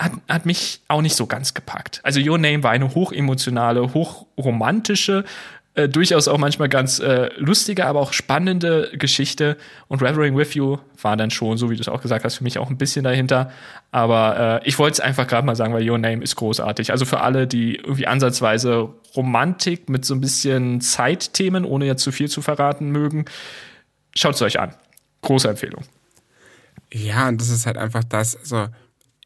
hat, 0.00 0.12
hat 0.28 0.46
mich 0.46 0.80
auch 0.88 1.02
nicht 1.02 1.14
so 1.14 1.26
ganz 1.26 1.54
gepackt. 1.54 2.00
Also 2.02 2.20
Your 2.20 2.38
Name 2.38 2.62
war 2.62 2.70
eine 2.70 2.94
hochemotionale, 2.94 3.92
hochromantische, 3.92 5.24
äh, 5.74 5.88
durchaus 5.88 6.26
auch 6.26 6.38
manchmal 6.38 6.68
ganz 6.68 6.98
äh, 6.98 7.30
lustige, 7.36 7.86
aber 7.86 8.00
auch 8.00 8.12
spannende 8.12 8.90
Geschichte. 8.94 9.56
Und 9.88 10.02
Reveling 10.02 10.36
With 10.36 10.54
You 10.54 10.78
war 11.00 11.16
dann 11.16 11.30
schon, 11.30 11.58
so 11.58 11.70
wie 11.70 11.76
du 11.76 11.82
es 11.82 11.88
auch 11.88 12.00
gesagt 12.00 12.24
hast, 12.24 12.36
für 12.36 12.44
mich 12.44 12.58
auch 12.58 12.70
ein 12.70 12.78
bisschen 12.78 13.04
dahinter. 13.04 13.52
Aber 13.92 14.62
äh, 14.64 14.68
ich 14.68 14.78
wollte 14.78 14.94
es 14.94 15.00
einfach 15.00 15.26
gerade 15.26 15.46
mal 15.46 15.54
sagen, 15.54 15.74
weil 15.74 15.88
Your 15.88 15.98
Name 15.98 16.24
ist 16.24 16.34
großartig. 16.34 16.90
Also 16.90 17.04
für 17.04 17.20
alle, 17.20 17.46
die 17.46 17.76
irgendwie 17.76 18.06
ansatzweise 18.06 18.88
Romantik 19.14 19.88
mit 19.88 20.04
so 20.04 20.14
ein 20.14 20.20
bisschen 20.20 20.80
Zeitthemen, 20.80 21.64
ohne 21.64 21.84
jetzt 21.84 22.02
zu 22.02 22.10
viel 22.10 22.28
zu 22.28 22.42
verraten 22.42 22.90
mögen, 22.90 23.26
schaut 24.16 24.34
es 24.34 24.42
euch 24.42 24.58
an. 24.58 24.74
Große 25.22 25.48
Empfehlung. 25.48 25.84
Ja, 26.92 27.28
und 27.28 27.40
das 27.40 27.50
ist 27.50 27.66
halt 27.66 27.76
einfach 27.76 28.02
das, 28.02 28.36
also 28.36 28.66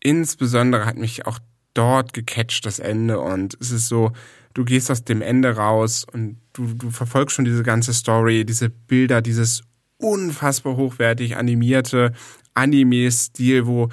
insbesondere 0.05 0.86
hat 0.86 0.96
mich 0.96 1.26
auch 1.26 1.40
dort 1.74 2.12
gecatcht, 2.12 2.64
das 2.64 2.78
Ende. 2.78 3.18
Und 3.18 3.57
es 3.61 3.72
ist 3.72 3.88
so, 3.88 4.12
du 4.55 4.64
gehst 4.64 4.90
aus 4.92 5.02
dem 5.02 5.20
Ende 5.20 5.57
raus 5.57 6.07
und 6.12 6.38
du, 6.52 6.74
du 6.74 6.90
verfolgst 6.90 7.34
schon 7.34 7.44
diese 7.44 7.64
ganze 7.64 7.92
Story, 7.92 8.44
diese 8.44 8.70
Bilder, 8.70 9.20
dieses 9.20 9.62
unfassbar 9.98 10.76
hochwertig 10.76 11.36
animierte 11.36 12.12
Anime-Stil, 12.55 13.66
wo 13.66 13.88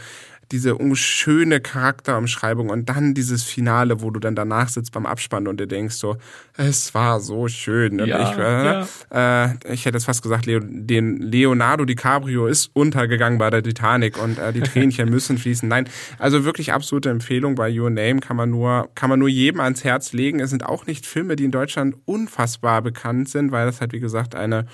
diese 0.52 0.78
schöne 0.94 1.62
Charakterumschreibung 1.62 2.70
und 2.70 2.90
dann 2.90 3.14
dieses 3.14 3.44
Finale, 3.44 4.02
wo 4.02 4.10
du 4.12 4.20
dann 4.20 4.36
danach 4.36 4.70
sitzt 4.70 4.92
beim 4.92 5.06
Abspann 5.06 5.48
und 5.48 5.60
dir 5.60 5.68
denkst 5.68 5.96
so, 5.96 6.18
es 6.58 6.94
war 6.94 7.20
so 7.20 7.48
schön. 7.48 8.02
Und 8.02 8.08
ja, 8.08 8.32
ich, 8.32 8.38
äh, 8.38 8.66
ja. 8.66 9.46
äh, 9.46 9.74
ich 9.74 9.86
hätte 9.86 9.98
jetzt 9.98 10.06
fast 10.06 10.22
gesagt, 10.22 10.46
Leo, 10.46 10.60
den 10.62 11.18
Leonardo 11.18 11.86
DiCaprio 11.86 12.48
ist 12.48 12.70
untergegangen 12.74 13.40
bei 13.40 13.50
der 13.50 13.64
Titanic 13.64 14.22
und 14.22 14.38
äh, 14.38 14.52
die 14.54 14.62
Tränchen 14.62 15.10
müssen 15.10 15.38
fließen. 15.38 15.68
Nein, 15.68 15.88
also 16.20 16.44
wirklich 16.44 16.74
absolute 16.74 17.10
Empfehlung 17.10 17.56
bei 17.56 17.72
Your 17.72 17.90
Name 17.90 18.20
kann 18.20 18.36
man 18.36 18.50
nur, 18.50 18.90
kann 18.96 19.10
man 19.10 19.20
nur 19.20 19.30
jedem 19.30 19.62
ans 19.62 19.84
Herz 19.84 20.14
legen. 20.14 20.40
Es 20.40 20.50
sind 20.50 20.66
auch 20.66 20.86
nicht 20.86 21.06
Filme, 21.06 21.36
die 21.36 21.46
in 21.46 21.52
Deutschland 21.52 21.96
unfassbar 22.06 22.82
bekannt 22.82 23.30
sind, 23.30 23.52
weil 23.52 23.66
das 23.66 23.82
halt, 23.82 23.94
wie 23.94 24.00
gesagt, 24.00 24.36
eine 24.36 24.66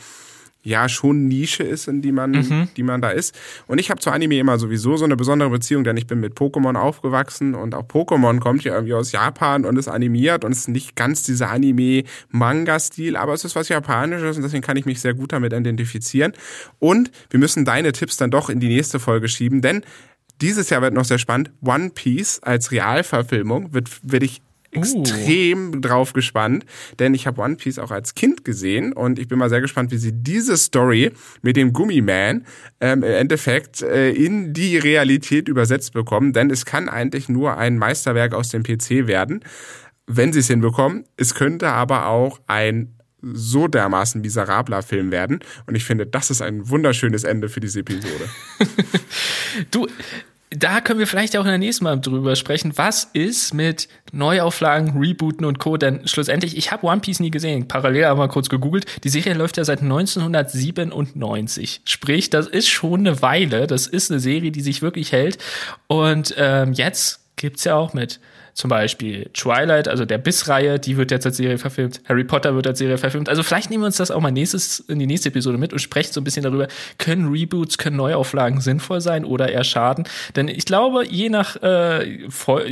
ja 0.68 0.89
schon 0.89 1.28
Nische 1.28 1.63
ist, 1.63 1.88
in 1.88 2.01
die 2.01 2.11
man, 2.11 2.32
mhm. 2.32 2.68
die 2.76 2.84
man 2.84 3.01
da 3.01 3.09
ist. 3.09 3.34
Und 3.68 3.80
ich 3.80 3.89
habe 3.89 4.01
zu 4.01 4.11
Anime 4.11 4.38
immer 4.38 4.59
sowieso 4.59 4.97
so 4.97 5.05
eine 5.05 5.15
besondere 5.15 5.49
Beziehung, 5.49 5.86
denn 5.86 5.95
ich 5.95 6.07
bin 6.07 6.20
mit 6.20 6.34
Pokémon 6.34 6.76
aufgewachsen 6.76 7.55
und 7.55 7.74
auch 7.74 7.86
Pokémon 7.86 8.39
kommt 8.39 8.65
ja 8.65 8.74
irgendwie 8.74 8.93
aus 8.93 9.13
Japan 9.13 9.65
und 9.65 9.78
ist 9.78 9.88
animiert 9.88 10.43
und 10.43 10.51
ist 10.51 10.68
nicht 10.68 10.97
ganz 10.97 11.24
dieser 11.24 11.49
Anime-Manga-Stil, 11.51 13.15
aber 13.15 13.34
es 13.34 13.45
ist 13.45 13.55
was 13.55 13.70
Japanisches 13.70 14.36
und 14.36 14.43
deswegen 14.43 14.63
kann 14.63 14.76
ich 14.76 14.86
mich 14.86 14.99
sehr 14.99 15.13
gut 15.13 15.32
damit 15.32 15.53
identifizieren. 15.53 16.34
Und 16.80 17.11
wir 17.30 17.39
müssen 17.39 17.63
deine 17.63 17.93
Tipps 17.93 18.18
dann 18.18 18.30
doch 18.30 18.49
in 18.49 18.59
die 18.59 18.68
nächste 18.68 18.99
Folge 18.99 19.30
schieben, 19.30 19.61
denn 19.61 19.84
dieses 20.41 20.70
Jahr 20.70 20.82
wird 20.82 20.93
noch 20.93 21.05
sehr 21.05 21.18
spannend. 21.18 21.51
One 21.65 21.91
Piece 21.91 22.39
als 22.43 22.72
Realverfilmung 22.72 23.74
wird, 23.74 23.89
werde 24.03 24.26
ich 24.26 24.41
extrem 24.72 25.76
uh. 25.76 25.80
drauf 25.80 26.13
gespannt, 26.13 26.65
denn 26.99 27.13
ich 27.13 27.28
habe 27.28 27.41
One 27.41 27.55
Piece 27.55 27.80
auch 27.80 27.91
als 27.91 28.15
Kind 28.15 28.43
gesehen 28.43 28.93
und 28.93 29.20
ich 29.20 29.28
bin 29.28 29.39
mal 29.39 29.49
sehr 29.49 29.61
gespannt, 29.61 29.91
wie 29.91 29.97
sie 29.97 30.11
diese 30.13 30.57
Story 30.57 31.11
mit 31.41 31.55
dem 31.55 31.74
Gummiman 31.74 32.45
ähm, 32.80 33.03
im 33.03 33.11
Endeffekt 33.11 33.82
äh, 33.82 34.11
in 34.11 34.53
die 34.53 34.78
Realität 34.78 35.47
übersetzt 35.47 35.93
bekommen, 35.93 36.34
denn 36.34 36.49
es 36.49 36.65
kann 36.65 36.89
eigentlich 36.89 37.30
nur 37.30 37.57
ein 37.57 37.78
Meisterwerk 37.78 38.34
aus 38.34 38.49
dem 38.49 38.63
PC 38.63 39.07
werden, 39.07 39.43
wenn 40.05 40.34
sie 40.34 40.39
es 40.39 40.47
hinbekommen. 40.47 41.05
Es 41.18 41.36
könnte 41.36 41.70
aber 41.70 42.07
auch 42.07 42.39
ein 42.47 42.93
so 43.22 43.68
dermaßen 43.68 44.22
miserabler 44.22 44.82
Film 44.84 45.11
werden. 45.11 45.39
Und 45.65 45.76
ich 45.76 45.84
finde, 45.84 46.05
das 46.05 46.30
ist 46.30 46.41
ein 46.41 46.70
wunderschönes 46.70 47.24
Ende 47.24 47.49
für 47.49 47.59
diese 47.59 47.80
Episode. 47.80 48.30
du, 49.72 49.88
da 50.50 50.80
können 50.80 51.00
wir 51.00 51.08
vielleicht 51.08 51.36
auch 51.36 51.43
in 51.43 51.50
der 51.50 51.58
nächsten 51.58 51.84
Mal 51.84 52.00
drüber 52.00 52.38
sprechen. 52.38 52.72
Was 52.78 53.10
ist 53.12 53.54
mit 53.54 53.89
Neuauflagen, 54.14 54.98
Rebooten 54.98 55.45
und 55.45 55.60
Co. 55.60 55.76
Denn 55.76 56.08
schlussendlich, 56.08 56.56
ich 56.56 56.72
habe 56.72 56.88
One 56.88 57.02
Piece 57.02 57.20
nie 57.20 57.32
gesehen. 57.32 57.68
Parallel 57.68 58.06
aber 58.06 58.22
mal 58.22 58.30
kurz 58.30 58.48
gegoogelt. 58.48 58.86
Die 59.04 59.10
Serie 59.10 59.34
läuft 59.34 59.58
ja 59.58 59.66
seit 59.66 59.82
1997. 59.82 61.82
Sprich, 61.84 62.30
das 62.30 62.48
ist 62.48 62.70
schon 62.70 63.02
eine 63.02 63.22
Weile. 63.22 63.68
Das 63.68 63.88
ist 63.88 64.10
eine 64.10 64.22
Serie, 64.22 64.52
die 64.52 64.62
sich 64.62 64.82
wirklich 64.82 65.12
hält. 65.12 65.38
Und 65.88 66.34
ähm, 66.38 66.72
jetzt 66.72 67.20
gibt's 67.36 67.66
ja 67.66 67.76
auch 67.76 67.93
mit 67.93 68.22
Zum 68.58 68.70
Beispiel 68.70 69.30
Twilight, 69.36 69.88
also 69.88 70.03
der 70.03 70.18
Biss-Reihe, 70.18 70.80
die 70.80 70.97
wird 70.97 71.12
jetzt 71.12 71.28
als 71.28 71.38
Serie 71.38 71.60
verfilmt. 71.60 72.01
Harry 72.10 72.24
Potter 72.24 72.55
wird 72.55 72.66
als 72.66 72.80
Serie 72.80 72.97
verfilmt. 72.97 73.30
Also 73.30 73.43
vielleicht 73.43 73.70
nehmen 73.70 73.84
wir 73.84 73.86
uns 73.86 73.97
das 73.97 74.10
auch 74.10 74.20
mal 74.20 74.32
nächstes, 74.32 74.80
in 74.80 74.97
die 74.97 75.05
nächste 75.05 75.30
Episode 75.30 75.60
mit 75.60 75.74
und 75.74 75.80
sprechen 75.80 76.12
so 76.12 76.20
ein 76.20 76.24
bisschen 76.24 76.41
darüber, 76.41 76.68
können 76.97 77.30
Reboots, 77.32 77.78
können 77.78 77.97
Neuauflagen 77.97 78.60
sinnvoll 78.60 78.99
sein 78.99 79.26
oder 79.26 79.49
eher 79.49 79.64
schaden? 79.64 80.05
Denn 80.36 80.47
ich 80.47 80.66
glaube, 80.66 81.05
je 81.05 81.30
nach, 81.30 81.55
äh, 81.62 82.28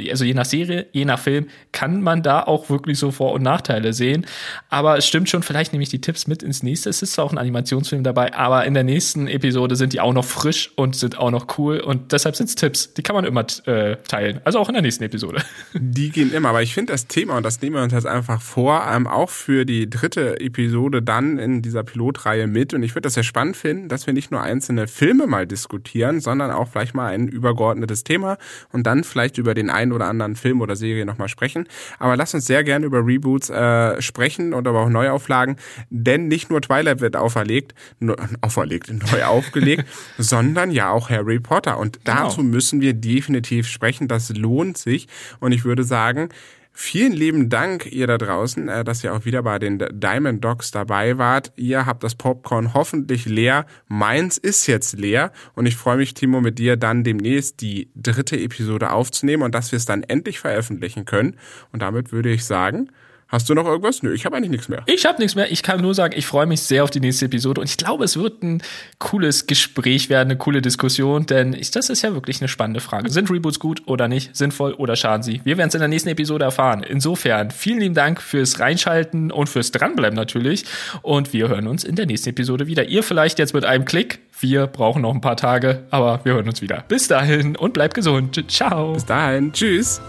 also 0.09 0.25
je 0.25 0.33
nach 0.33 0.45
Serie, 0.45 0.87
je 0.91 1.05
nach 1.05 1.19
Film, 1.19 1.49
kann 1.71 2.01
man 2.01 2.23
da 2.23 2.41
auch 2.41 2.67
wirklich 2.71 2.97
so 2.97 3.11
Vor- 3.11 3.33
und 3.33 3.43
Nachteile 3.43 3.93
sehen. 3.93 4.25
Aber 4.69 4.97
es 4.97 5.05
stimmt 5.05 5.29
schon, 5.29 5.43
vielleicht 5.43 5.71
nehme 5.71 5.83
ich 5.83 5.89
die 5.89 6.01
Tipps 6.01 6.25
mit 6.25 6.41
ins 6.41 6.63
nächste. 6.63 6.89
Es 6.89 7.03
ist 7.03 7.19
auch 7.19 7.31
ein 7.31 7.37
Animationsfilm 7.37 8.03
dabei, 8.03 8.33
aber 8.33 8.65
in 8.65 8.73
der 8.73 8.83
nächsten 8.83 9.27
Episode 9.27 9.75
sind 9.75 9.93
die 9.93 9.99
auch 9.99 10.13
noch 10.13 10.25
frisch 10.25 10.71
und 10.77 10.95
sind 10.95 11.19
auch 11.19 11.29
noch 11.29 11.59
cool. 11.59 11.79
Und 11.79 12.11
deshalb 12.11 12.35
sind 12.35 12.47
es 12.47 12.55
Tipps. 12.55 12.95
Die 12.95 13.03
kann 13.03 13.15
man 13.15 13.25
immer 13.25 13.45
äh, 13.67 13.97
teilen. 14.07 14.41
Also 14.45 14.57
auch 14.57 14.67
in 14.69 14.73
der 14.73 14.81
nächsten 14.81 15.03
Episode. 15.03 15.43
Die 15.77 16.09
gehen 16.09 16.31
immer. 16.31 16.49
Aber 16.49 16.61
ich 16.61 16.73
finde 16.73 16.93
das 16.93 17.07
Thema, 17.07 17.35
und 17.35 17.43
das 17.43 17.61
nehmen 17.61 17.75
wir 17.75 17.83
uns 17.83 17.91
jetzt 17.91 18.05
einfach 18.05 18.41
vor, 18.41 18.85
ähm, 18.89 19.07
auch 19.07 19.29
für 19.29 19.65
die 19.65 19.89
dritte 19.89 20.39
Episode 20.39 21.01
dann 21.01 21.37
in 21.37 21.61
dieser 21.61 21.83
Pilotreihe 21.83 22.47
mit. 22.47 22.73
Und 22.73 22.81
ich 22.83 22.91
würde 22.91 23.01
das 23.01 23.15
ja 23.15 23.23
spannend 23.23 23.57
finden, 23.57 23.89
dass 23.89 24.07
wir 24.07 24.13
nicht 24.13 24.31
nur 24.31 24.41
einzelne 24.41 24.87
Filme 24.87 25.27
mal 25.27 25.45
diskutieren, 25.45 26.21
sondern 26.21 26.51
auch 26.51 26.69
vielleicht 26.69 26.95
mal 26.95 27.07
ein 27.07 27.27
übergeordnetes 27.27 28.05
Thema 28.05 28.37
und 28.71 28.87
dann 28.87 29.03
vielleicht 29.03 29.37
über 29.37 29.53
den 29.53 29.69
einen 29.69 29.91
oder 29.91 30.05
anderen 30.05 30.37
Film 30.37 30.61
oder 30.61 30.77
Serie 30.77 31.05
nochmal 31.05 31.27
sprechen. 31.27 31.67
Aber 31.99 32.15
lass 32.15 32.33
uns 32.33 32.45
sehr 32.45 32.63
gerne 32.63 32.85
über 32.85 33.05
Reboots 33.05 33.49
äh, 33.49 34.01
sprechen 34.01 34.53
und 34.53 34.69
aber 34.69 34.81
auch 34.81 34.89
Neuauflagen, 34.89 35.57
denn 35.89 36.29
nicht 36.29 36.49
nur 36.49 36.61
Twilight 36.61 37.01
wird 37.01 37.17
auferlegt, 37.17 37.75
nur, 37.99 38.15
auferlegt, 38.39 38.89
neu 39.11 39.25
aufgelegt, 39.25 39.85
sondern 40.17 40.71
ja 40.71 40.89
auch 40.91 41.09
Harry 41.09 41.41
Potter. 41.41 41.77
Und 41.77 42.05
genau. 42.05 42.23
dazu 42.23 42.37
genau. 42.37 42.51
müssen 42.51 42.79
wir 42.79 42.93
definitiv 42.93 43.67
sprechen. 43.67 44.07
Das 44.07 44.29
lohnt 44.29 44.77
sich. 44.77 45.07
Und 45.41 45.51
ich 45.51 45.64
würde 45.65 45.83
sagen, 45.83 46.29
Vielen 46.77 47.13
lieben 47.13 47.47
Dank, 47.47 47.85
ihr 47.89 48.05
da 48.05 48.17
draußen, 48.17 48.67
äh, 48.67 48.83
dass 48.83 49.01
ihr 49.01 49.13
auch 49.13 49.23
wieder 49.23 49.43
bei 49.43 49.59
den 49.59 49.81
Diamond 49.93 50.43
Dogs 50.43 50.71
dabei 50.71 51.17
wart. 51.17 51.53
Ihr 51.55 51.85
habt 51.85 52.03
das 52.03 52.15
Popcorn 52.15 52.73
hoffentlich 52.73 53.25
leer. 53.25 53.65
Meins 53.87 54.37
ist 54.37 54.67
jetzt 54.67 54.99
leer 54.99 55.31
und 55.53 55.67
ich 55.67 55.77
freue 55.77 55.95
mich, 55.95 56.15
Timo, 56.15 56.41
mit 56.41 56.59
dir 56.59 56.75
dann 56.75 57.05
demnächst 57.05 57.61
die 57.61 57.89
dritte 57.95 58.37
Episode 58.37 58.91
aufzunehmen 58.91 59.43
und 59.43 59.55
dass 59.55 59.71
wir 59.71 59.77
es 59.77 59.85
dann 59.85 60.03
endlich 60.03 60.41
veröffentlichen 60.41 61.05
können. 61.05 61.37
Und 61.71 61.81
damit 61.81 62.11
würde 62.11 62.29
ich 62.29 62.43
sagen, 62.43 62.91
Hast 63.27 63.49
du 63.49 63.55
noch 63.55 63.65
irgendwas? 63.65 64.03
Nö, 64.03 64.13
ich 64.13 64.25
habe 64.25 64.37
eigentlich 64.37 64.51
nichts 64.51 64.69
mehr. 64.69 64.83
Ich 64.85 65.05
habe 65.05 65.19
nichts 65.19 65.35
mehr. 65.35 65.51
Ich 65.51 65.63
kann 65.63 65.81
nur 65.81 65.95
sagen, 65.95 66.13
ich 66.15 66.27
freue 66.27 66.45
mich 66.45 66.61
sehr 66.61 66.83
auf 66.83 66.91
die 66.91 66.99
nächste 66.99 67.25
Episode 67.25 67.61
und 67.61 67.69
ich 67.69 67.77
glaube, 67.77 68.03
es 68.03 68.17
wird 68.17 68.43
ein 68.43 68.61
cooles 68.99 69.47
Gespräch 69.47 70.09
werden, 70.09 70.29
eine 70.29 70.37
coole 70.37 70.61
Diskussion, 70.61 71.25
denn 71.25 71.53
ich, 71.53 71.71
das 71.71 71.89
ist 71.89 72.03
ja 72.03 72.13
wirklich 72.13 72.39
eine 72.39 72.47
spannende 72.47 72.81
Frage. 72.81 73.09
Sind 73.09 73.31
Reboots 73.31 73.59
gut 73.59 73.81
oder 73.87 74.07
nicht? 74.07 74.35
Sinnvoll 74.35 74.73
oder 74.73 74.95
schaden 74.95 75.23
sie? 75.23 75.41
Wir 75.43 75.57
werden 75.57 75.69
es 75.69 75.75
in 75.75 75.79
der 75.79 75.87
nächsten 75.87 76.09
Episode 76.09 76.45
erfahren. 76.45 76.83
Insofern, 76.83 77.49
vielen 77.49 77.79
lieben 77.79 77.95
Dank 77.95 78.21
fürs 78.21 78.59
Reinschalten 78.59 79.31
und 79.31 79.49
fürs 79.49 79.71
Dranbleiben 79.71 80.15
natürlich 80.15 80.65
und 81.01 81.33
wir 81.33 81.47
hören 81.47 81.67
uns 81.67 81.83
in 81.83 81.95
der 81.95 82.05
nächsten 82.05 82.29
Episode 82.29 82.67
wieder. 82.67 82.87
Ihr 82.87 83.01
vielleicht 83.01 83.39
jetzt 83.39 83.53
mit 83.53 83.65
einem 83.65 83.85
Klick. 83.85 84.19
Wir 84.39 84.67
brauchen 84.67 85.01
noch 85.01 85.13
ein 85.13 85.21
paar 85.21 85.37
Tage, 85.37 85.83
aber 85.89 86.19
wir 86.23 86.33
hören 86.33 86.47
uns 86.47 86.61
wieder. 86.61 86.83
Bis 86.87 87.07
dahin 87.07 87.55
und 87.55 87.73
bleibt 87.73 87.95
gesund. 87.95 88.43
Ciao. 88.49 88.93
Bis 88.93 89.05
dahin. 89.05 89.51
Tschüss. 89.53 90.01